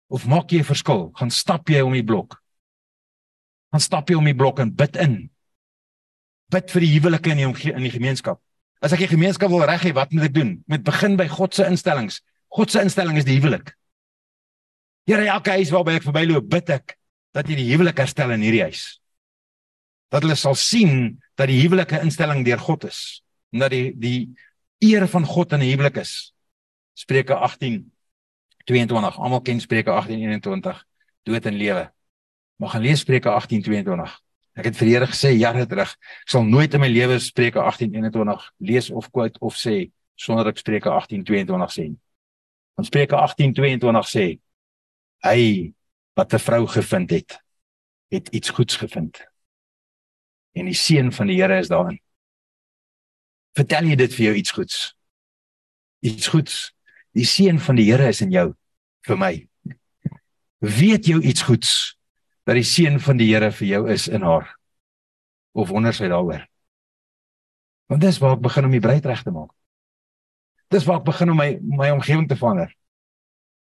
Of 0.08 0.26
maak 0.26 0.50
jy 0.50 0.60
'n 0.60 0.70
verskil? 0.72 1.10
Gaan 1.14 1.30
stap 1.30 1.68
jy 1.68 1.80
om 1.80 1.92
die 1.92 2.04
blok? 2.04 2.42
Gaan 3.72 3.80
stap 3.80 4.08
jy 4.10 4.16
om 4.16 4.24
die 4.24 4.34
blok 4.34 4.60
en 4.60 4.74
bid 4.74 4.96
in? 4.96 5.30
Bid 6.50 6.70
vir 6.70 6.80
die 6.80 6.92
huwelike 6.98 7.30
in 7.30 7.36
die 7.36 7.72
in 7.72 7.82
die 7.82 7.90
gemeenskap. 7.90 8.40
As 8.80 8.92
ek 8.92 8.98
die 8.98 9.14
gemeenskap 9.16 9.50
wil 9.50 9.64
reg 9.64 9.82
hê, 9.82 9.92
wat 9.92 10.12
moet 10.12 10.24
ek 10.24 10.34
doen? 10.34 10.64
Met 10.66 10.84
begin 10.84 11.16
by 11.16 11.26
God 11.28 11.54
se 11.54 11.64
instellings. 11.66 12.22
God 12.48 12.70
se 12.70 12.80
instelling 12.80 13.16
is 13.16 13.24
die 13.24 13.38
huwelik. 13.40 13.74
Here, 15.06 15.26
elke 15.26 15.50
huis 15.50 15.70
waarby 15.70 15.96
ek 15.96 16.06
verbyloop, 16.06 16.48
bid 16.48 16.70
ek 16.70 16.96
dat 17.34 17.48
jy 17.48 17.56
die 17.56 17.70
huwelik 17.72 17.98
herstel 17.98 18.30
in 18.30 18.42
hierdie 18.42 18.62
huis. 18.62 19.00
Dat 20.08 20.22
hulle 20.22 20.36
sal 20.38 20.54
sien 20.54 21.22
dat 21.34 21.48
die 21.50 21.60
huwelike 21.60 22.00
instelling 22.00 22.44
deur 22.44 22.58
God 22.58 22.84
is 22.84 23.22
en 23.52 23.58
dat 23.64 23.70
die 23.70 23.92
die 23.96 24.34
eer 24.78 25.08
van 25.08 25.24
God 25.24 25.52
in 25.52 25.60
'n 25.60 25.70
huwelik 25.70 25.96
is. 25.96 26.34
Spreuke 26.94 27.34
18:22. 27.34 29.18
Almal 29.18 29.40
ken 29.40 29.60
Spreuke 29.60 29.90
18:21. 29.90 30.84
Dood 31.22 31.46
en 31.46 31.54
lewe. 31.54 31.92
Maar 32.56 32.68
gaan 32.68 32.82
lees 32.82 33.00
Spreuke 33.00 33.30
18:22. 33.30 34.20
Ek 34.56 34.64
het 34.64 34.76
vir 34.76 34.88
Here 34.88 35.06
gesê 35.06 35.34
jare 35.36 35.66
terug, 35.66 35.90
ek 36.24 36.28
sal 36.32 36.44
nooit 36.44 36.74
in 36.74 36.80
my 36.80 36.88
lewe 36.88 37.18
Spreuke 37.20 37.60
18:21 37.60 38.52
lees 38.58 38.90
of 38.90 39.10
quote 39.10 39.38
of 39.40 39.54
sê 39.54 39.90
sonder 40.14 40.46
ek 40.48 40.58
Spreuke 40.58 40.88
18:22 40.88 41.72
sê. 41.72 41.92
Want 42.74 42.88
Spreuke 42.88 43.16
18:22 43.16 44.08
sê 44.08 44.38
hy 45.24 45.72
wat 46.16 46.32
'n 46.32 46.38
vrou 46.38 46.66
gevind 46.66 47.10
het, 47.10 47.40
het 48.08 48.28
iets 48.28 48.50
goeds 48.50 48.76
gevind. 48.76 49.20
En 50.56 50.70
die 50.70 50.76
seën 50.76 51.12
van 51.12 51.28
die 51.28 51.36
Here 51.36 51.58
is 51.60 51.68
daarin. 51.68 51.98
Vertel 53.56 53.90
jy 53.90 53.96
dit 54.00 54.14
vir 54.16 54.24
jou 54.28 54.34
iets 54.40 54.54
goeds? 54.56 54.78
Iets 56.04 56.30
goeds. 56.32 56.56
Die 57.16 57.28
seën 57.28 57.60
van 57.60 57.76
die 57.76 57.86
Here 57.90 58.08
is 58.08 58.22
in 58.24 58.32
jou 58.32 58.48
vir 59.06 59.20
my. 59.20 59.32
Weet 60.64 61.08
jou 61.12 61.20
iets 61.20 61.44
goeds 61.46 61.74
dat 62.46 62.56
die 62.56 62.66
seën 62.66 62.98
van 63.02 63.20
die 63.20 63.28
Here 63.32 63.50
vir 63.52 63.68
jou 63.68 63.82
is 63.92 64.08
in 64.08 64.24
haar? 64.24 64.48
Of 65.56 65.72
wonder 65.72 65.94
sy 65.96 66.08
daaroor? 66.12 66.46
Want 67.92 68.02
dis 68.02 68.18
waar 68.22 68.36
ek 68.36 68.44
begin 68.44 68.68
om 68.68 68.74
die 68.74 68.82
breed 68.82 69.06
reg 69.06 69.22
te 69.24 69.32
maak. 69.32 69.52
Dis 70.72 70.84
waar 70.88 71.00
ek 71.00 71.08
begin 71.08 71.30
om 71.30 71.38
my 71.38 71.52
my 71.60 71.92
omgewing 71.94 72.26
te 72.28 72.36
verander. 72.38 72.72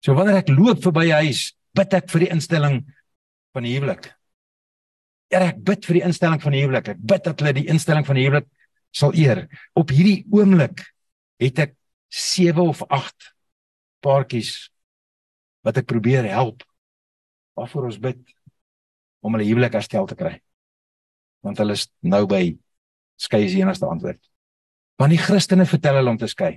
So 0.05 0.15
wanneer 0.19 0.41
ek 0.43 0.53
loop 0.53 0.83
verby 0.83 1.09
'n 1.09 1.25
huis, 1.27 1.53
bid 1.75 1.95
ek 1.95 2.11
vir 2.11 2.27
die 2.27 2.33
instelling 2.35 2.83
van 3.53 3.63
die 3.63 3.77
huwelik. 3.77 4.18
Ja, 5.29 5.43
ek 5.45 5.59
bid 5.65 5.85
vir 5.85 5.99
die 5.99 6.05
instelling 6.09 6.41
van 6.41 6.55
die 6.57 6.63
huwelik. 6.65 6.95
Ek 6.95 7.01
bid 7.11 7.27
dat 7.27 7.43
hulle 7.43 7.53
die 7.59 7.69
instelling 7.69 8.07
van 8.09 8.17
die 8.17 8.25
huwelik 8.25 8.49
sal 8.97 9.13
eer. 9.17 9.45
Op 9.77 9.93
hierdie 9.93 10.23
oomblik 10.33 10.87
het 11.43 11.61
ek 11.67 11.75
7 12.09 12.65
of 12.65 12.81
8 12.89 13.33
paartjies 14.05 14.71
wat 15.67 15.81
ek 15.81 15.89
probeer 15.91 16.29
help. 16.33 16.65
Waarvoor 17.59 17.91
ons 17.91 18.01
bid 18.01 18.23
om 19.21 19.35
hulle 19.35 19.49
huwelik 19.51 19.77
herstel 19.77 20.09
te 20.09 20.17
kry. 20.17 20.39
Want 21.45 21.61
hulle 21.61 21.77
is 21.77 21.89
nou 22.01 22.25
by 22.31 22.43
skei 23.19 23.45
is 23.45 23.55
die 23.55 23.63
enigste 23.65 23.89
antwoord. 23.89 24.21
Want 24.99 25.15
die 25.15 25.21
Christene 25.21 25.67
vertel 25.69 26.01
hulle 26.01 26.15
om 26.15 26.19
te 26.19 26.31
skei. 26.31 26.57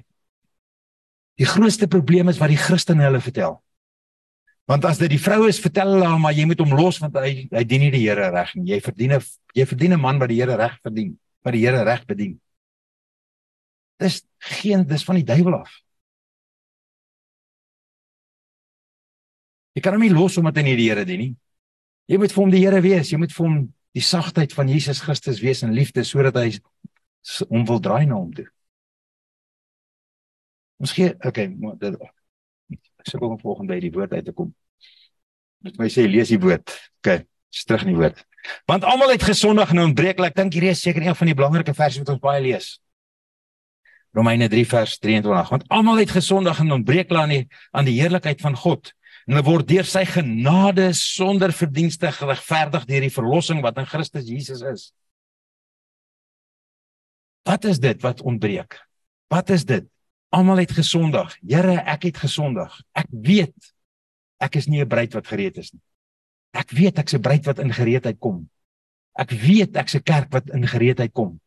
Die 1.41 1.47
grootste 1.49 1.87
probleem 1.89 2.29
is 2.29 2.39
wat 2.41 2.51
die 2.53 2.59
Christene 2.59 3.07
hulle 3.07 3.21
vertel. 3.23 3.59
Want 4.71 4.85
as 4.87 5.01
dit 5.01 5.11
die 5.11 5.19
vrou 5.19 5.49
is, 5.49 5.59
vertel 5.59 5.89
hulle 5.95 6.07
haar 6.07 6.19
maar 6.21 6.35
jy 6.35 6.45
moet 6.47 6.61
hom 6.63 6.71
los 6.79 7.01
want 7.03 7.17
hy 7.19 7.31
hy 7.51 7.63
dien 7.67 7.81
nie 7.83 7.91
die 7.91 8.05
Here 8.05 8.29
reg 8.31 8.53
nie. 8.55 8.69
Jy 8.71 8.79
verdien 8.85 9.17
'n 9.17 9.21
jy 9.57 9.65
verdien 9.67 9.93
'n 9.93 9.99
man 9.99 10.19
wat 10.19 10.29
die 10.31 10.39
Here 10.39 10.55
reg 10.55 10.79
verdien, 10.79 11.17
wat 11.43 11.53
die 11.53 11.65
Here 11.65 11.83
reg 11.83 12.05
bedien. 12.07 12.39
Dis 13.99 14.23
geen 14.39 14.87
dis 14.87 15.03
van 15.03 15.15
die 15.19 15.27
duiwel 15.27 15.59
af. 15.59 15.71
Jy 19.75 19.81
kan 19.81 19.93
hom 19.93 20.01
nie 20.01 20.13
los 20.13 20.37
omdat 20.37 20.55
hy 20.55 20.63
nie 20.63 20.75
die 20.75 20.89
Here 20.89 21.05
dien 21.05 21.19
nie. 21.19 21.35
Jy 22.07 22.17
moet 22.17 22.31
vir 22.31 22.43
hom 22.43 22.51
die 22.51 22.63
Here 22.63 22.81
wees, 22.81 23.11
jy 23.11 23.17
moet 23.17 23.31
vir 23.31 23.45
hom 23.45 23.73
die 23.93 24.01
sagtheid 24.01 24.53
van 24.53 24.69
Jesus 24.69 25.01
Christus 25.01 25.41
wees 25.41 25.63
in 25.63 25.73
liefde 25.73 26.03
sodat 26.03 26.35
hy 26.35 26.59
hom 27.49 27.65
wil 27.65 27.79
draai 27.79 28.05
na 28.05 28.15
hom 28.15 28.31
toe. 28.33 28.47
Ons 30.79 30.93
gee 30.93 31.13
okay, 31.27 31.47
maar 31.47 31.75
dit 31.77 31.95
ek 33.01 33.09
sê 33.09 33.19
kom 33.19 33.37
volgende 33.37 33.73
by 33.73 33.79
die 33.81 33.91
woord 33.91 34.13
uit 34.13 34.25
te 34.25 34.33
kom. 34.33 34.53
Moet 35.61 35.79
my 35.81 35.89
sê 35.93 36.07
lees 36.09 36.31
die 36.33 36.39
woord. 36.41 36.73
Okay, 37.01 37.25
is 37.53 37.65
terug 37.67 37.85
in 37.85 37.93
die 37.93 37.99
woord. 37.99 38.21
Want 38.69 38.85
almal 38.87 39.13
het 39.13 39.25
gesondig 39.25 39.73
en 39.73 39.83
ontbreek. 39.83 40.21
Ek 40.25 40.37
dink 40.37 40.55
hierdie 40.57 40.71
is 40.73 40.81
seker 40.81 41.03
een 41.05 41.17
van 41.17 41.29
die 41.29 41.37
belangrike 41.37 41.75
verse 41.77 42.01
wat 42.01 42.09
ons 42.15 42.23
baie 42.23 42.41
lees. 42.41 42.73
Romeine 44.17 44.49
3 44.51 44.65
vers 44.67 44.97
23. 44.99 45.51
Want 45.53 45.67
almal 45.71 46.01
het 46.01 46.11
gesondig 46.11 46.59
en 46.59 46.73
ontbreek 46.79 47.13
aan 47.15 47.35
die 47.35 47.45
aan 47.71 47.87
die 47.87 47.99
heerlikheid 47.99 48.41
van 48.41 48.57
God. 48.57 48.91
En 49.27 49.35
hulle 49.35 49.45
word 49.45 49.67
deur 49.69 49.87
sy 49.87 50.03
genade 50.09 50.89
sonder 50.97 51.53
verdienste 51.53 52.09
geregverdig 52.11 52.87
deur 52.89 53.05
die 53.05 53.13
verlossing 53.13 53.61
wat 53.63 53.77
in 53.77 53.87
Christus 53.87 54.27
Jesus 54.27 54.65
is. 54.65 54.89
Wat 57.47 57.65
is 57.65 57.79
dit 57.81 58.01
wat 58.01 58.21
ontbreek? 58.21 58.77
Wat 59.31 59.49
is 59.49 59.65
dit? 59.65 59.85
Almal 60.31 60.63
het 60.63 60.73
gesondig. 60.75 61.33
Here, 61.43 61.77
ek 61.85 62.09
het 62.09 62.19
gesondig. 62.23 62.73
Ek 62.97 63.07
weet 63.11 63.71
ek 64.41 64.57
is 64.57 64.67
nie 64.67 64.81
'n 64.81 64.89
bruid 64.89 65.13
wat 65.13 65.27
gereed 65.27 65.57
is 65.57 65.73
nie. 65.73 65.81
Ek 66.53 66.71
weet 66.71 66.97
ek's 66.99 67.13
'n 67.13 67.21
bruid 67.21 67.45
wat 67.45 67.59
in 67.59 67.73
gereedheid 67.73 68.19
kom. 68.19 68.49
Ek 69.17 69.31
weet 69.31 69.75
ek's 69.75 69.95
'n 69.95 70.03
kerk 70.03 70.31
wat 70.31 70.49
in 70.49 70.67
gereedheid 70.67 71.13
kom. 71.13 71.39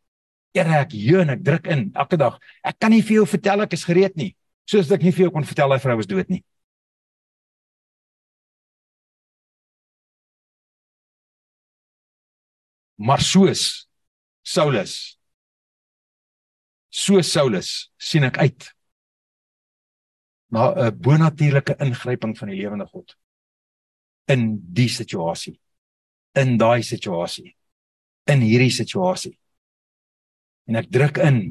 Here, 0.55 0.71
ek 0.79 0.93
jeun, 0.93 1.31
ek 1.31 1.43
druk 1.43 1.67
in 1.67 1.91
elke 1.95 2.17
dag. 2.17 2.39
Ek 2.63 2.79
kan 2.79 2.91
nie 2.91 3.03
vir 3.03 3.17
jou 3.17 3.27
vertel 3.27 3.63
ek 3.63 3.73
is 3.73 3.85
gereed 3.85 4.17
nie, 4.17 4.37
soos 4.65 4.91
ek 4.91 5.03
nie 5.03 5.11
vir 5.13 5.27
jou 5.27 5.31
kon 5.33 5.45
vertel 5.45 5.73
hy 5.73 5.79
vrou 5.79 5.99
is 5.99 6.07
dood 6.07 6.29
nie. 6.31 6.45
Maar 12.97 13.21
soos 13.21 13.89
Saulus 14.45 15.19
so 16.95 17.21
Saulus 17.27 17.91
sien 17.99 18.25
ek 18.29 18.39
uit 18.39 18.69
na 20.55 20.71
'n 20.87 20.95
bonatuurlike 21.03 21.77
ingryping 21.83 22.39
van 22.39 22.49
die 22.49 22.61
lewende 22.63 22.87
God 22.87 23.17
in 24.31 24.59
die 24.73 24.89
situasie 24.89 25.59
in 26.35 26.57
daai 26.59 26.83
situasie 26.83 27.55
in 28.31 28.41
hierdie 28.45 28.73
situasie. 28.73 29.35
En 30.69 30.81
ek 30.81 30.89
druk 30.93 31.21
in. 31.25 31.43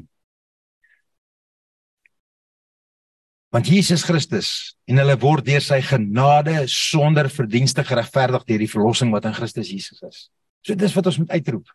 Want 3.54 3.70
Jesus 3.70 4.02
Christus 4.02 4.48
en 4.90 4.98
hulle 4.98 5.14
word 5.22 5.46
deur 5.46 5.62
sy 5.62 5.78
genade 5.86 6.64
sonder 6.70 7.30
verdienste 7.30 7.84
geregverdig 7.86 8.46
deur 8.48 8.64
die 8.64 8.70
verlossing 8.70 9.12
wat 9.14 9.28
in 9.30 9.36
Christus 9.36 9.70
Jesus 9.70 10.02
is. 10.02 10.24
So 10.66 10.74
dis 10.74 10.96
wat 10.96 11.06
ons 11.06 11.20
moet 11.22 11.30
uitroep. 11.36 11.70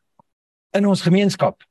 In 0.76 0.90
ons 0.90 1.06
gemeenskap 1.06 1.64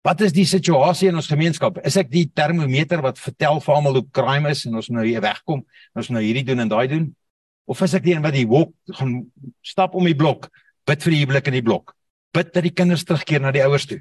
Wat 0.00 0.22
is 0.24 0.32
die 0.32 0.46
situasie 0.48 1.10
in 1.10 1.18
ons 1.20 1.28
gemeenskap? 1.28 1.76
Is 1.84 1.98
ek 2.00 2.08
die 2.08 2.24
termometer 2.32 3.02
wat 3.04 3.18
vertel 3.20 3.58
vir 3.60 3.74
almal 3.74 3.98
hoe 3.98 4.06
crime 4.16 4.48
is 4.48 4.64
en 4.64 4.78
ons 4.80 4.88
nou 4.88 5.04
hier 5.04 5.20
wegkom, 5.20 5.60
ons 5.92 6.08
nou 6.14 6.22
hierdie 6.24 6.46
doen 6.48 6.64
en 6.64 6.70
daai 6.72 6.86
doen? 6.88 7.10
Of 7.68 7.82
is 7.84 7.94
ek 7.98 8.06
die 8.06 8.14
een 8.14 8.24
wat 8.24 8.34
die 8.34 8.46
walk 8.48 8.72
gaan 8.96 9.18
stap 9.60 9.98
om 9.98 10.08
die 10.08 10.16
blok, 10.16 10.48
bid 10.88 11.04
vir 11.04 11.14
die 11.14 11.20
huwelik 11.20 11.50
in 11.52 11.58
die 11.58 11.66
blok, 11.66 11.92
bid 12.32 12.48
dat 12.54 12.64
die 12.64 12.72
kinders 12.72 13.04
terugkeer 13.04 13.44
na 13.44 13.52
die 13.52 13.62
ouers 13.66 13.84
toe? 13.90 14.00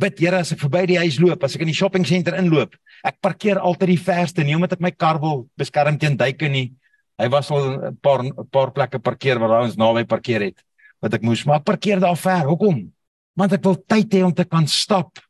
Bid 0.00 0.22
Here 0.22 0.38
as 0.40 0.54
ek 0.54 0.62
verby 0.62 0.86
die 0.94 1.00
huis 1.02 1.18
loop, 1.20 1.42
as 1.42 1.58
ek 1.58 1.66
in 1.66 1.72
die 1.72 1.76
shopping 1.76 2.06
center 2.06 2.38
inloop, 2.38 2.78
ek 3.04 3.18
parkeer 3.26 3.58
altyd 3.58 3.96
die 3.96 4.00
verste, 4.06 4.46
nie 4.46 4.54
omdat 4.56 4.78
ek 4.78 4.86
my 4.86 4.94
kar 4.94 5.18
wil 5.22 5.48
beskerm 5.58 5.98
teen 5.98 6.14
duike 6.16 6.48
nie. 6.48 6.70
Hy 7.18 7.28
was 7.28 7.50
al 7.50 7.90
'n 7.90 7.98
paar 7.98 8.22
'n 8.22 8.32
paar 8.50 8.70
plekke 8.70 9.02
parkeer 9.02 9.38
waar 9.38 9.66
ons 9.66 9.76
naby 9.76 10.06
parkeer 10.06 10.46
het 10.46 10.62
wat 11.02 11.14
ek 11.14 11.22
moes, 11.22 11.44
maar 11.44 11.58
ek 11.58 11.66
parkeer 11.66 11.98
daar 11.98 12.16
ver. 12.16 12.46
Hoekom? 12.46 12.92
Want 13.38 13.52
ek 13.56 13.64
wil 13.64 13.78
tyd 13.88 14.12
hê 14.12 14.22
om 14.24 14.34
te 14.34 14.44
kan 14.44 14.66
stap. 14.68 15.20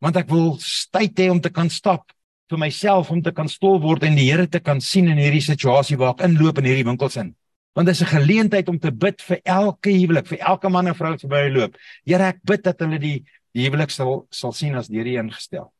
Want 0.00 0.16
ek 0.16 0.30
wil 0.32 0.56
tyd 0.92 1.18
hê 1.20 1.28
om 1.32 1.40
te 1.40 1.52
kan 1.52 1.68
stap 1.72 2.12
vir 2.50 2.58
myself 2.58 3.10
om 3.14 3.20
te 3.22 3.32
kan 3.32 3.48
stil 3.48 3.78
word 3.82 4.04
en 4.08 4.16
die 4.18 4.26
Here 4.26 4.48
te 4.50 4.58
kan 4.60 4.80
sien 4.82 5.08
in 5.10 5.20
hierdie 5.20 5.44
situasie 5.44 5.98
waar 6.00 6.16
ek 6.16 6.24
inloop 6.26 6.58
in 6.58 6.66
hierdie 6.66 6.86
winkels 6.88 7.18
in. 7.20 7.34
Want 7.78 7.86
dit 7.86 7.94
is 7.94 8.02
'n 8.02 8.18
geleentheid 8.18 8.68
om 8.68 8.78
te 8.78 8.90
bid 8.90 9.22
vir 9.22 9.40
elke 9.44 9.90
huwelik, 9.90 10.26
vir 10.26 10.38
elke 10.38 10.68
man 10.68 10.88
en 10.88 10.94
vrou 10.94 11.10
wat 11.10 11.20
verby 11.20 11.48
loop. 11.54 11.76
Here, 12.04 12.24
ek 12.24 12.42
bid 12.42 12.64
dat 12.64 12.80
hulle 12.80 12.98
die 12.98 13.24
die 13.54 13.66
huwelik 13.66 13.90
sal 13.90 14.26
sal 14.30 14.52
sien 14.52 14.74
as 14.74 14.88
deur 14.88 15.06
U 15.06 15.18
ingestel. 15.18 15.72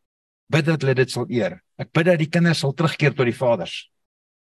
Bid 0.50 0.64
dat 0.64 0.82
hulle 0.82 0.94
dit 0.94 1.10
sal 1.10 1.26
eer. 1.28 1.62
Ek 1.78 1.92
bid 1.92 2.06
dat 2.06 2.18
die 2.18 2.30
kinders 2.30 2.58
sal 2.58 2.72
terugkeer 2.72 3.14
tot 3.14 3.26
die 3.26 3.34
vaders 3.34 3.89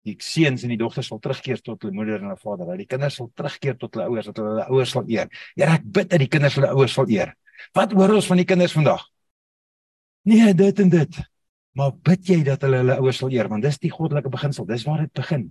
die 0.08 0.16
seuns 0.24 0.64
en 0.64 0.72
die 0.72 0.80
dogters 0.80 1.10
sal 1.12 1.20
terugkeer 1.24 1.60
tot 1.64 1.84
hulle 1.84 1.96
moeder 1.96 2.22
en 2.22 2.30
hulle 2.30 2.40
vader. 2.42 2.70
Dat 2.72 2.82
die 2.82 2.90
kinders 2.90 3.18
sal 3.20 3.30
terugkeer 3.36 3.78
tot 3.80 3.98
hulle 3.98 4.08
ouers, 4.12 4.30
dat 4.30 4.40
hulle 4.42 4.54
hulle 4.56 4.68
ouers 4.74 4.94
sal 4.96 5.10
eer. 5.12 5.32
Here, 5.56 5.76
ek 5.78 5.88
bid 5.98 6.12
dat 6.14 6.24
die 6.24 6.30
kinders 6.32 6.58
hulle 6.60 6.72
ouers 6.74 6.96
sal 6.98 7.12
eer. 7.12 7.34
Wat 7.78 7.96
hoor 7.98 8.16
ons 8.18 8.30
van 8.30 8.42
die 8.42 8.48
kinders 8.48 8.76
vandag? 8.78 9.06
Nee, 10.28 10.54
dit 10.58 10.84
en 10.84 10.94
dit. 10.94 11.20
Maar 11.78 11.94
bid 12.10 12.32
jy 12.32 12.40
dat 12.48 12.64
hulle 12.66 12.82
hulle 12.84 12.98
ouers 13.02 13.22
sal 13.22 13.34
eer, 13.34 13.50
want 13.52 13.66
dis 13.66 13.80
die 13.84 13.94
goddelike 13.94 14.32
beginsel. 14.34 14.68
Dis 14.70 14.86
waar 14.88 15.06
dit 15.06 15.14
begin. 15.22 15.48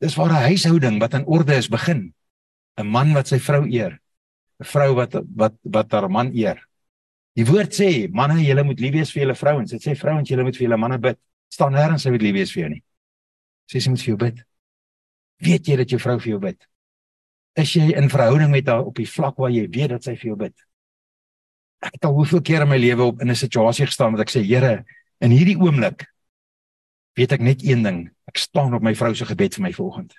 Dis 0.00 0.16
waar 0.16 0.32
'n 0.32 0.46
huishouding 0.48 1.00
wat 1.00 1.14
in 1.14 1.26
orde 1.26 1.56
is 1.56 1.68
begin. 1.68 2.12
'n 2.78 2.86
Man 2.86 3.14
wat 3.14 3.28
sy 3.28 3.38
vrou 3.38 3.66
eer. 3.68 4.00
'n 4.60 4.64
Vrou 4.64 4.94
wat 4.94 5.14
wat 5.36 5.54
wat 5.62 5.92
haar 5.92 6.10
man 6.10 6.32
eer. 6.34 6.58
Die 7.36 7.46
woord 7.46 7.72
sê, 7.72 8.10
manne, 8.12 8.42
julle 8.42 8.64
moet 8.64 8.80
lief 8.80 8.92
wees 8.92 9.12
vir 9.12 9.22
julle 9.22 9.34
vrouens. 9.34 9.70
Dit 9.70 9.82
sê 9.82 9.94
vrouens, 9.94 10.28
julle 10.28 10.42
moet 10.42 10.56
vir 10.56 10.66
julle 10.68 10.76
manne 10.76 10.98
bid. 10.98 11.18
staan 11.50 11.72
nêrens 11.72 12.04
hy 12.04 12.10
moet 12.10 12.22
lief 12.22 12.34
wees 12.34 12.52
vir 12.52 12.62
jou 12.62 12.70
nie 12.70 12.82
sê 13.70 13.80
sy 13.82 13.92
moet 13.92 14.02
vir 14.02 14.12
jou 14.12 14.18
bid. 14.18 14.42
Weet 15.40 15.70
jy 15.70 15.76
dat 15.80 15.92
jou 15.92 16.00
vrou 16.02 16.18
vir 16.18 16.32
jou 16.34 16.40
bid? 16.42 16.66
Is 17.58 17.74
jy 17.76 17.90
in 17.98 18.10
verhouding 18.10 18.50
met 18.52 18.68
haar 18.70 18.86
op 18.86 18.98
die 18.98 19.08
vlak 19.08 19.38
waar 19.38 19.52
jy 19.54 19.66
weet 19.70 19.94
dat 19.94 20.06
sy 20.06 20.16
vir 20.18 20.32
jou 20.32 20.38
bid? 20.40 20.54
Ek 21.80 21.96
het 21.96 22.04
al 22.04 22.16
hoeveel 22.18 22.42
keer 22.44 22.66
in 22.66 22.70
my 22.70 22.78
lewe 22.78 23.06
op 23.12 23.22
in 23.22 23.30
'n 23.30 23.36
situasie 23.36 23.86
gestaan 23.86 24.12
wat 24.12 24.26
ek 24.26 24.32
sê, 24.34 24.42
Here, 24.44 24.84
in 25.20 25.30
hierdie 25.30 25.56
oomblik 25.56 26.06
weet 27.16 27.32
ek 27.32 27.40
net 27.40 27.62
een 27.62 27.82
ding. 27.82 28.10
Ek 28.28 28.38
staan 28.38 28.74
op 28.74 28.82
my 28.82 28.94
vrou 28.94 29.14
se 29.14 29.24
gebed 29.24 29.54
vir 29.54 29.62
my 29.62 29.72
volgende. 29.72 30.14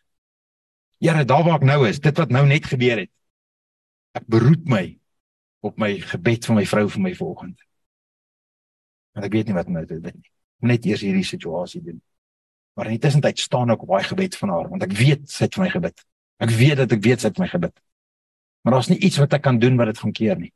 Here, 0.99 1.26
daar 1.26 1.43
waar 1.43 1.62
ek 1.62 1.66
nou 1.66 1.88
is, 1.88 1.99
dit 1.99 2.18
wat 2.18 2.30
nou 2.30 2.45
net 2.45 2.66
gebeur 2.66 2.97
het. 2.97 3.12
Ek 4.14 4.28
beroep 4.28 4.68
my 4.68 4.99
op 5.62 5.78
my 5.78 5.99
gebed 5.99 6.45
vir 6.45 6.56
my 6.56 6.66
vrou 6.66 6.88
vir 6.89 7.02
my 7.02 7.14
volgende. 7.16 7.64
Maar 9.14 9.28
ek 9.28 9.34
weet 9.34 9.47
nie 9.47 9.54
wat 9.54 9.70
nou 9.70 9.86
te 9.86 9.99
bid 9.99 10.16
nie. 10.16 10.32
Net 10.60 10.86
eers 10.86 11.02
hierdie 11.02 11.26
situasie 11.26 11.82
doen. 11.82 12.02
Maar 12.74 12.88
in 12.88 12.96
die 12.96 13.04
tussentyd 13.04 13.40
staan 13.40 13.74
ek 13.74 13.84
op 13.84 13.92
baie 13.92 14.08
gebed 14.08 14.36
van 14.40 14.50
haar 14.50 14.70
want 14.72 14.84
ek 14.84 14.96
weet 14.96 15.30
sy 15.30 15.46
het 15.46 15.58
vir 15.58 15.66
my 15.66 15.70
gebid. 15.74 16.04
Ek 16.42 16.54
weet 16.56 16.78
dat 16.78 16.92
ek 16.96 17.04
weet 17.04 17.22
sy 17.22 17.30
het 17.32 17.42
my 17.42 17.48
gebid. 17.52 17.76
Maar 18.62 18.78
daar's 18.78 18.90
nie 18.92 19.00
iets 19.02 19.20
wat 19.22 19.34
ek 19.34 19.44
kan 19.46 19.60
doen 19.60 19.78
wat 19.78 19.92
dit 19.92 20.00
gaan 20.00 20.16
keer 20.16 20.40
nie. 20.40 20.52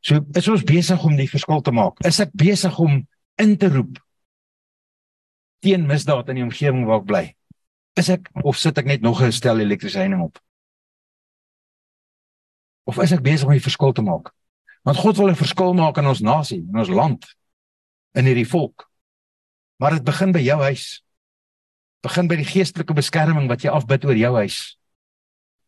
So 0.00 0.22
is 0.38 0.48
ons 0.48 0.66
besig 0.66 1.04
om 1.04 1.16
die 1.18 1.28
verskil 1.30 1.62
te 1.62 1.74
maak. 1.74 2.00
Is 2.06 2.20
ek 2.22 2.32
besig 2.32 2.76
om 2.78 3.00
in 3.38 3.56
te 3.58 3.70
roep 3.72 3.98
teen 5.64 5.88
misdaad 5.88 6.28
in 6.30 6.38
die 6.38 6.46
omgewing 6.46 6.84
waar 6.86 7.02
ek 7.02 7.08
bly? 7.08 7.24
Is 7.98 8.10
ek 8.14 8.28
of 8.46 8.58
sit 8.58 8.78
ek 8.78 8.86
net 8.86 9.02
nog 9.02 9.22
'n 9.22 9.32
stel 9.32 9.60
elektrisyne 9.60 10.18
op? 10.22 10.38
Of 12.86 12.98
is 13.02 13.12
ek 13.12 13.22
besig 13.22 13.46
om 13.46 13.52
die 13.52 13.68
verskil 13.68 13.92
te 13.92 14.02
maak? 14.02 14.32
Want 14.84 14.96
God 14.96 15.16
wil 15.16 15.30
'n 15.30 15.34
verskil 15.34 15.74
maak 15.74 15.98
in 15.98 16.06
ons 16.06 16.20
nasie, 16.20 16.62
in 16.62 16.78
ons 16.78 16.88
land, 16.88 17.26
in 18.14 18.24
hierdie 18.24 18.48
volk. 18.48 18.87
Maar 19.78 19.98
dit 19.98 20.04
begin 20.04 20.32
by 20.34 20.42
jou 20.42 20.58
huis. 20.66 20.86
Begin 22.02 22.28
by 22.30 22.38
die 22.40 22.46
geestelike 22.46 22.94
beskerming 22.94 23.48
wat 23.50 23.62
jy 23.62 23.72
afbid 23.74 24.04
oor 24.06 24.18
jou 24.18 24.34
huis. 24.38 24.58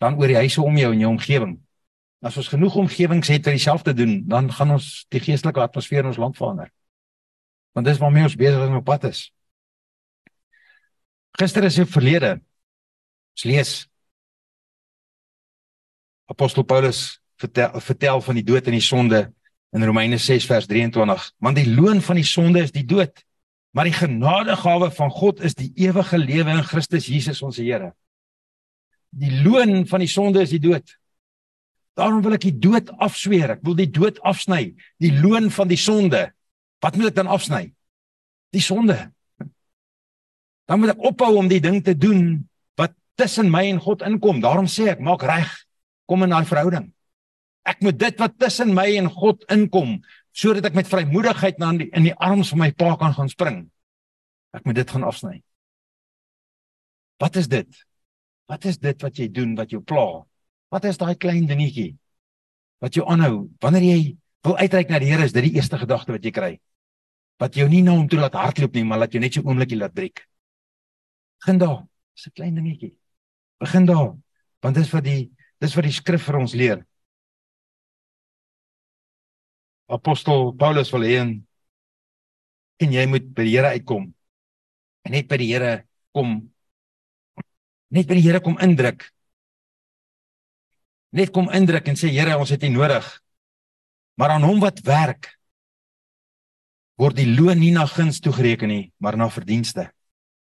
Dan 0.03 0.19
oor 0.19 0.31
die 0.31 0.39
huise 0.39 0.63
om 0.63 0.79
jou 0.79 0.93
en 0.93 1.03
jou 1.03 1.11
omgewing. 1.11 1.59
As 2.21 2.37
ons 2.37 2.51
genoeg 2.53 2.77
omgewings 2.83 3.31
het 3.33 3.47
wat 3.47 3.57
dieselfde 3.57 3.95
doen, 3.97 4.19
dan 4.29 4.51
gaan 4.53 4.75
ons 4.77 5.07
die 5.09 5.23
geestelike 5.23 5.63
atmosfeer 5.63 6.05
in 6.05 6.11
ons 6.13 6.21
land 6.21 6.37
verander. 6.37 6.69
Want 7.73 7.87
dis 7.87 8.01
waarmee 8.03 8.27
ons 8.27 8.37
besig 8.37 8.67
is 8.67 8.77
op 8.77 8.85
pad 8.85 9.07
is. 9.09 9.21
Gister 11.39 11.65
is 11.65 11.79
'n 11.79 11.87
verlede. 11.87 12.41
Ons 13.33 13.45
lees 13.45 13.91
Apostel 16.31 16.63
Paulus 16.63 17.21
vertel 17.37 17.81
vertel 17.81 18.21
van 18.21 18.35
die 18.35 18.45
dood 18.45 18.67
en 18.67 18.73
die 18.73 18.85
sonde 18.85 19.33
in 19.73 19.85
Romeine 19.85 20.19
6 20.19 20.47
vers 20.47 20.67
23. 20.67 21.33
Want 21.39 21.57
die 21.57 21.75
loon 21.75 22.01
van 22.01 22.17
die 22.17 22.25
sonde 22.25 22.63
is 22.63 22.73
die 22.73 22.85
dood. 22.85 23.25
Maar 23.71 23.87
die 23.87 23.95
genadegawe 23.95 24.91
van 24.91 25.11
God 25.15 25.43
is 25.47 25.55
die 25.55 25.71
ewige 25.79 26.19
lewe 26.19 26.57
in 26.59 26.65
Christus 26.67 27.07
Jesus 27.07 27.43
ons 27.47 27.61
Here. 27.63 27.93
Die 29.11 29.31
loon 29.43 29.87
van 29.91 30.03
die 30.03 30.11
sonde 30.11 30.43
is 30.43 30.51
die 30.55 30.63
dood. 30.63 30.97
Daarom 31.99 32.23
wil 32.25 32.37
ek 32.39 32.47
die 32.47 32.57
dood 32.59 32.91
afsweer. 33.03 33.57
Ek 33.57 33.65
wil 33.67 33.77
die 33.79 33.91
dood 33.91 34.21
afsny. 34.27 34.73
Die 35.03 35.13
loon 35.15 35.51
van 35.55 35.71
die 35.71 35.79
sonde. 35.79 36.29
Wat 36.83 36.97
moet 36.97 37.11
ek 37.11 37.19
dan 37.19 37.31
afsny? 37.31 37.69
Die 38.55 38.63
sonde. 38.65 38.97
Dan 40.71 40.83
moet 40.83 40.95
ek 40.95 41.03
ophou 41.11 41.35
om 41.39 41.51
die 41.51 41.63
ding 41.63 41.81
te 41.85 41.97
doen 41.99 42.41
wat 42.79 42.95
tussen 43.19 43.51
my 43.51 43.67
en 43.69 43.83
God 43.83 44.03
inkom. 44.07 44.43
Daarom 44.43 44.71
sê 44.71 44.93
ek, 44.95 45.03
maak 45.03 45.27
reg. 45.27 45.51
Kom 46.11 46.25
in 46.27 46.35
daai 46.35 46.47
verhouding. 46.47 46.89
Ek 47.67 47.83
moet 47.85 47.99
dit 48.01 48.23
wat 48.23 48.39
tussen 48.41 48.73
my 48.75 48.87
en 48.99 49.11
God 49.13 49.45
inkom, 49.53 49.99
sodat 50.33 50.71
ek 50.71 50.77
met 50.79 50.89
vrymoedigheid 50.89 51.59
na 51.59 51.71
in 51.75 51.81
die, 51.83 51.89
in 51.97 52.07
die 52.09 52.17
arms 52.17 52.53
van 52.53 52.63
my 52.65 52.71
pa 52.73 52.95
kan 53.01 53.15
gaan 53.17 53.31
spring. 53.31 53.61
Ek 54.55 54.65
moet 54.67 54.81
dit 54.81 54.91
gaan 54.91 55.07
afsny. 55.07 55.41
Wat 57.21 57.37
is 57.37 57.49
dit? 57.51 57.69
Wat 58.51 58.65
is 58.67 58.81
dit 58.83 59.03
wat 59.05 59.19
jy 59.19 59.29
doen 59.31 59.55
wat 59.59 59.71
jou 59.71 59.83
pla? 59.83 60.25
Wat 60.71 60.87
is 60.89 60.99
daai 60.99 61.15
klein 61.19 61.47
dingetjie 61.51 61.95
wat 62.81 62.97
jou 62.97 63.05
aanhou? 63.11 63.51
Wanneer 63.61 63.85
jy 63.85 64.01
wil 64.47 64.57
uitreik 64.57 64.89
na 64.89 64.99
die 65.03 65.11
Here, 65.11 65.27
is 65.29 65.35
dit 65.37 65.45
die 65.51 65.57
eerste 65.59 65.79
gedagte 65.79 66.15
wat 66.15 66.25
jy 66.25 66.33
kry. 66.33 66.53
Wat 67.41 67.57
jou 67.57 67.67
nie 67.69 67.83
na 67.85 67.93
hom 67.97 68.09
toe 68.09 68.21
laat 68.21 68.39
hardloop 68.39 68.75
nie, 68.77 68.85
maar 68.89 69.03
laat 69.03 69.13
jou 69.13 69.21
net 69.21 69.37
so 69.37 69.45
oomblikie 69.45 69.79
laat 69.79 69.93
breek. 69.97 70.25
Begin 71.41 71.61
daar. 71.61 71.85
Dis 72.17 72.27
'n 72.27 72.33
klein 72.35 72.55
dingetjie. 72.55 72.97
Begin 73.61 73.87
daar. 73.87 74.17
Want 74.63 74.75
dis 74.75 74.91
wat 74.93 75.05
die 75.05 75.31
dis 75.61 75.75
wat 75.75 75.85
die 75.85 75.93
skrif 75.93 76.23
vir 76.25 76.37
ons 76.37 76.55
leer 76.55 76.87
apostel 79.91 80.53
Paulus 80.59 80.93
wil 80.95 81.05
hê 81.07 81.19
en 82.81 82.95
jy 82.95 83.05
moet 83.11 83.27
by 83.37 83.45
die 83.45 83.57
Here 83.57 83.75
uitkom. 83.77 84.09
En 85.05 85.17
net 85.17 85.29
by 85.29 85.39
die 85.41 85.51
Here 85.53 85.75
kom 86.17 86.39
net 87.91 88.07
by 88.07 88.17
die 88.17 88.25
Here 88.25 88.41
kom 88.41 88.59
indruk. 88.63 89.09
Net 91.11 91.33
kom 91.35 91.51
indruk 91.51 91.89
en 91.91 91.99
sê 91.99 92.13
Here, 92.15 92.39
ons 92.39 92.53
het 92.55 92.65
U 92.65 92.71
nodig. 92.71 93.07
Maar 94.17 94.37
aan 94.37 94.47
hom 94.47 94.61
wat 94.63 94.83
werk 94.87 95.33
word 97.01 97.17
die 97.17 97.31
loon 97.33 97.57
nie 97.57 97.73
na 97.73 97.87
guns 97.89 98.21
toegereken 98.21 98.69
nie, 98.69 98.91
maar 99.01 99.17
na 99.17 99.31
verdienste. 99.33 99.87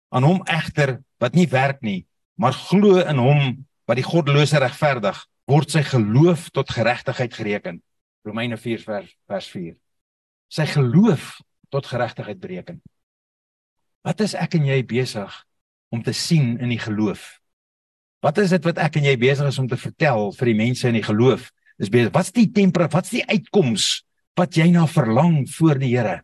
Aan 0.09 0.24
hom 0.24 0.38
egter 0.49 0.97
wat 1.20 1.36
nie 1.36 1.44
werk 1.53 1.82
nie, 1.84 2.07
maar 2.40 2.57
glo 2.57 3.03
in 3.03 3.20
hom 3.20 3.42
wat 3.86 4.01
die 4.01 4.07
goddelose 4.07 4.59
regverdig, 4.62 5.18
word 5.47 5.74
sy 5.74 5.82
geloof 5.84 6.49
tot 6.57 6.72
geregtigheid 6.72 7.36
gereken. 7.36 7.82
Romeine 8.27 8.59
4 8.59 8.83
vers 8.83 9.11
vers 9.31 9.49
4. 9.55 9.74
Sy 10.51 10.66
geloof 10.70 11.37
tot 11.70 11.87
geregtigheid 11.87 12.41
bereken. 12.43 12.81
Wat 14.07 14.22
is 14.22 14.37
ek 14.39 14.59
en 14.59 14.66
jy 14.68 14.81
besig 14.87 15.33
om 15.95 16.03
te 16.03 16.14
sien 16.14 16.57
in 16.62 16.70
die 16.74 16.83
geloof? 16.83 17.37
Wat 18.22 18.39
is 18.43 18.53
dit 18.55 18.64
wat 18.66 18.79
ek 18.83 18.99
en 18.99 19.07
jy 19.07 19.16
besig 19.20 19.51
is 19.51 19.59
om 19.62 19.68
te 19.70 19.79
vertel 19.79 20.33
vir 20.35 20.51
die 20.51 20.59
mense 20.59 20.89
in 20.89 20.99
die 20.99 21.07
geloof? 21.07 21.51
Dis 21.79 21.91
besig. 21.93 22.12
Wat's 22.14 22.33
die 22.35 22.49
temper? 22.55 22.89
Wat's 22.91 23.12
die 23.14 23.24
uitkoms 23.27 24.07
wat 24.39 24.57
jy 24.59 24.70
na 24.72 24.87
verlang 24.91 25.45
voor 25.57 25.79
die 25.81 25.93
Here? 25.95 26.20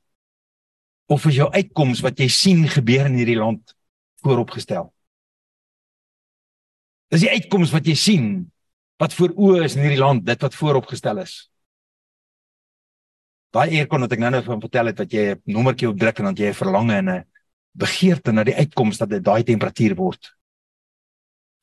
Of 1.13 1.27
is 1.29 1.39
jou 1.39 1.49
uitkoms 1.53 2.01
wat 2.05 2.19
jy 2.23 2.29
sien 2.33 2.65
gebeur 2.71 3.07
in 3.11 3.19
hierdie 3.21 3.39
land 3.39 3.75
vooropgestel? 4.25 4.91
Dis 7.13 7.27
die 7.27 7.33
uitkoms 7.35 7.75
wat 7.75 7.87
jy 7.87 7.97
sien 7.99 8.29
wat 9.03 9.15
voor 9.19 9.35
oë 9.35 9.65
is 9.67 9.75
in 9.77 9.83
hierdie 9.85 10.01
land, 10.01 10.23
dit 10.25 10.45
wat 10.47 10.55
vooropgestel 10.55 11.19
is. 11.25 11.52
Daai 13.53 13.69
aircon 13.77 14.01
wat 14.07 14.15
ek 14.17 14.21
nou 14.23 14.31
net 14.33 14.47
van 14.49 14.61
vertel 14.63 14.89
het 14.89 15.01
wat 15.03 15.13
jy 15.13 15.25
'n 15.35 15.43
nommertjie 15.45 15.89
op 15.89 15.99
druk 15.99 16.19
en 16.19 16.25
dan 16.25 16.37
jy 16.37 16.49
'n 16.49 16.61
verlange 16.61 16.95
en 16.97 17.09
'n 17.09 17.25
begeerte 17.77 18.33
na 18.33 18.45
die 18.45 18.57
uitkoms 18.57 18.99
dat 18.99 19.11
dit 19.11 19.25
daai 19.25 19.43
temperatuur 19.45 19.95
word. 19.95 20.33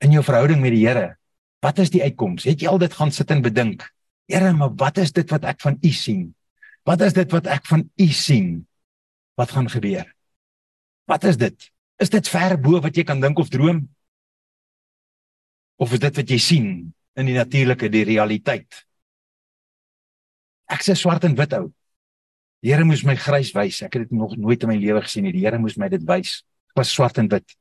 In 0.01 0.11
jou 0.11 0.23
verhouding 0.23 0.61
met 0.61 0.71
die 0.71 0.85
Here, 0.87 1.17
wat 1.61 1.79
is 1.79 1.89
die 1.89 2.03
uitkoms? 2.03 2.43
Het 2.43 2.61
jy 2.61 2.67
al 2.67 2.77
dit 2.77 2.93
gaan 2.93 3.11
sit 3.11 3.31
en 3.31 3.41
bedink? 3.41 3.83
Here, 4.27 4.53
maar 4.53 4.73
wat 4.75 4.97
is 4.97 5.11
dit 5.11 5.29
wat 5.29 5.43
ek 5.43 5.61
van 5.61 5.77
U 5.81 5.89
sien? 5.89 6.35
Wat 6.85 7.01
is 7.01 7.13
dit 7.13 7.31
wat 7.31 7.47
ek 7.47 7.65
van 7.65 7.89
U 7.97 8.07
sien? 8.07 8.67
Wat 9.35 9.51
gaan 9.51 9.69
gebeur? 9.69 10.05
Wat 11.05 11.23
is 11.23 11.37
dit? 11.37 11.71
Is 11.97 12.09
dit 12.09 12.27
ver 12.27 12.57
bo 12.61 12.79
wat 12.79 12.95
jy 12.95 13.03
kan 13.03 13.19
dink 13.19 13.39
of 13.39 13.49
droom? 13.49 13.89
Of 15.77 15.93
is 15.93 15.99
dit 15.99 16.15
wat 16.15 16.29
jy 16.29 16.37
sien 16.37 16.93
in 17.15 17.25
die 17.25 17.35
natuurlike, 17.35 17.89
die 17.89 18.03
realiteit? 18.03 18.85
Ek 20.69 20.85
sê 20.85 20.95
swart 20.95 21.25
en 21.25 21.35
wit 21.35 21.53
ou. 21.57 21.73
Here 22.65 22.83
moes 22.83 23.05
my 23.07 23.15
grys 23.15 23.53
wys. 23.55 23.81
Ek 23.85 23.95
het 23.95 24.09
dit 24.09 24.15
nog 24.15 24.35
nooit 24.37 24.63
in 24.63 24.71
my 24.71 24.77
lewe 24.79 25.01
gesien 25.05 25.23
nie. 25.23 25.33
Die 25.35 25.45
Here 25.45 25.59
moes 25.61 25.77
my 25.79 25.87
dit 25.91 26.03
wys. 26.07 26.41
Dit 26.69 26.81
was 26.81 26.91
swart 26.91 27.19
en 27.21 27.29
wit. 27.31 27.55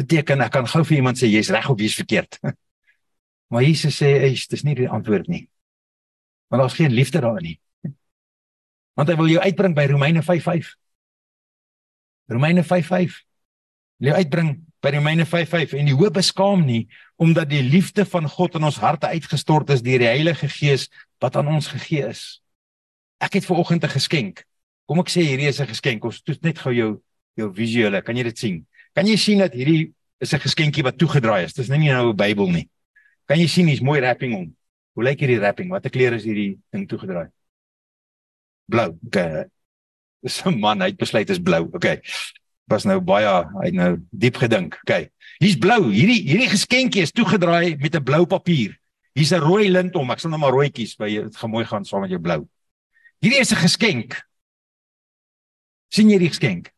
Beteken 0.00 0.44
ek 0.44 0.52
kan 0.52 0.68
gou 0.68 0.82
vir 0.88 0.98
iemand 0.98 1.20
sê 1.20 1.30
jy's 1.30 1.52
reg 1.52 1.68
of 1.72 1.80
jy's 1.80 1.96
verkeerd. 1.96 2.38
maar 3.52 3.64
Jesus 3.64 3.96
sê, 4.00 4.12
"Ey, 4.28 4.36
dis 4.36 4.64
nie 4.64 4.76
die 4.76 4.88
antwoord 4.88 5.28
nie." 5.28 5.48
Want 6.48 6.62
daar's 6.62 6.76
geen 6.76 6.92
liefde 6.92 7.20
daarin 7.20 7.52
nie. 7.52 7.58
Want 8.96 9.08
hy 9.08 9.16
wil 9.16 9.30
jou 9.32 9.40
uitbring 9.40 9.74
by 9.74 9.86
Romeine 9.88 10.22
5:5. 10.22 10.74
Romeine 12.28 12.64
5:5. 12.64 13.22
Wil 13.96 14.12
jou 14.12 14.18
uitbring 14.18 14.52
by 14.82 14.90
Romeine 14.90 15.24
5:5 15.24 15.76
en 15.78 15.86
die 15.86 15.94
hoop 15.96 16.18
beskaam 16.18 16.64
nie 16.66 16.88
omdat 17.16 17.48
die 17.48 17.62
liefde 17.62 18.04
van 18.04 18.28
God 18.28 18.58
in 18.58 18.66
ons 18.66 18.80
harte 18.82 19.06
uitgestort 19.06 19.70
is 19.70 19.82
deur 19.82 20.02
die 20.02 20.10
Heilige 20.10 20.48
Gees 20.50 20.88
wat 21.22 21.36
aan 21.38 21.48
ons 21.54 21.70
gegee 21.70 22.08
is. 22.08 22.41
Ek 23.22 23.38
het 23.38 23.46
ver 23.46 23.56
oggend 23.56 23.84
'n 23.84 23.88
geskenk. 23.88 24.44
Kom 24.86 24.98
ek 24.98 25.08
sê 25.08 25.22
hierdie 25.22 25.48
is 25.48 25.60
'n 25.60 25.66
geskenk. 25.66 26.04
Ons 26.04 26.22
toets 26.22 26.42
net 26.42 26.58
gou 26.58 26.74
jou 26.74 27.02
jou 27.36 27.52
visuele. 27.54 28.02
Kan 28.02 28.16
jy 28.16 28.22
dit 28.22 28.38
sien? 28.38 28.66
Kan 28.94 29.06
jy 29.06 29.16
sien 29.16 29.38
dat 29.38 29.52
hierdie 29.52 29.92
is 30.20 30.32
'n 30.32 30.38
geskenkie 30.38 30.82
wat 30.82 30.98
toegedraai 30.98 31.44
is? 31.44 31.52
Dis 31.52 31.68
nie 31.68 31.88
nou 31.88 32.10
'n 32.10 32.16
Bybel 32.16 32.50
nie. 32.50 32.68
Kan 33.26 33.38
jy 33.38 33.46
sien 33.46 33.66
hier's 33.66 33.80
mooi 33.80 34.00
wrapping 34.00 34.34
om? 34.34 34.56
Hoe 34.94 35.04
lyk 35.04 35.20
hierdie 35.20 35.38
wrapping? 35.38 35.70
Watter 35.70 35.90
kleur 35.90 36.12
is 36.12 36.24
hierdie 36.24 36.58
ding 36.72 36.88
toegedraai? 36.88 37.30
Blou. 38.68 38.98
Okay. 39.06 39.44
Dis 40.22 40.42
'n 40.44 40.58
man, 40.58 40.80
hy 40.80 40.86
het 40.86 40.96
besluit 40.96 41.30
is 41.30 41.38
blou. 41.38 41.70
Okay. 41.72 42.00
Was 42.68 42.84
nou 42.84 43.00
baie, 43.00 43.26
hy 43.26 43.64
het 43.64 43.74
nou 43.74 43.96
diep 44.10 44.36
gedink. 44.36 44.78
Okay. 44.82 45.10
Hier's 45.38 45.56
blou. 45.56 45.90
Hierdie 45.90 46.22
hierdie 46.22 46.48
geskenkie 46.48 47.02
is 47.02 47.12
toegedraai 47.12 47.76
met 47.78 47.94
'n 47.94 48.04
blou 48.04 48.26
papier. 48.26 48.76
Hier's 49.14 49.32
'n 49.32 49.40
rooi 49.40 49.70
lint 49.70 49.94
om. 49.94 50.10
Ek 50.10 50.18
sal 50.18 50.30
nou 50.30 50.40
maar 50.40 50.52
rooitjies 50.52 50.96
by 50.96 51.08
dit 51.08 51.36
gaan 51.36 51.50
mooi 51.50 51.64
gaan 51.64 51.84
saam 51.84 52.00
met 52.00 52.10
jou 52.10 52.20
blou. 52.20 52.48
Hierdie 53.22 53.40
is 53.40 53.52
'n 53.52 53.62
geskenk. 53.62 54.22
sien 55.92 56.08
jy 56.08 56.18
die 56.18 56.28
geskenk? 56.28 56.72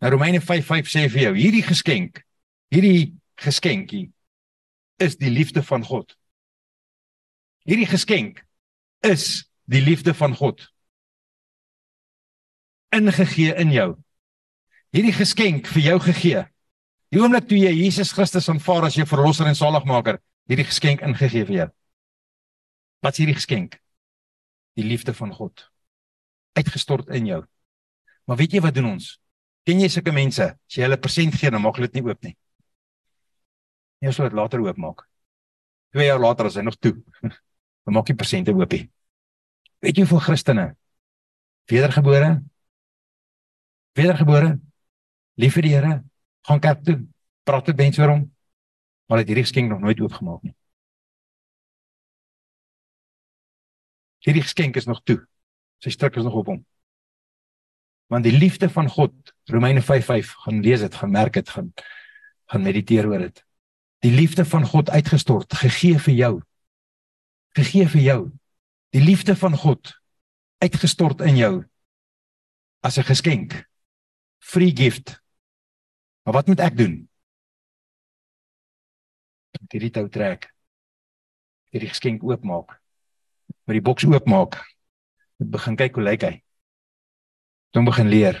Nou 0.00 0.10
Romeine 0.10 0.40
5:5 0.40 0.86
sê 0.86 1.08
vir 1.08 1.22
jou, 1.22 1.34
hierdie 1.34 1.62
geskenk, 1.62 2.22
hierdie 2.70 3.16
geskenkie 3.34 4.12
is 4.98 5.16
die 5.16 5.30
liefde 5.30 5.62
van 5.62 5.84
God. 5.84 6.16
Hierdie 7.64 7.86
geskenk 7.86 8.44
is 9.00 9.48
die 9.64 9.80
liefde 9.80 10.14
van 10.14 10.34
God 10.34 10.68
ingegee 12.90 13.54
in 13.54 13.72
jou. 13.72 13.96
Hierdie 14.92 15.12
geskenk 15.12 15.66
vir 15.66 15.82
jou 15.82 15.98
gegee. 16.00 16.44
Die 17.12 17.20
oomblik 17.20 17.48
toe 17.48 17.58
jy 17.58 17.72
Jesus 17.72 18.12
Christus 18.12 18.48
aanvaar 18.48 18.88
as 18.88 18.96
jou 18.96 19.06
verlosser 19.08 19.46
en 19.46 19.56
saligmaker, 19.56 20.20
hierdie 20.48 20.64
geskenk 20.68 21.02
ingegee 21.04 21.44
vir 21.44 21.56
jou. 21.56 21.68
Wat 23.04 23.12
is 23.12 23.18
hierdie 23.18 23.36
geskenk? 23.36 23.78
Die 24.78 24.86
liefde 24.86 25.14
van 25.14 25.32
God 25.34 25.66
uitgestort 26.58 27.10
in 27.14 27.26
jou. 27.26 27.42
Maar 28.26 28.38
weet 28.40 28.56
jy 28.56 28.62
wat 28.62 28.74
doen 28.74 28.92
ons? 28.94 29.12
Ken 29.66 29.80
jy 29.82 29.88
sulke 29.92 30.14
mense? 30.14 30.46
As 30.54 30.76
jy 30.78 30.86
hulle 30.86 30.98
persent 31.02 31.36
gee, 31.38 31.50
dan 31.54 31.62
maak 31.62 31.78
hulle 31.78 31.90
dit 31.90 32.00
nie 32.00 32.06
oop 32.08 32.24
nie. 32.26 32.34
Nee, 34.02 34.14
sou 34.14 34.26
dit 34.26 34.36
later 34.38 34.62
oopmaak. 34.62 35.04
2 35.96 36.06
jaar 36.06 36.20
later 36.22 36.48
as 36.50 36.58
hy 36.58 36.64
nog 36.66 36.76
toe. 36.78 36.94
Dan 37.84 37.96
maak 37.96 38.10
jy 38.10 38.18
persente 38.18 38.52
oop 38.54 38.74
nie. 38.74 38.84
Weet 39.82 39.98
jy 39.98 40.04
hoeveel 40.04 40.24
Christene 40.26 40.66
wedergebore 41.68 42.30
wedergebore 43.98 44.54
lief 45.36 45.56
vir 45.58 45.66
die 45.66 45.74
Here 45.74 45.94
gaan 46.48 46.62
kerk 46.64 46.84
toe 46.86 46.96
praat 47.48 47.68
met 47.70 47.82
mense 47.84 48.02
oor 48.02 48.14
hom 48.14 48.24
maar 49.08 49.22
het 49.22 49.30
hierdie 49.30 49.44
geskenk 49.46 49.70
nog 49.72 49.80
nooit 49.80 50.00
oopgemaak 50.00 50.42
nie. 50.44 50.54
Hierdie 54.24 54.42
geskenk 54.42 54.76
is 54.76 54.86
nog 54.86 55.02
toe. 55.04 55.20
Sy 55.78 55.90
stryk 55.90 56.16
is 56.16 56.26
nog 56.26 56.34
op 56.34 56.46
hom. 56.46 56.64
Want 58.08 58.24
die 58.24 58.32
liefde 58.32 58.70
van 58.72 58.88
God, 58.88 59.34
Romeine 59.44 59.82
5:5, 59.82 60.34
gaan 60.44 60.62
lees 60.64 60.80
dit, 60.80 60.94
gaan 60.94 61.10
merk 61.10 61.32
dit, 61.32 61.48
gaan 61.48 61.72
gaan 62.48 62.64
mediteer 62.64 63.06
oor 63.08 63.18
dit. 63.18 63.44
Die 64.04 64.12
liefde 64.14 64.44
van 64.44 64.66
God 64.66 64.90
uitgestort, 64.90 65.54
gegee 65.54 65.98
vir 66.00 66.14
jou. 66.14 66.34
Gegee 67.58 67.88
vir 67.88 68.00
jou 68.02 68.20
die 68.96 69.02
liefde 69.04 69.34
van 69.36 69.56
God 69.56 69.92
uitgestort 70.64 71.20
in 71.20 71.36
jou 71.36 71.54
as 72.80 72.96
'n 72.98 73.04
geskenk. 73.04 73.68
Free 74.38 74.72
gift. 74.76 75.20
Maar 76.24 76.34
wat 76.34 76.46
moet 76.46 76.60
ek 76.60 76.76
doen? 76.76 77.08
Moet 79.60 79.72
hierdie 79.72 79.90
tou 79.90 80.08
trek. 80.08 80.54
Hierdie 81.70 81.88
geskenk 81.88 82.22
oopmaak. 82.22 82.80
Met 83.68 83.78
die 83.78 83.84
boks 83.84 84.06
oopmaak. 84.08 84.58
Moet 85.38 85.50
begin 85.50 85.76
kyk 85.76 85.94
hoe 85.94 86.04
lyk 86.04 86.26
hy. 86.26 86.34
Dan 87.76 87.84
begin 87.84 88.08
leer. 88.08 88.40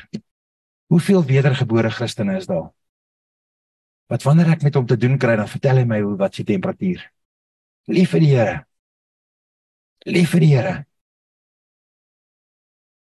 Hoeveel 0.88 1.24
wedergebore 1.24 1.90
Christene 1.90 2.36
is 2.36 2.48
daar? 2.48 2.70
Wat 4.08 4.24
wanneer 4.24 4.54
ek 4.54 4.64
met 4.64 4.74
hom 4.74 4.86
te 4.88 4.96
doen 4.96 5.18
kry, 5.20 5.36
dan 5.36 5.48
vertel 5.48 5.82
hy 5.82 5.84
my 5.84 6.00
hoe 6.00 6.16
wat 6.16 6.38
sy 6.38 6.46
temperatuur. 6.48 7.02
Lief 7.92 8.14
vir 8.16 8.24
die 8.24 8.32
Here 8.32 8.56
lief 10.08 10.32
vir 10.34 10.44
die 10.44 10.52
Here. 10.54 10.74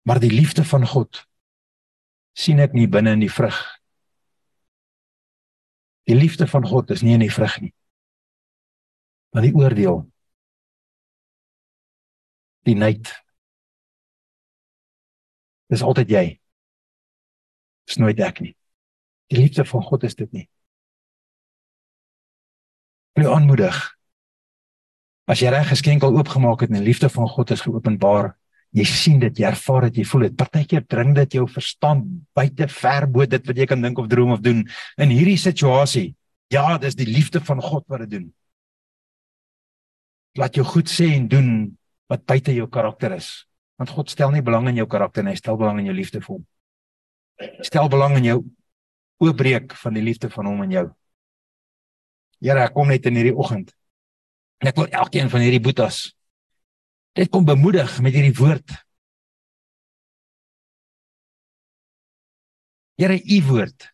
Maar 0.07 0.19
die 0.19 0.31
liefde 0.33 0.65
van 0.65 0.85
God 0.87 1.25
sien 2.33 2.61
ek 2.63 2.73
nie 2.73 2.87
binne 2.89 3.13
in 3.17 3.23
die 3.23 3.31
vrug. 3.31 3.57
Die 6.09 6.17
liefde 6.17 6.47
van 6.49 6.65
God 6.65 6.91
is 6.91 7.03
nie 7.05 7.13
in 7.15 7.23
die 7.23 7.33
vrug 7.33 7.59
nie. 7.61 7.73
Maar 9.31 9.45
die 9.45 9.55
oordeel. 9.55 10.01
Die 12.67 12.75
nait. 12.77 13.13
Dis 15.71 15.81
altyd 15.81 16.11
jy. 16.11 16.25
Dis 17.87 17.97
nooit 18.01 18.19
ek 18.19 18.43
nie. 18.43 18.53
Die 19.31 19.39
liefde 19.39 19.65
van 19.65 19.83
God 19.87 20.03
is 20.03 20.17
dit 20.19 20.31
nie. 20.35 20.45
Wil 23.17 23.33
aanmoedig 23.33 23.79
As 25.31 25.39
jy 25.39 25.51
reg 25.53 25.69
geskenk 25.71 26.03
al 26.03 26.17
oopgemaak 26.17 26.63
het 26.63 26.71
en 26.73 26.81
die 26.81 26.87
liefde 26.89 27.07
van 27.11 27.29
God 27.31 27.53
is 27.55 27.61
geopenbaar, 27.63 28.33
jy 28.75 28.85
sien 28.87 29.19
dit, 29.21 29.37
jy 29.39 29.47
ervaar 29.47 29.87
dit, 29.87 30.01
jy 30.01 30.05
voel 30.09 30.25
dit. 30.27 30.37
Partykeer 30.39 30.83
dring 30.91 31.13
dit 31.15 31.37
jou 31.37 31.45
verstand 31.47 32.07
buite 32.35 32.67
ver 32.71 33.07
bo 33.07 33.27
dit 33.29 33.47
wat 33.47 33.61
jy 33.61 33.67
kan 33.69 33.83
dink 33.83 33.99
of 34.01 34.09
droom 34.11 34.33
of 34.35 34.41
doen 34.43 34.65
in 34.99 35.13
hierdie 35.13 35.39
situasie. 35.39 36.09
Ja, 36.51 36.77
dis 36.81 36.97
die 36.99 37.07
liefde 37.07 37.39
van 37.47 37.61
God 37.63 37.85
wat 37.91 38.03
dit 38.03 38.17
doen. 38.17 38.25
Laat 40.39 40.55
jou 40.59 40.65
goed 40.67 40.91
sê 40.91 41.11
en 41.15 41.29
doen 41.31 41.49
wat 42.11 42.25
buite 42.27 42.53
jou 42.55 42.67
karakter 42.67 43.15
is. 43.15 43.45
Want 43.79 43.93
God 43.95 44.11
stel 44.11 44.33
nie 44.35 44.43
belang 44.45 44.67
in 44.69 44.81
jou 44.81 44.87
karakter 44.91 45.23
nie, 45.23 45.33
hy 45.33 45.39
stel 45.39 45.57
belang 45.57 45.79
in 45.79 45.87
jou 45.89 45.95
liefde 45.95 46.19
vir 46.21 46.35
hom. 46.35 46.47
Stel 47.65 47.87
belang 47.89 48.17
in 48.19 48.27
jou 48.27 48.39
oopbreek 49.21 49.73
van 49.79 49.95
die 49.95 50.03
liefde 50.03 50.29
van 50.33 50.49
hom 50.49 50.65
in 50.65 50.75
jou. 50.75 50.87
Here, 52.41 52.65
ek 52.65 52.73
kom 52.73 52.89
net 52.89 53.05
in 53.05 53.17
hierdie 53.17 53.37
oggend 53.37 53.71
En 54.61 54.69
ek 54.69 54.77
wil 54.77 54.91
elkeen 54.93 55.29
van 55.29 55.41
hierdie 55.41 55.63
boetas 55.63 56.11
dit 57.17 57.27
kom 57.27 57.43
bemoedig 57.43 57.97
met 57.99 58.13
hierdie 58.15 58.35
woord. 58.37 58.71
Here, 62.95 63.17
u 63.19 63.39
woord. 63.49 63.87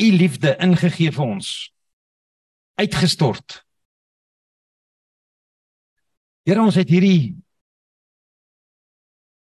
U 0.00 0.06
liefde 0.16 0.54
ingegee 0.64 1.12
vir 1.12 1.24
ons. 1.26 1.50
Uitgestort. 2.80 3.58
Here, 6.48 6.62
ons 6.64 6.78
het 6.80 6.88
hierdie 6.88 7.36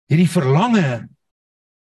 hierdie 0.09 0.29
verlange 0.29 1.05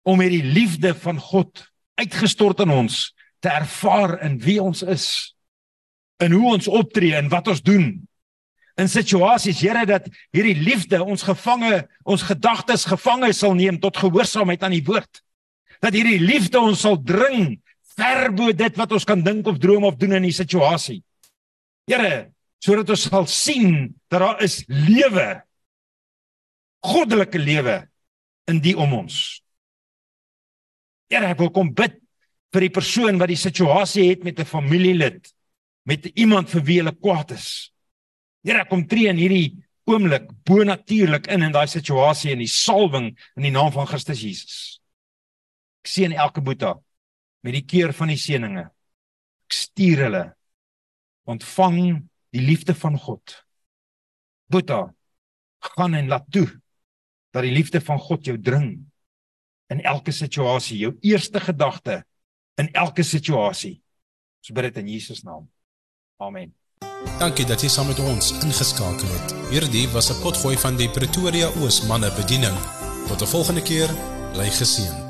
om 0.05 0.21
hierdie 0.21 0.45
liefde 0.45 0.91
van 0.97 1.17
God 1.21 1.63
uitgestort 1.97 2.61
in 2.65 2.73
ons 2.73 3.07
te 3.41 3.49
ervaar 3.49 4.19
in 4.25 4.37
wie 4.43 4.59
ons 4.61 4.83
is 4.85 5.07
in 6.21 6.35
hoe 6.35 6.53
ons 6.53 6.69
optree 6.69 7.15
en 7.17 7.29
wat 7.31 7.47
ons 7.49 7.61
doen 7.63 7.91
in 8.79 8.87
situasies, 8.87 9.59
Here, 9.59 9.81
dat 9.89 10.05
hierdie 10.35 10.55
liefde 10.55 11.01
ons 11.03 11.25
gevange, 11.27 11.81
ons 12.07 12.23
gedagtes 12.23 12.85
gevange 12.87 13.33
sal 13.35 13.57
neem 13.57 13.79
tot 13.81 13.97
gehoorsaamheid 13.99 14.61
aan 14.63 14.77
die 14.77 14.85
woord. 14.87 15.19
Dat 15.83 15.95
hierdie 15.97 16.19
liefde 16.21 16.61
ons 16.61 16.85
sal 16.85 16.95
dring 17.03 17.57
ver 17.97 18.29
bo 18.31 18.53
dit 18.55 18.79
wat 18.79 18.93
ons 18.95 19.07
kan 19.07 19.19
dink 19.25 19.49
of 19.51 19.59
droom 19.59 19.89
of 19.89 19.97
doen 19.99 20.15
in 20.19 20.29
die 20.29 20.35
situasie. 20.35 21.01
Here, 21.89 22.29
sodat 22.63 22.91
ons 22.91 23.07
sal 23.07 23.27
sien 23.31 23.95
dat 24.11 24.21
daar 24.23 24.43
is 24.43 24.61
lewe. 24.67 25.41
Goddelike 26.85 27.39
lewe 27.39 27.81
in 28.49 28.59
die 28.63 28.75
om 28.77 28.93
ons. 29.01 29.39
Here, 31.09 31.31
ek 31.31 31.41
wil 31.41 31.51
kom 31.53 31.71
bid 31.75 31.97
vir 32.53 32.65
die 32.65 32.73
persoon 32.73 33.19
wat 33.21 33.31
die 33.31 33.39
situasie 33.39 34.09
het 34.09 34.23
met 34.23 34.39
'n 34.39 34.45
familielid, 34.45 35.33
met 35.85 36.05
iemand 36.15 36.49
vir 36.49 36.61
wie 36.61 36.77
hulle 36.79 36.95
kwaad 36.95 37.31
is. 37.31 37.71
Here 38.43 38.65
kom 38.65 38.87
tree 38.87 39.09
in 39.09 39.17
hierdie 39.17 39.57
oomblik 39.89 40.29
bonatuurlik 40.45 41.27
in 41.27 41.43
in 41.43 41.51
daai 41.51 41.67
situasie 41.67 42.31
en 42.31 42.39
die 42.39 42.47
salwing 42.47 43.17
in 43.37 43.43
die 43.43 43.51
naam 43.51 43.71
van 43.71 43.87
Christus 43.87 44.21
Jesus. 44.21 44.79
Ek 45.83 45.87
seën 45.87 46.13
elke 46.13 46.41
boeta 46.41 46.75
met 47.43 47.53
die 47.53 47.65
keur 47.65 47.93
van 47.93 48.07
die 48.07 48.17
seëninge. 48.17 48.65
Ek 49.47 49.53
stuur 49.53 50.03
hulle 50.05 50.23
ontvang 51.29 52.09
die 52.29 52.41
liefde 52.41 52.75
van 52.75 52.97
God. 52.99 53.45
Boeta, 54.49 54.93
gaan 55.59 55.93
en 55.93 56.07
laat 56.07 56.25
toe 56.31 56.47
dat 57.33 57.45
die 57.45 57.53
liefde 57.53 57.81
van 57.81 57.99
God 57.99 58.25
jou 58.25 58.37
dring 58.41 58.77
in 59.69 59.81
elke 59.85 60.11
situasie, 60.11 60.79
jou 60.81 60.95
eerste 61.05 61.39
gedagte 61.39 62.03
in 62.57 62.71
elke 62.73 63.03
situasie. 63.03 63.77
Ons 64.41 64.53
bid 64.55 64.69
dit 64.69 64.81
in 64.81 64.95
Jesus 64.95 65.21
naam. 65.23 65.45
Amen. 66.17 66.53
Dankie 67.19 67.45
dat 67.47 67.61
jy 67.63 67.69
saam 67.71 67.87
met 67.91 67.99
ons 67.99 68.31
ingeskakel 68.43 69.11
het. 69.17 69.35
Hierdie 69.53 69.87
was 69.93 70.09
'n 70.09 70.21
potgooi 70.23 70.57
van 70.57 70.75
die 70.75 70.89
Pretoria 70.89 71.47
Oos 71.61 71.81
manne 71.87 72.11
bediening. 72.15 72.57
Tot 73.07 73.21
'n 73.21 73.31
volgende 73.35 73.61
keer, 73.61 73.89
bly 74.33 74.49
geseën. 74.49 75.08